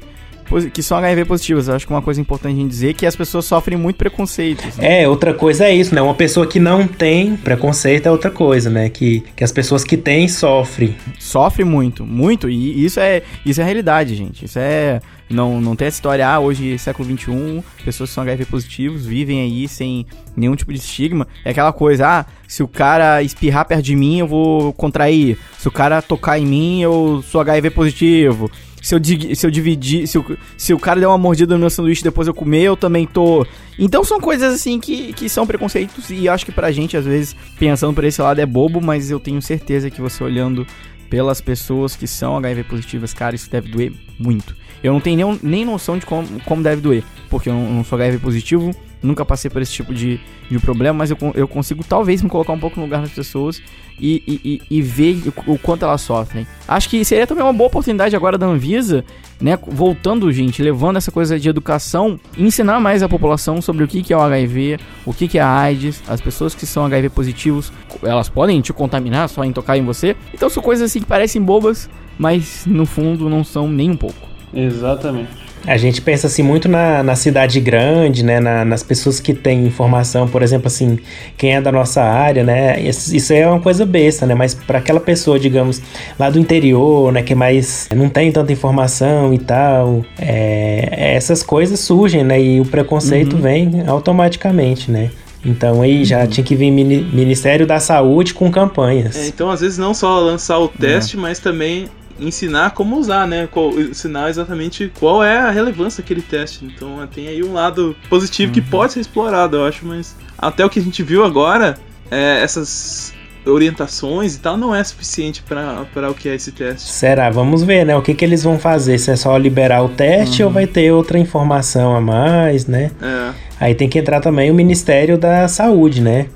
que 0.74 0.84
são 0.84 0.98
HIV 0.98 1.26
positivas. 1.26 1.68
Eu 1.68 1.76
acho 1.76 1.86
que 1.86 1.94
uma 1.94 2.02
coisa 2.02 2.20
importante 2.20 2.54
a 2.54 2.60
gente 2.60 2.70
dizer 2.70 2.90
é 2.90 2.94
que 2.94 3.06
as 3.06 3.16
pessoas 3.16 3.46
sofrem 3.46 3.78
muito 3.78 3.96
preconceito. 3.96 4.64
Né? 4.78 5.02
É, 5.02 5.08
outra 5.08 5.34
coisa 5.34 5.66
é 5.66 5.74
isso, 5.74 5.94
né? 5.96 6.02
Uma 6.02 6.14
pessoa 6.14 6.46
que 6.46 6.60
não 6.60 6.88
tem 6.88 7.36
preconceito 7.36 8.08
é 8.08 8.12
outra 8.12 8.30
coisa, 8.30 8.70
né? 8.70 8.90
Que, 8.90 9.24
que 9.36 9.44
as 9.44 9.52
pessoas 9.52 9.84
que 9.84 9.98
têm 9.98 10.28
sofrem. 10.28 10.96
Sofre 11.20 11.64
muito, 11.64 12.06
muito. 12.06 12.50
E 12.50 12.84
isso 12.84 13.00
é, 13.00 13.22
isso 13.46 13.62
é 13.62 13.64
realidade, 13.64 14.16
gente. 14.16 14.46
Isso 14.46 14.60
é. 14.60 15.00
Não, 15.30 15.62
não 15.62 15.78
tem 15.78 15.88
essa 15.88 15.96
história, 15.96 16.28
ah, 16.28 16.40
hoje, 16.42 16.78
século 16.78 17.08
XXI, 17.08 17.64
pessoas 17.86 18.10
que 18.10 18.14
são 18.14 18.22
HIV 18.22 18.46
positivos 18.46 19.06
vivem 19.06 19.42
aí 19.42 19.66
sem 19.66 20.06
nenhum 20.36 20.58
tipo 20.58 20.74
de 20.74 20.80
estigma. 20.80 21.26
É 21.46 21.52
aquela 21.52 21.72
coisa, 21.72 22.06
ah, 22.06 22.26
se 22.46 22.62
o 22.62 22.68
cara 22.68 23.24
espirrar 23.24 23.66
perto 23.66 23.82
de 23.82 23.96
mim, 23.96 24.20
eu 24.20 24.28
vou 24.28 24.74
contrair. 24.74 25.38
Se 25.58 25.70
o 25.70 25.72
cara 25.72 26.02
tocar 26.02 26.38
em 26.38 26.46
mim, 26.46 26.82
eu 26.82 27.24
sou 27.26 27.40
HIV 27.40 27.70
positivo. 27.70 28.52
Se 28.82 28.96
eu, 28.96 29.00
se 29.36 29.46
eu 29.48 29.52
dividir, 29.52 30.08
se, 30.08 30.18
o- 30.18 30.38
se 30.58 30.74
o 30.74 30.80
cara 30.80 31.00
der 31.00 31.08
uma 31.08 31.18
mordida 31.18 31.54
no 31.54 31.60
meu 31.62 31.70
sanduíche 31.70 32.04
depois 32.04 32.28
eu 32.28 32.34
comer, 32.34 32.64
eu 32.64 32.76
também 32.76 33.06
tô. 33.08 33.46
Então 33.80 34.04
são 34.04 34.20
coisas 34.20 34.54
assim 34.54 34.80
que, 34.80 35.14
que 35.14 35.30
são 35.30 35.46
preconceitos 35.48 36.10
e 36.10 36.28
acho 36.28 36.46
que 36.46 36.52
pra 36.52 36.72
gente, 36.72 36.98
às 36.98 37.06
vezes, 37.06 37.36
pensando 37.60 37.94
por 37.94 38.04
esse 38.04 38.22
lado 38.22 38.40
é 38.42 38.46
bobo, 38.46 38.82
mas 38.82 39.10
eu 39.12 39.20
tenho 39.20 39.42
certeza 39.42 39.90
que 39.90 40.02
você 40.02 40.24
olhando 40.24 40.66
pelas 41.10 41.40
pessoas 41.42 41.96
que 41.96 42.08
são 42.08 42.38
HIV 42.38 42.64
positivas, 42.64 43.14
cara, 43.14 43.36
isso 43.36 43.50
deve 43.50 43.70
doer 43.70 43.92
muito. 44.18 44.56
Eu 44.84 44.94
não 44.94 45.00
tenho 45.00 45.28
nem, 45.28 45.40
nem 45.44 45.66
noção 45.66 45.98
de 45.98 46.06
como, 46.06 46.28
como 46.46 46.64
deve 46.64 46.82
doer, 46.82 47.04
porque 47.30 47.50
eu 47.50 47.54
não, 47.54 47.84
sou 47.84 47.98
HIV 47.98 48.20
positivo, 48.20 48.72
nunca 49.02 49.26
passei 49.26 49.50
por 49.50 49.62
esse 49.62 49.72
tipo 49.72 49.94
de, 49.94 50.20
de 50.50 50.60
problema, 50.60 51.00
mas 51.00 51.12
eu, 51.12 51.18
eu 51.36 51.48
consigo 51.48 51.84
talvez 51.84 52.22
me 52.22 52.30
colocar 52.30 52.54
um 52.54 52.60
pouco 52.60 52.80
no 52.80 52.86
lugar 52.86 53.02
das 53.02 53.12
pessoas 53.12 53.62
e, 54.00 54.24
e, 54.28 54.62
e, 54.70 54.78
e 54.78 54.82
ver 54.82 55.22
o, 55.46 55.54
o 55.54 55.60
quanto 55.60 55.86
elas 55.86 56.02
sofrem. 56.02 56.48
Acho 56.68 56.90
que 56.90 57.04
seria 57.06 57.28
também 57.28 57.44
uma 57.44 57.54
boa 57.54 57.68
oportunidade 57.68 58.16
agora 58.16 58.38
da 58.38 58.46
Anvisa, 58.48 59.06
né, 59.40 59.58
voltando, 59.68 60.32
gente, 60.32 60.62
levando 60.62 60.98
essa 60.98 61.12
coisa 61.12 61.40
de 61.40 61.50
educação, 61.50 62.20
ensinar 62.38 62.80
mais 62.80 63.02
a 63.02 63.10
população 63.10 63.62
sobre 63.62 63.84
o 63.84 63.88
que, 63.88 64.04
que 64.04 64.14
é 64.14 64.18
o 64.18 64.22
HIV, 64.22 64.80
o 65.06 65.14
que, 65.14 65.28
que 65.28 65.38
é 65.38 65.42
a 65.42 65.50
AIDS, 65.50 66.02
as 66.08 66.22
pessoas 66.22 66.54
que 66.56 66.66
são 66.66 66.86
HIV 66.86 67.10
positivos, 67.10 67.72
elas 68.04 68.30
podem 68.30 68.62
te 68.62 68.74
contaminar 68.74 69.30
só 69.30 69.44
em 69.44 69.52
tocar 69.52 69.78
em 69.78 69.86
você. 69.86 70.16
Então 70.34 70.50
são 70.50 70.62
coisas 70.62 70.90
assim 70.90 71.00
que 71.00 71.06
parecem 71.06 71.42
bobas, 71.42 71.90
mas 72.18 72.66
no 72.66 72.86
fundo 72.86 73.30
não 73.30 73.44
são 73.44 73.68
nem 73.68 73.90
um 73.90 73.98
pouco. 73.98 74.31
Exatamente. 74.54 75.30
A 75.68 75.78
gente 75.78 76.02
pensa 76.02 76.26
assim 76.26 76.42
muito 76.42 76.68
na, 76.68 77.04
na 77.04 77.16
cidade 77.16 77.60
grande, 77.60 78.24
né? 78.26 78.40
na- 78.40 78.66
nas 78.66 78.82
pessoas 78.82 79.20
que 79.20 79.32
têm 79.32 79.64
informação, 79.68 80.28
por 80.28 80.42
exemplo, 80.42 80.66
assim, 80.66 80.98
quem 81.38 81.54
é 81.54 81.62
da 81.62 81.72
nossa 81.72 82.02
área, 82.02 82.44
né? 82.44 82.82
Isso, 82.82 83.16
isso 83.16 83.32
é 83.32 83.48
uma 83.48 83.60
coisa 83.60 83.86
besta, 83.86 84.26
né? 84.26 84.34
Mas 84.34 84.56
para 84.56 84.80
aquela 84.80 85.00
pessoa, 85.00 85.40
digamos, 85.40 85.80
lá 86.18 86.32
do 86.32 86.40
interior, 86.40 87.12
né? 87.12 87.22
Que 87.22 87.36
mais 87.36 87.88
não 87.96 88.10
tem 88.10 88.32
tanta 88.32 88.52
informação 88.52 89.32
e 89.36 89.38
tal, 89.38 90.04
é, 90.20 91.14
essas 91.16 91.44
coisas 91.44 91.80
surgem, 91.80 92.24
né? 92.24 92.42
E 92.42 92.60
o 92.60 92.66
preconceito 92.66 93.38
vem 93.38 93.84
automaticamente, 93.86 94.90
né? 94.90 95.12
Então 95.46 95.82
aí 95.84 96.04
já 96.06 96.26
tinha 96.26 96.44
que 96.44 96.56
vir 96.56 96.72
mini- 96.72 97.08
Ministério 97.14 97.68
da 97.68 97.80
Saúde 97.80 98.34
com 98.34 98.52
campanhas. 98.52 99.16
É, 99.16 99.28
então, 99.28 99.50
às 99.52 99.62
vezes, 99.62 99.78
não 99.78 99.94
só 99.94 100.20
lançar 100.20 100.58
o 100.60 100.68
teste, 100.68 101.18
mas 101.18 101.38
também 101.40 101.86
ensinar 102.22 102.72
como 102.72 102.98
usar, 102.98 103.28
né? 103.28 103.48
Qual- 103.52 103.78
ensinar 103.80 104.30
exatamente 104.30 104.92
qual 105.00 105.24
é 105.24 105.38
a 105.38 105.50
relevância 105.52 106.02
daquele 106.04 106.22
teste. 106.22 106.64
Então, 106.64 107.06
tem 107.14 107.28
aí 107.28 107.44
um 107.44 107.54
lado 107.54 107.96
positivo 108.10 108.54
que 108.54 108.62
pode 108.62 108.94
ser 108.94 109.00
explorado, 109.02 109.58
eu 109.58 109.66
acho, 109.66 109.86
mas 109.86 110.16
até 110.38 110.64
o 110.66 110.70
que 110.70 110.80
a 110.80 110.82
gente 110.84 111.02
viu 111.04 111.26
agora, 111.26 111.78
é, 112.10 112.42
essas 112.42 113.14
orientações 113.44 114.36
e 114.36 114.40
tal, 114.40 114.56
não 114.56 114.74
é 114.74 114.84
suficiente 114.84 115.42
para 115.44 116.10
o 116.12 116.14
que 116.14 116.30
é 116.30 116.36
esse 116.36 116.52
teste. 116.52 116.92
Será? 116.92 117.30
Vamos 117.32 117.64
ver, 117.64 117.86
né? 117.86 117.96
O 117.98 118.02
que, 118.02 118.14
que 118.14 118.24
eles 118.24 118.44
vão 118.44 118.60
fazer? 118.60 118.98
Se 119.00 119.10
é 119.12 119.16
só 119.16 119.36
liberar 119.38 119.84
o 119.84 119.90
teste 119.90 120.44
ou 120.44 120.52
vai 120.52 120.68
ter 120.68 120.92
outra 120.92 121.18
informação 121.18 121.96
a 121.96 122.00
mais, 122.02 122.68
né? 122.68 122.92
É, 123.02 123.32
Aí 123.60 123.76
tem 123.76 123.88
que 123.90 123.98
entrar 124.00 124.20
também 124.22 124.50
o 124.50 124.54
Ministério 124.54 125.18
da 125.18 125.48
Saúde, 125.48 126.02
né? 126.02 126.28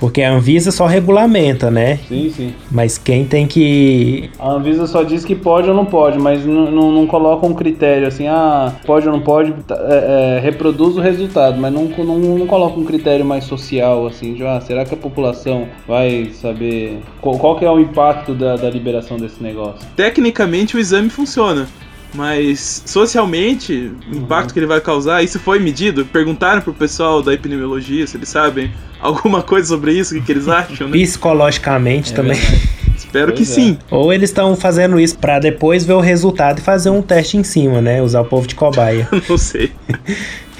Porque 0.00 0.22
a 0.22 0.32
Anvisa 0.32 0.72
só 0.72 0.86
regulamenta, 0.86 1.70
né? 1.70 1.98
Sim, 2.08 2.32
sim. 2.34 2.54
Mas 2.70 2.96
quem 2.96 3.26
tem 3.26 3.46
que. 3.46 4.30
A 4.38 4.52
Anvisa 4.52 4.86
só 4.86 5.02
diz 5.02 5.24
que 5.24 5.34
pode 5.34 5.68
ou 5.68 5.74
não 5.74 5.84
pode, 5.84 6.18
mas 6.18 6.44
não, 6.44 6.70
não, 6.70 6.90
não 6.90 7.06
coloca 7.06 7.46
um 7.46 7.52
critério 7.52 8.08
assim, 8.08 8.26
ah, 8.26 8.72
pode 8.86 9.06
ou 9.06 9.12
não 9.12 9.20
pode, 9.20 9.52
tá, 9.64 9.76
é, 9.78 10.38
é, 10.38 10.40
reproduz 10.40 10.96
o 10.96 11.00
resultado, 11.00 11.60
mas 11.60 11.72
não, 11.72 11.84
não, 11.84 12.18
não 12.18 12.46
coloca 12.46 12.80
um 12.80 12.84
critério 12.84 13.24
mais 13.24 13.44
social, 13.44 14.06
assim, 14.06 14.32
de, 14.32 14.42
ah, 14.44 14.60
será 14.60 14.86
que 14.86 14.94
a 14.94 14.96
população 14.96 15.68
vai 15.86 16.30
saber 16.32 17.00
qual, 17.20 17.38
qual 17.38 17.56
que 17.56 17.64
é 17.64 17.70
o 17.70 17.78
impacto 17.78 18.32
da, 18.34 18.56
da 18.56 18.70
liberação 18.70 19.18
desse 19.18 19.42
negócio? 19.42 19.86
tecnicamente 19.94 20.76
o 20.76 20.80
exame 20.80 21.10
funciona. 21.10 21.68
Mas 22.14 22.82
socialmente, 22.86 23.92
o 24.12 24.16
impacto 24.16 24.52
que 24.52 24.58
ele 24.58 24.66
vai 24.66 24.80
causar, 24.80 25.22
isso 25.22 25.38
foi 25.38 25.58
medido? 25.58 26.04
Perguntaram 26.04 26.60
pro 26.60 26.74
pessoal 26.74 27.22
da 27.22 27.32
epidemiologia 27.32 28.06
se 28.06 28.16
eles 28.16 28.28
sabem 28.28 28.70
alguma 29.00 29.42
coisa 29.42 29.68
sobre 29.68 29.92
isso, 29.92 30.14
o 30.14 30.18
que, 30.18 30.26
que 30.26 30.32
eles 30.32 30.48
acham, 30.48 30.88
né? 30.88 30.98
Psicologicamente 30.98 32.12
também. 32.12 32.38
Espero 32.96 33.32
que 33.32 33.44
Pois 33.44 33.50
é. 33.50 33.54
sim. 33.54 33.78
Ou 33.90 34.12
eles 34.12 34.30
estão 34.30 34.54
fazendo 34.54 35.00
isso 35.00 35.18
pra 35.18 35.38
depois 35.38 35.84
ver 35.84 35.94
o 35.94 36.00
resultado 36.00 36.58
e 36.58 36.62
fazer 36.62 36.90
um 36.90 37.02
teste 37.02 37.36
em 37.36 37.42
cima, 37.42 37.80
né? 37.80 38.00
Usar 38.02 38.20
o 38.20 38.24
povo 38.24 38.46
de 38.46 38.54
cobaia. 38.54 39.08
Não 39.28 39.38
sei. 39.38 39.72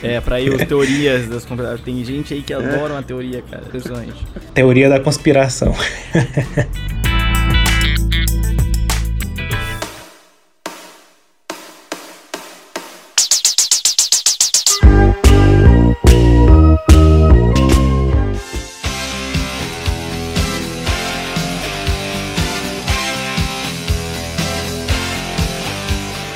É, 0.02 0.20
pra 0.20 0.40
ir 0.40 0.52
as 0.54 0.66
teorias 0.66 1.28
das 1.28 1.44
conspirações. 1.44 1.82
Tem 1.82 2.02
gente 2.04 2.34
aí 2.34 2.42
que 2.42 2.52
adora 2.52 2.94
uma 2.94 3.02
teoria, 3.02 3.42
cara. 3.48 3.62
Impressionante. 3.66 4.26
Teoria 4.54 4.88
da 4.88 4.98
conspiração. 4.98 5.74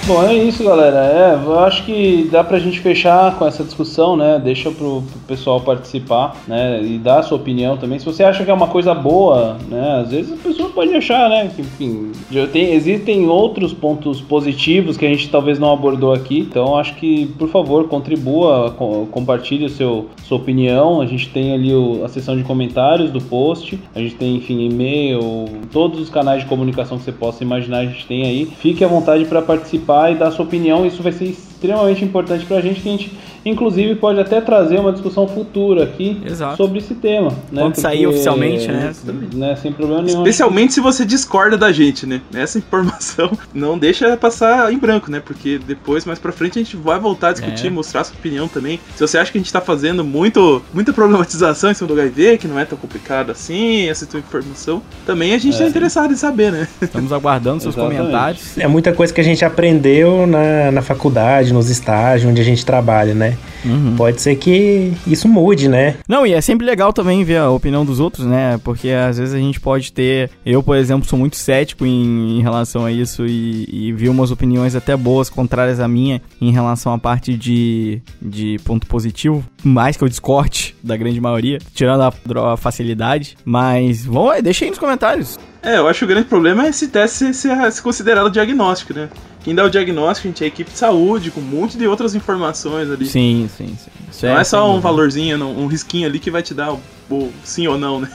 Bom, 0.06 0.22
é 0.22 0.34
isso, 0.34 0.62
galera. 0.62 0.98
É, 0.98 1.34
eu 1.46 1.58
acho 1.60 1.82
que 1.84 2.28
dá 2.30 2.44
pra 2.44 2.58
gente 2.58 2.78
fechar 2.80 3.38
com 3.38 3.46
essa 3.46 3.64
discussão, 3.64 4.14
né? 4.18 4.38
Deixa 4.42 4.70
pro, 4.70 5.02
pessoal 5.26 5.62
participar, 5.62 6.36
né? 6.46 6.82
E 6.84 6.98
dar 6.98 7.20
a 7.20 7.22
sua 7.22 7.38
opinião 7.38 7.78
também. 7.78 7.98
Se 7.98 8.04
você 8.04 8.22
acha 8.22 8.44
que 8.44 8.50
é 8.50 8.54
uma 8.54 8.66
coisa 8.66 8.92
boa, 8.92 9.56
né? 9.66 10.00
Às 10.02 10.10
vezes 10.10 10.34
a 10.34 10.36
pessoa 10.36 10.68
pode 10.68 10.94
achar, 10.94 11.30
né? 11.30 11.50
Que, 11.56 11.62
enfim, 11.62 12.12
tem, 12.52 12.74
existem 12.74 13.26
outros 13.26 13.72
pontos 13.72 14.20
positivos 14.20 14.98
que 14.98 15.06
a 15.06 15.08
gente 15.08 15.30
talvez 15.30 15.58
não 15.58 15.72
abordou 15.72 16.12
aqui. 16.12 16.40
Então, 16.40 16.76
acho 16.76 16.96
que, 16.96 17.24
por 17.38 17.48
favor, 17.48 17.88
contribua, 17.88 18.74
co- 18.76 19.08
compartilhe 19.10 19.70
seu, 19.70 20.08
sua 20.24 20.36
opinião. 20.36 21.00
A 21.00 21.06
gente 21.06 21.30
tem 21.30 21.54
ali 21.54 21.72
o- 21.74 22.02
a 22.04 22.08
seção 22.10 22.36
de 22.36 22.42
comentários 22.42 23.10
do 23.10 23.22
post. 23.22 23.78
A 23.94 24.00
gente 24.00 24.16
tem, 24.16 24.36
enfim, 24.36 24.66
e-mail, 24.68 25.46
todos 25.72 25.98
os 25.98 26.10
canais 26.10 26.42
de 26.42 26.46
comunicação 26.46 26.98
que 26.98 27.04
você 27.04 27.12
possa 27.12 27.42
imaginar, 27.42 27.78
a 27.78 27.86
gente 27.86 28.04
tem 28.06 28.24
aí. 28.26 28.44
Fique 28.44 28.84
à 28.84 28.88
vontade 28.88 29.24
para 29.24 29.40
participar 29.40 29.93
e 30.10 30.14
dar 30.14 30.30
sua 30.30 30.44
opinião. 30.44 30.86
Isso 30.86 31.02
vai 31.02 31.12
ser 31.12 31.36
extremamente 31.64 32.04
importante 32.04 32.44
para 32.44 32.58
a 32.58 32.60
gente, 32.60 32.80
que 32.80 32.88
a 32.88 32.92
gente, 32.92 33.12
inclusive, 33.44 33.94
pode 33.94 34.20
até 34.20 34.40
trazer 34.40 34.78
uma 34.78 34.92
discussão 34.92 35.26
futura 35.26 35.84
aqui 35.84 36.20
Exato. 36.24 36.56
sobre 36.56 36.78
esse 36.78 36.94
tema. 36.94 37.30
Né? 37.50 37.62
Quando 37.62 37.76
sair 37.76 38.06
oficialmente, 38.06 38.68
né? 38.68 38.92
né? 39.34 39.56
Sem 39.56 39.72
problema 39.72 40.02
nenhum. 40.02 40.18
Especialmente 40.18 40.74
se 40.74 40.80
você 40.80 41.04
discorda 41.04 41.56
da 41.56 41.72
gente, 41.72 42.06
né? 42.06 42.20
Essa 42.34 42.58
informação 42.58 43.30
não 43.52 43.78
deixa 43.78 44.16
passar 44.16 44.72
em 44.72 44.78
branco, 44.78 45.10
né? 45.10 45.20
Porque 45.24 45.58
depois, 45.58 46.04
mais 46.04 46.18
pra 46.18 46.32
frente, 46.32 46.58
a 46.58 46.62
gente 46.62 46.76
vai 46.76 46.98
voltar 46.98 47.28
a 47.28 47.32
discutir, 47.32 47.68
É. 47.68 47.70
mostrar 47.70 48.04
sua 48.04 48.16
opinião 48.16 48.46
também. 48.46 48.78
Se 48.94 49.00
você 49.00 49.16
acha 49.18 49.32
que 49.32 49.38
a 49.38 49.40
gente 49.40 49.52
tá 49.52 49.60
fazendo 49.60 50.04
muito, 50.04 50.62
muita 50.72 50.92
problematização 50.92 51.70
em 51.70 51.74
cima 51.74 51.88
do 51.88 51.94
HIV, 51.94 52.38
que 52.38 52.46
não 52.46 52.58
é 52.58 52.64
tão 52.64 52.76
complicado 52.76 53.30
assim, 53.30 53.88
essa 53.88 54.06
tua 54.06 54.20
informação, 54.20 54.82
também 55.06 55.34
a 55.34 55.38
gente 55.38 55.56
tá 55.56 55.64
interessado 55.64 56.12
em 56.12 56.16
saber, 56.16 56.52
né? 56.52 56.68
Estamos 56.80 57.12
aguardando 57.12 57.62
seus 57.62 57.74
Exatamente. 57.74 57.98
comentários. 57.98 58.58
É 58.58 58.66
muita 58.66 58.92
coisa 58.92 59.12
que 59.12 59.20
a 59.20 59.24
gente 59.24 59.44
aprendeu 59.44 60.26
na, 60.26 60.70
na 60.70 60.82
faculdade, 60.82 61.52
nos 61.54 61.70
estágios 61.70 62.30
onde 62.30 62.40
a 62.40 62.44
gente 62.44 62.64
trabalha, 62.66 63.14
né? 63.14 63.36
Uhum. 63.64 63.94
Pode 63.96 64.20
ser 64.20 64.36
que 64.36 64.92
isso 65.06 65.26
mude, 65.28 65.68
né? 65.68 65.96
Não, 66.06 66.26
e 66.26 66.34
é 66.34 66.40
sempre 66.40 66.66
legal 66.66 66.92
também 66.92 67.24
ver 67.24 67.38
a 67.38 67.50
opinião 67.50 67.84
dos 67.84 68.00
outros, 68.00 68.26
né? 68.26 68.60
Porque 68.62 68.90
às 68.90 69.18
vezes 69.18 69.34
a 69.34 69.38
gente 69.38 69.60
pode 69.60 69.92
ter. 69.92 70.30
Eu, 70.44 70.62
por 70.62 70.76
exemplo, 70.76 71.08
sou 71.08 71.18
muito 71.18 71.36
cético 71.36 71.86
em, 71.86 72.38
em 72.38 72.42
relação 72.42 72.84
a 72.84 72.92
isso 72.92 73.24
e, 73.26 73.66
e 73.70 73.92
vi 73.92 74.08
umas 74.08 74.30
opiniões 74.30 74.74
até 74.74 74.96
boas, 74.96 75.30
contrárias 75.30 75.80
à 75.80 75.88
minha, 75.88 76.20
em 76.40 76.50
relação 76.50 76.92
à 76.92 76.98
parte 76.98 77.36
de, 77.36 78.02
de 78.20 78.58
ponto 78.64 78.86
positivo. 78.86 79.44
Mais 79.62 79.96
que 79.96 80.04
eu 80.04 80.08
discorde 80.08 80.74
da 80.82 80.96
grande 80.96 81.20
maioria, 81.20 81.58
tirando 81.74 82.02
a, 82.02 82.52
a 82.52 82.56
facilidade. 82.56 83.36
Mas, 83.44 84.04
vamos 84.04 84.32
aí, 84.32 84.42
deixa 84.42 84.64
aí 84.64 84.70
nos 84.70 84.78
comentários. 84.78 85.38
É, 85.62 85.78
eu 85.78 85.88
acho 85.88 86.00
que 86.00 86.04
o 86.04 86.08
grande 86.08 86.28
problema 86.28 86.66
é 86.66 86.68
esse 86.68 86.88
teste 86.88 87.16
ser, 87.16 87.34
ser, 87.34 87.72
ser 87.72 87.82
considerado 87.82 88.30
diagnóstico, 88.30 88.92
né? 88.92 89.08
Quem 89.44 89.54
dá 89.54 89.62
o 89.62 89.68
diagnóstico, 89.68 90.26
a 90.26 90.30
gente 90.30 90.42
é 90.42 90.46
a 90.46 90.48
equipe 90.48 90.70
de 90.70 90.78
saúde, 90.78 91.30
com 91.30 91.40
um 91.40 91.44
monte 91.44 91.76
de 91.76 91.86
outras 91.86 92.14
informações 92.14 92.90
ali. 92.90 93.04
Sim, 93.04 93.48
sim, 93.54 93.76
sim. 93.78 93.90
Isso 94.10 94.24
não 94.26 94.38
é, 94.38 94.42
só 94.42 94.66
sem 94.66 94.76
um 94.76 94.80
valorzinho, 94.80 95.44
um 95.44 95.66
risquinho 95.66 96.08
ali 96.08 96.18
que 96.18 96.30
vai 96.30 96.42
te 96.42 96.54
dar 96.54 96.72
o, 96.72 96.80
o 97.10 97.30
sim 97.44 97.66
ou 97.66 97.76
não, 97.76 98.00
né? 98.00 98.08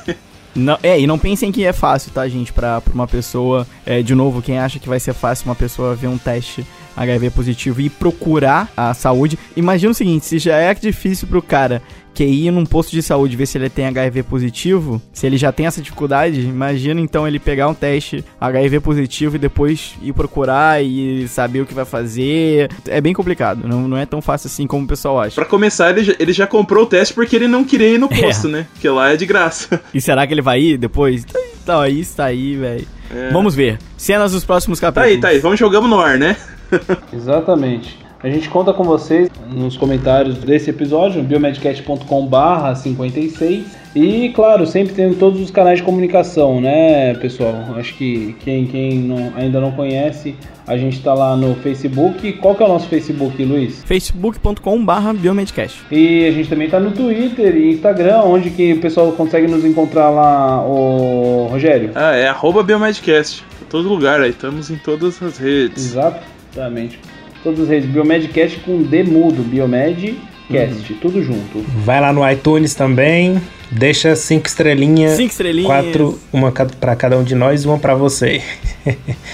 Não, 0.55 0.79
é, 0.81 0.99
e 0.99 1.05
não 1.05 1.19
pensem 1.19 1.51
que 1.51 1.63
é 1.63 1.71
fácil, 1.71 2.11
tá, 2.11 2.27
gente? 2.27 2.51
Pra, 2.51 2.81
pra 2.81 2.93
uma 2.93 3.07
pessoa, 3.07 3.67
é, 3.85 4.01
de 4.01 4.15
novo, 4.15 4.41
quem 4.41 4.57
acha 4.57 4.79
que 4.79 4.89
vai 4.89 4.99
ser 4.99 5.13
fácil 5.13 5.45
uma 5.45 5.55
pessoa 5.55 5.95
ver 5.95 6.07
um 6.07 6.17
teste 6.17 6.65
HIV 6.99 7.29
positivo 7.31 7.79
e 7.81 7.89
procurar 7.89 8.69
a 8.75 8.93
saúde. 8.93 9.39
Imagina 9.55 9.91
o 9.91 9.95
seguinte: 9.95 10.25
se 10.25 10.37
já 10.37 10.57
é 10.57 10.73
difícil 10.73 11.27
pro 11.27 11.41
cara 11.41 11.81
que 12.13 12.25
ir 12.25 12.51
num 12.51 12.65
posto 12.65 12.91
de 12.91 13.01
saúde 13.01 13.37
ver 13.37 13.45
se 13.45 13.57
ele 13.57 13.69
tem 13.69 13.85
HIV 13.85 14.23
positivo, 14.23 15.01
se 15.13 15.25
ele 15.25 15.37
já 15.37 15.53
tem 15.53 15.67
essa 15.67 15.81
dificuldade, 15.81 16.41
imagina 16.41 16.99
então 16.99 17.25
ele 17.25 17.39
pegar 17.39 17.69
um 17.69 17.73
teste 17.73 18.25
HIV 18.41 18.81
positivo 18.81 19.37
e 19.37 19.39
depois 19.39 19.93
ir 20.01 20.11
procurar 20.11 20.83
e 20.83 21.25
saber 21.29 21.61
o 21.61 21.65
que 21.65 21.73
vai 21.73 21.85
fazer. 21.85 22.69
É 22.87 22.99
bem 22.99 23.13
complicado, 23.13 23.65
não, 23.65 23.87
não 23.87 23.95
é 23.95 24.05
tão 24.05 24.21
fácil 24.21 24.47
assim 24.47 24.67
como 24.67 24.83
o 24.83 24.87
pessoal 24.87 25.21
acha. 25.21 25.35
Pra 25.35 25.45
começar, 25.45 25.91
ele 25.91 26.03
já, 26.03 26.13
ele 26.19 26.33
já 26.33 26.45
comprou 26.45 26.83
o 26.83 26.87
teste 26.87 27.13
porque 27.13 27.35
ele 27.37 27.47
não 27.47 27.63
queria 27.63 27.87
ir 27.93 27.97
no 27.97 28.09
É. 28.11 28.21
posto, 28.21 28.49
né? 28.49 28.65
Porque 28.73 28.89
lá 28.89 29.13
é 29.13 29.15
de 29.15 29.25
graça. 29.25 29.81
E 29.93 30.01
será 30.01 30.27
que 30.27 30.33
ele 30.33 30.41
vai 30.41 30.59
ir 30.59 30.77
depois? 30.77 31.25
Então, 31.63 31.79
aí 31.79 32.01
está 32.01 32.25
aí, 32.25 32.55
velho. 32.57 32.85
É. 33.13 33.31
Vamos 33.31 33.55
ver. 33.55 33.77
Cenas 33.97 34.31
dos 34.31 34.43
próximos 34.45 34.79
capítulos. 34.79 35.09
Tá 35.09 35.13
aí, 35.13 35.19
tá 35.19 35.27
aí. 35.29 35.39
Vamos 35.39 35.59
jogamos 35.59 35.89
no 35.89 35.99
ar, 35.99 36.17
né? 36.17 36.35
Exatamente. 37.13 37.97
A 38.21 38.29
gente 38.29 38.49
conta 38.49 38.73
com 38.73 38.83
vocês 38.83 39.29
nos 39.49 39.77
comentários 39.77 40.37
desse 40.39 40.69
episódio, 40.69 41.23
biomedcast.com/barra 41.23 42.75
56. 42.75 43.78
E, 43.95 44.29
claro, 44.29 44.67
sempre 44.67 44.93
tem 44.93 45.13
todos 45.13 45.41
os 45.41 45.49
canais 45.49 45.79
de 45.79 45.83
comunicação, 45.83 46.61
né, 46.61 47.15
pessoal? 47.15 47.55
Acho 47.75 47.95
que 47.95 48.35
quem, 48.43 48.67
quem 48.67 48.99
não, 48.99 49.33
ainda 49.35 49.59
não 49.59 49.71
conhece, 49.71 50.35
a 50.67 50.77
gente 50.77 50.97
está 50.97 51.13
lá 51.13 51.35
no 51.35 51.55
Facebook. 51.55 52.33
Qual 52.33 52.53
que 52.53 52.61
é 52.61 52.65
o 52.65 52.69
nosso 52.69 52.87
Facebook, 52.87 53.43
Luiz? 53.43 53.83
facebook.com.br 53.83 55.13
biomedcast. 55.17 55.81
E 55.91 56.27
a 56.27 56.31
gente 56.31 56.47
também 56.49 56.65
está 56.65 56.79
no 56.79 56.91
Twitter 56.91 57.55
e 57.55 57.71
Instagram, 57.71 58.21
onde 58.21 58.51
que 58.51 58.73
o 58.73 58.79
pessoal 58.79 59.11
consegue 59.13 59.47
nos 59.47 59.65
encontrar 59.65 60.11
lá, 60.11 60.63
o 60.63 61.47
Rogério? 61.49 61.91
Ah, 61.95 62.15
é 62.15 62.27
arroba 62.27 62.61
biomedcast. 62.61 63.43
Todo 63.69 63.89
lugar 63.89 64.21
aí, 64.21 64.29
estamos 64.29 64.69
em 64.69 64.77
todas 64.77 65.21
as 65.21 65.37
redes. 65.39 65.85
Exatamente. 65.85 66.99
Todas 67.43 67.61
as 67.61 67.69
redes. 67.69 67.89
Biomedcast 67.89 68.59
com 68.59 68.83
D 68.83 69.03
mudo, 69.03 69.41
Biomed 69.43 70.15
Cast, 70.51 70.93
uhum. 70.93 70.99
tudo 70.99 71.23
junto. 71.23 71.63
Vai 71.85 72.01
lá 72.01 72.11
no 72.11 72.27
iTunes 72.29 72.73
também, 72.73 73.39
deixa 73.71 74.15
cinco 74.15 74.47
estrelinhas. 74.47 75.13
Cinco 75.13 75.31
estrelinhas. 75.31 75.67
Quatro, 75.67 76.19
uma 76.31 76.51
para 76.51 76.95
cada 76.95 77.17
um 77.17 77.23
de 77.23 77.35
nós 77.35 77.63
e 77.63 77.67
uma 77.67 77.77
para 77.77 77.95
você. 77.95 78.41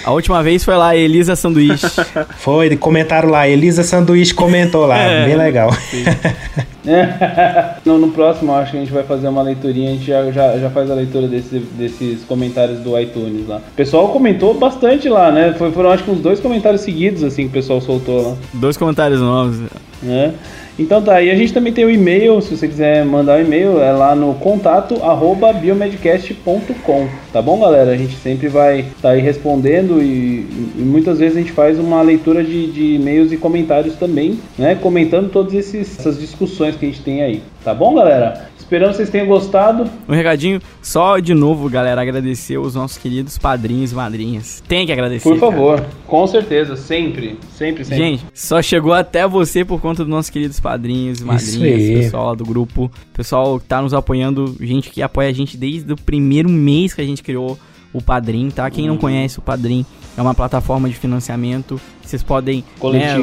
A 0.04 0.12
última 0.12 0.42
vez 0.42 0.64
foi 0.64 0.76
lá, 0.76 0.96
Elisa 0.96 1.36
Sanduíche. 1.36 1.86
foi, 2.38 2.76
comentaram 2.76 3.30
lá, 3.30 3.48
Elisa 3.48 3.82
Sanduíche 3.82 4.34
comentou 4.34 4.86
lá, 4.86 4.98
é, 4.98 5.26
bem 5.26 5.36
legal. 5.36 5.70
no, 7.84 7.98
no, 7.98 8.10
próximo, 8.10 8.54
acho 8.54 8.72
que 8.72 8.76
a 8.76 8.80
gente 8.80 8.92
vai 8.92 9.02
fazer 9.02 9.28
uma 9.28 9.42
leiturinha, 9.42 9.90
a 9.90 9.94
gente 9.94 10.06
já, 10.06 10.30
já, 10.30 10.58
já 10.58 10.70
faz 10.70 10.90
a 10.90 10.94
leitura 10.94 11.26
desse, 11.26 11.58
desses 11.58 12.24
comentários 12.24 12.80
do 12.80 12.98
iTunes 12.98 13.48
lá. 13.48 13.58
O 13.58 13.76
pessoal 13.76 14.08
comentou 14.08 14.54
bastante 14.54 15.08
lá, 15.08 15.30
né? 15.30 15.54
Foi, 15.56 15.72
foram 15.72 15.90
acho 15.90 16.04
que 16.04 16.10
uns 16.10 16.20
dois 16.20 16.40
comentários 16.40 16.82
seguidos, 16.82 17.22
assim, 17.22 17.44
que 17.44 17.48
o 17.48 17.52
pessoal 17.52 17.80
soltou 17.80 18.30
lá. 18.30 18.36
Dois 18.54 18.76
comentários 18.76 19.20
novos. 19.20 19.58
É. 20.06 20.30
Então 20.78 21.00
tá, 21.02 21.22
e 21.22 21.30
a 21.30 21.34
gente 21.34 21.54
também 21.54 21.72
tem 21.72 21.84
o 21.84 21.90
e-mail, 21.90 22.40
se 22.42 22.54
você 22.54 22.68
quiser 22.68 23.04
mandar 23.04 23.38
o 23.38 23.42
um 23.42 23.46
e-mail, 23.46 23.80
é 23.80 23.92
lá 23.92 24.14
no 24.14 24.34
contato 24.34 25.02
arroba 25.02 25.52
biomedcast.com, 25.52 27.08
tá 27.32 27.40
bom 27.40 27.58
galera? 27.58 27.92
A 27.92 27.96
gente 27.96 28.14
sempre 28.16 28.48
vai 28.48 28.80
estar 28.80 28.94
tá 29.00 29.10
aí 29.10 29.20
respondendo 29.20 30.02
e, 30.02 30.46
e, 30.76 30.82
muitas 30.82 31.18
vezes 31.18 31.36
a 31.36 31.40
gente 31.40 31.52
faz 31.52 31.78
uma 31.78 32.02
leitura 32.02 32.44
de, 32.44 32.70
de 32.70 32.94
e-mails 32.96 33.32
e 33.32 33.38
comentários 33.38 33.94
também, 33.94 34.38
né? 34.58 34.74
Comentando 34.74 35.30
todas 35.30 35.54
essas 35.74 36.20
discussões 36.20 36.76
que 36.76 36.84
a 36.84 36.88
gente 36.88 37.02
tem 37.02 37.22
aí, 37.22 37.42
tá 37.64 37.72
bom 37.72 37.94
galera? 37.94 38.50
Esperamos 38.66 38.96
que 38.96 39.04
vocês 39.04 39.10
tenham 39.10 39.28
gostado. 39.28 39.88
Um 40.08 40.12
recadinho, 40.12 40.60
só 40.82 41.20
de 41.20 41.32
novo, 41.34 41.70
galera, 41.70 42.02
agradecer 42.02 42.58
os 42.58 42.74
nossos 42.74 42.98
queridos 42.98 43.38
padrinhos 43.38 43.92
e 43.92 43.94
madrinhas. 43.94 44.60
Tem 44.66 44.84
que 44.84 44.90
agradecer. 44.90 45.22
Por 45.22 45.38
favor, 45.38 45.78
cara. 45.78 45.90
com 46.04 46.26
certeza, 46.26 46.74
sempre, 46.74 47.38
sempre, 47.56 47.84
sempre. 47.84 47.96
Gente, 47.96 48.26
só 48.34 48.60
chegou 48.60 48.92
até 48.92 49.24
você 49.24 49.64
por 49.64 49.80
conta 49.80 50.02
dos 50.02 50.10
nossos 50.10 50.30
queridos 50.30 50.58
padrinhos 50.58 51.20
e 51.20 51.24
madrinhas, 51.24 52.00
pessoal 52.06 52.26
lá 52.26 52.34
do 52.34 52.44
grupo, 52.44 52.90
pessoal 53.14 53.60
que 53.60 53.66
tá 53.66 53.80
nos 53.80 53.94
apoiando, 53.94 54.56
gente 54.58 54.90
que 54.90 55.00
apoia 55.00 55.28
a 55.28 55.32
gente 55.32 55.56
desde 55.56 55.92
o 55.92 55.96
primeiro 55.96 56.48
mês 56.48 56.92
que 56.92 57.00
a 57.00 57.06
gente 57.06 57.22
criou 57.22 57.56
o 57.92 58.02
Padrim, 58.02 58.50
tá? 58.50 58.68
Quem 58.68 58.86
não 58.86 58.94
uhum. 58.94 59.00
conhece 59.00 59.38
o 59.38 59.42
Padrim, 59.42 59.86
é 60.16 60.20
uma 60.20 60.34
plataforma 60.34 60.88
de 60.88 60.96
financiamento. 60.96 61.80
Vocês 62.02 62.22
podem 62.22 62.64
né, 62.92 63.16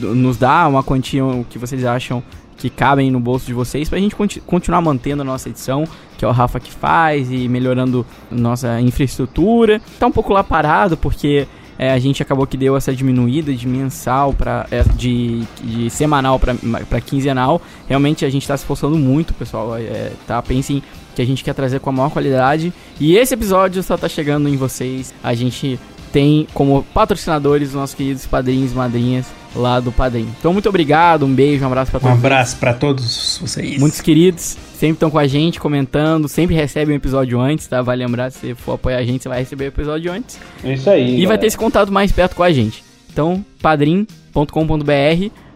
nos 0.00 0.36
dar 0.36 0.68
uma 0.68 0.84
quantia 0.84 1.22
que 1.50 1.58
vocês 1.58 1.84
acham 1.84 2.22
que 2.56 2.70
cabem 2.70 3.10
no 3.10 3.20
bolso 3.20 3.46
de 3.46 3.52
vocês 3.52 3.88
pra 3.88 3.98
gente 3.98 4.14
continu 4.14 4.44
continuar 4.46 4.80
mantendo 4.80 5.22
a 5.22 5.24
nossa 5.24 5.48
edição, 5.48 5.84
que 6.16 6.24
é 6.24 6.28
o 6.28 6.30
Rafa 6.30 6.60
que 6.60 6.70
faz 6.70 7.30
e 7.30 7.48
melhorando 7.48 8.06
nossa 8.30 8.80
infraestrutura. 8.80 9.80
Tá 9.98 10.06
um 10.06 10.12
pouco 10.12 10.32
lá 10.32 10.42
parado 10.42 10.96
porque 10.96 11.46
é, 11.78 11.92
a 11.92 11.98
gente 11.98 12.22
acabou 12.22 12.46
que 12.46 12.56
deu 12.56 12.76
essa 12.76 12.92
diminuída 12.94 13.52
de 13.52 13.66
mensal 13.66 14.32
para 14.32 14.66
é, 14.70 14.82
de, 14.96 15.42
de, 15.62 15.90
semanal 15.90 16.38
para 16.38 17.00
quinzenal. 17.00 17.60
Realmente 17.88 18.24
a 18.24 18.30
gente 18.30 18.42
está 18.42 18.56
se 18.56 18.62
esforçando 18.62 18.96
muito, 18.96 19.34
pessoal. 19.34 19.76
É, 19.76 20.12
tá? 20.26 20.40
Pensem 20.40 20.82
que 21.14 21.22
a 21.22 21.26
gente 21.26 21.42
quer 21.42 21.54
trazer 21.54 21.80
com 21.80 21.90
a 21.90 21.92
maior 21.92 22.10
qualidade. 22.10 22.72
E 23.00 23.16
esse 23.16 23.34
episódio 23.34 23.82
só 23.82 23.96
tá 23.96 24.08
chegando 24.08 24.48
em 24.48 24.56
vocês. 24.56 25.12
A 25.22 25.34
gente 25.34 25.78
tem 26.12 26.46
como 26.54 26.84
patrocinadores 26.94 27.70
os 27.70 27.74
nossos 27.74 27.94
queridos 27.94 28.24
padrinhos 28.24 28.72
madrinhas 28.72 29.26
lá 29.54 29.80
do 29.80 29.92
Padrim. 29.92 30.28
Então, 30.38 30.52
muito 30.52 30.68
obrigado, 30.68 31.24
um 31.24 31.34
beijo, 31.34 31.62
um 31.62 31.66
abraço 31.66 31.90
para 31.90 32.00
todos. 32.00 32.14
Um 32.14 32.18
abraço 32.18 32.56
para 32.56 32.74
todos 32.74 33.38
vocês. 33.40 33.78
Muitos 33.78 34.00
queridos, 34.00 34.56
sempre 34.74 34.94
estão 34.94 35.10
com 35.10 35.18
a 35.18 35.26
gente, 35.26 35.60
comentando, 35.60 36.28
sempre 36.28 36.54
recebem 36.54 36.94
um 36.94 36.96
episódio 36.96 37.40
antes, 37.40 37.66
tá? 37.66 37.82
Vai 37.82 37.96
lembrar, 37.96 38.30
se 38.30 38.38
você 38.38 38.54
for 38.54 38.74
apoiar 38.74 38.98
a 38.98 39.04
gente, 39.04 39.22
você 39.22 39.28
vai 39.28 39.38
receber 39.38 39.64
o 39.64 39.68
episódio 39.68 40.12
antes. 40.12 40.38
É 40.62 40.72
isso 40.72 40.90
aí. 40.90 41.02
E 41.02 41.10
galera. 41.10 41.28
vai 41.28 41.38
ter 41.38 41.46
esse 41.46 41.56
contato 41.56 41.92
mais 41.92 42.12
perto 42.12 42.34
com 42.36 42.42
a 42.42 42.52
gente. 42.52 42.82
Então, 43.12 43.44
padrim.com.br 43.62 44.34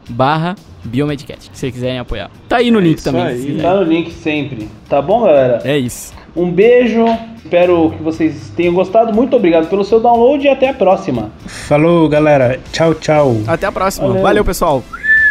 barra 0.09 0.55
Biomedcat, 0.85 1.43
se 1.43 1.51
vocês 1.53 1.73
quiserem 1.73 1.99
apoiar. 1.99 2.31
Tá 2.49 2.59
aí 2.59 2.71
no 2.71 2.79
é 2.79 2.83
link 2.83 3.03
também. 3.03 3.23
Aí. 3.23 3.59
Tá 3.61 3.75
no 3.75 3.83
link 3.83 4.11
sempre. 4.13 4.69
Tá 4.89 5.03
bom, 5.03 5.23
galera? 5.23 5.61
É 5.65 5.77
isso. 5.77 6.18
Um 6.39 6.53
beijo, 6.53 7.05
espero 7.36 7.91
que 7.91 8.01
vocês 8.01 8.53
tenham 8.57 8.72
gostado. 8.72 9.12
Muito 9.12 9.34
obrigado 9.34 9.68
pelo 9.68 9.82
seu 9.82 9.99
download 9.99 10.47
e 10.47 10.49
até 10.49 10.68
a 10.68 10.74
próxima. 10.74 11.32
Falou, 11.47 12.09
galera. 12.09 12.61
Tchau, 12.70 12.95
tchau. 12.95 13.36
Até 13.45 13.66
a 13.66 13.72
próxima. 13.72 14.07
Valeu, 14.07 14.22
Valeu 14.22 14.45
pessoal. 14.45 14.84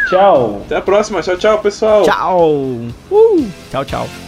Tchau. 0.10 0.62
Até 0.66 0.76
a 0.76 0.82
próxima. 0.82 1.22
Tchau, 1.22 1.38
tchau, 1.38 1.60
pessoal. 1.60 2.04
Tchau. 2.04 2.52
Uh. 3.10 3.48
Tchau, 3.72 3.86
tchau. 3.86 4.27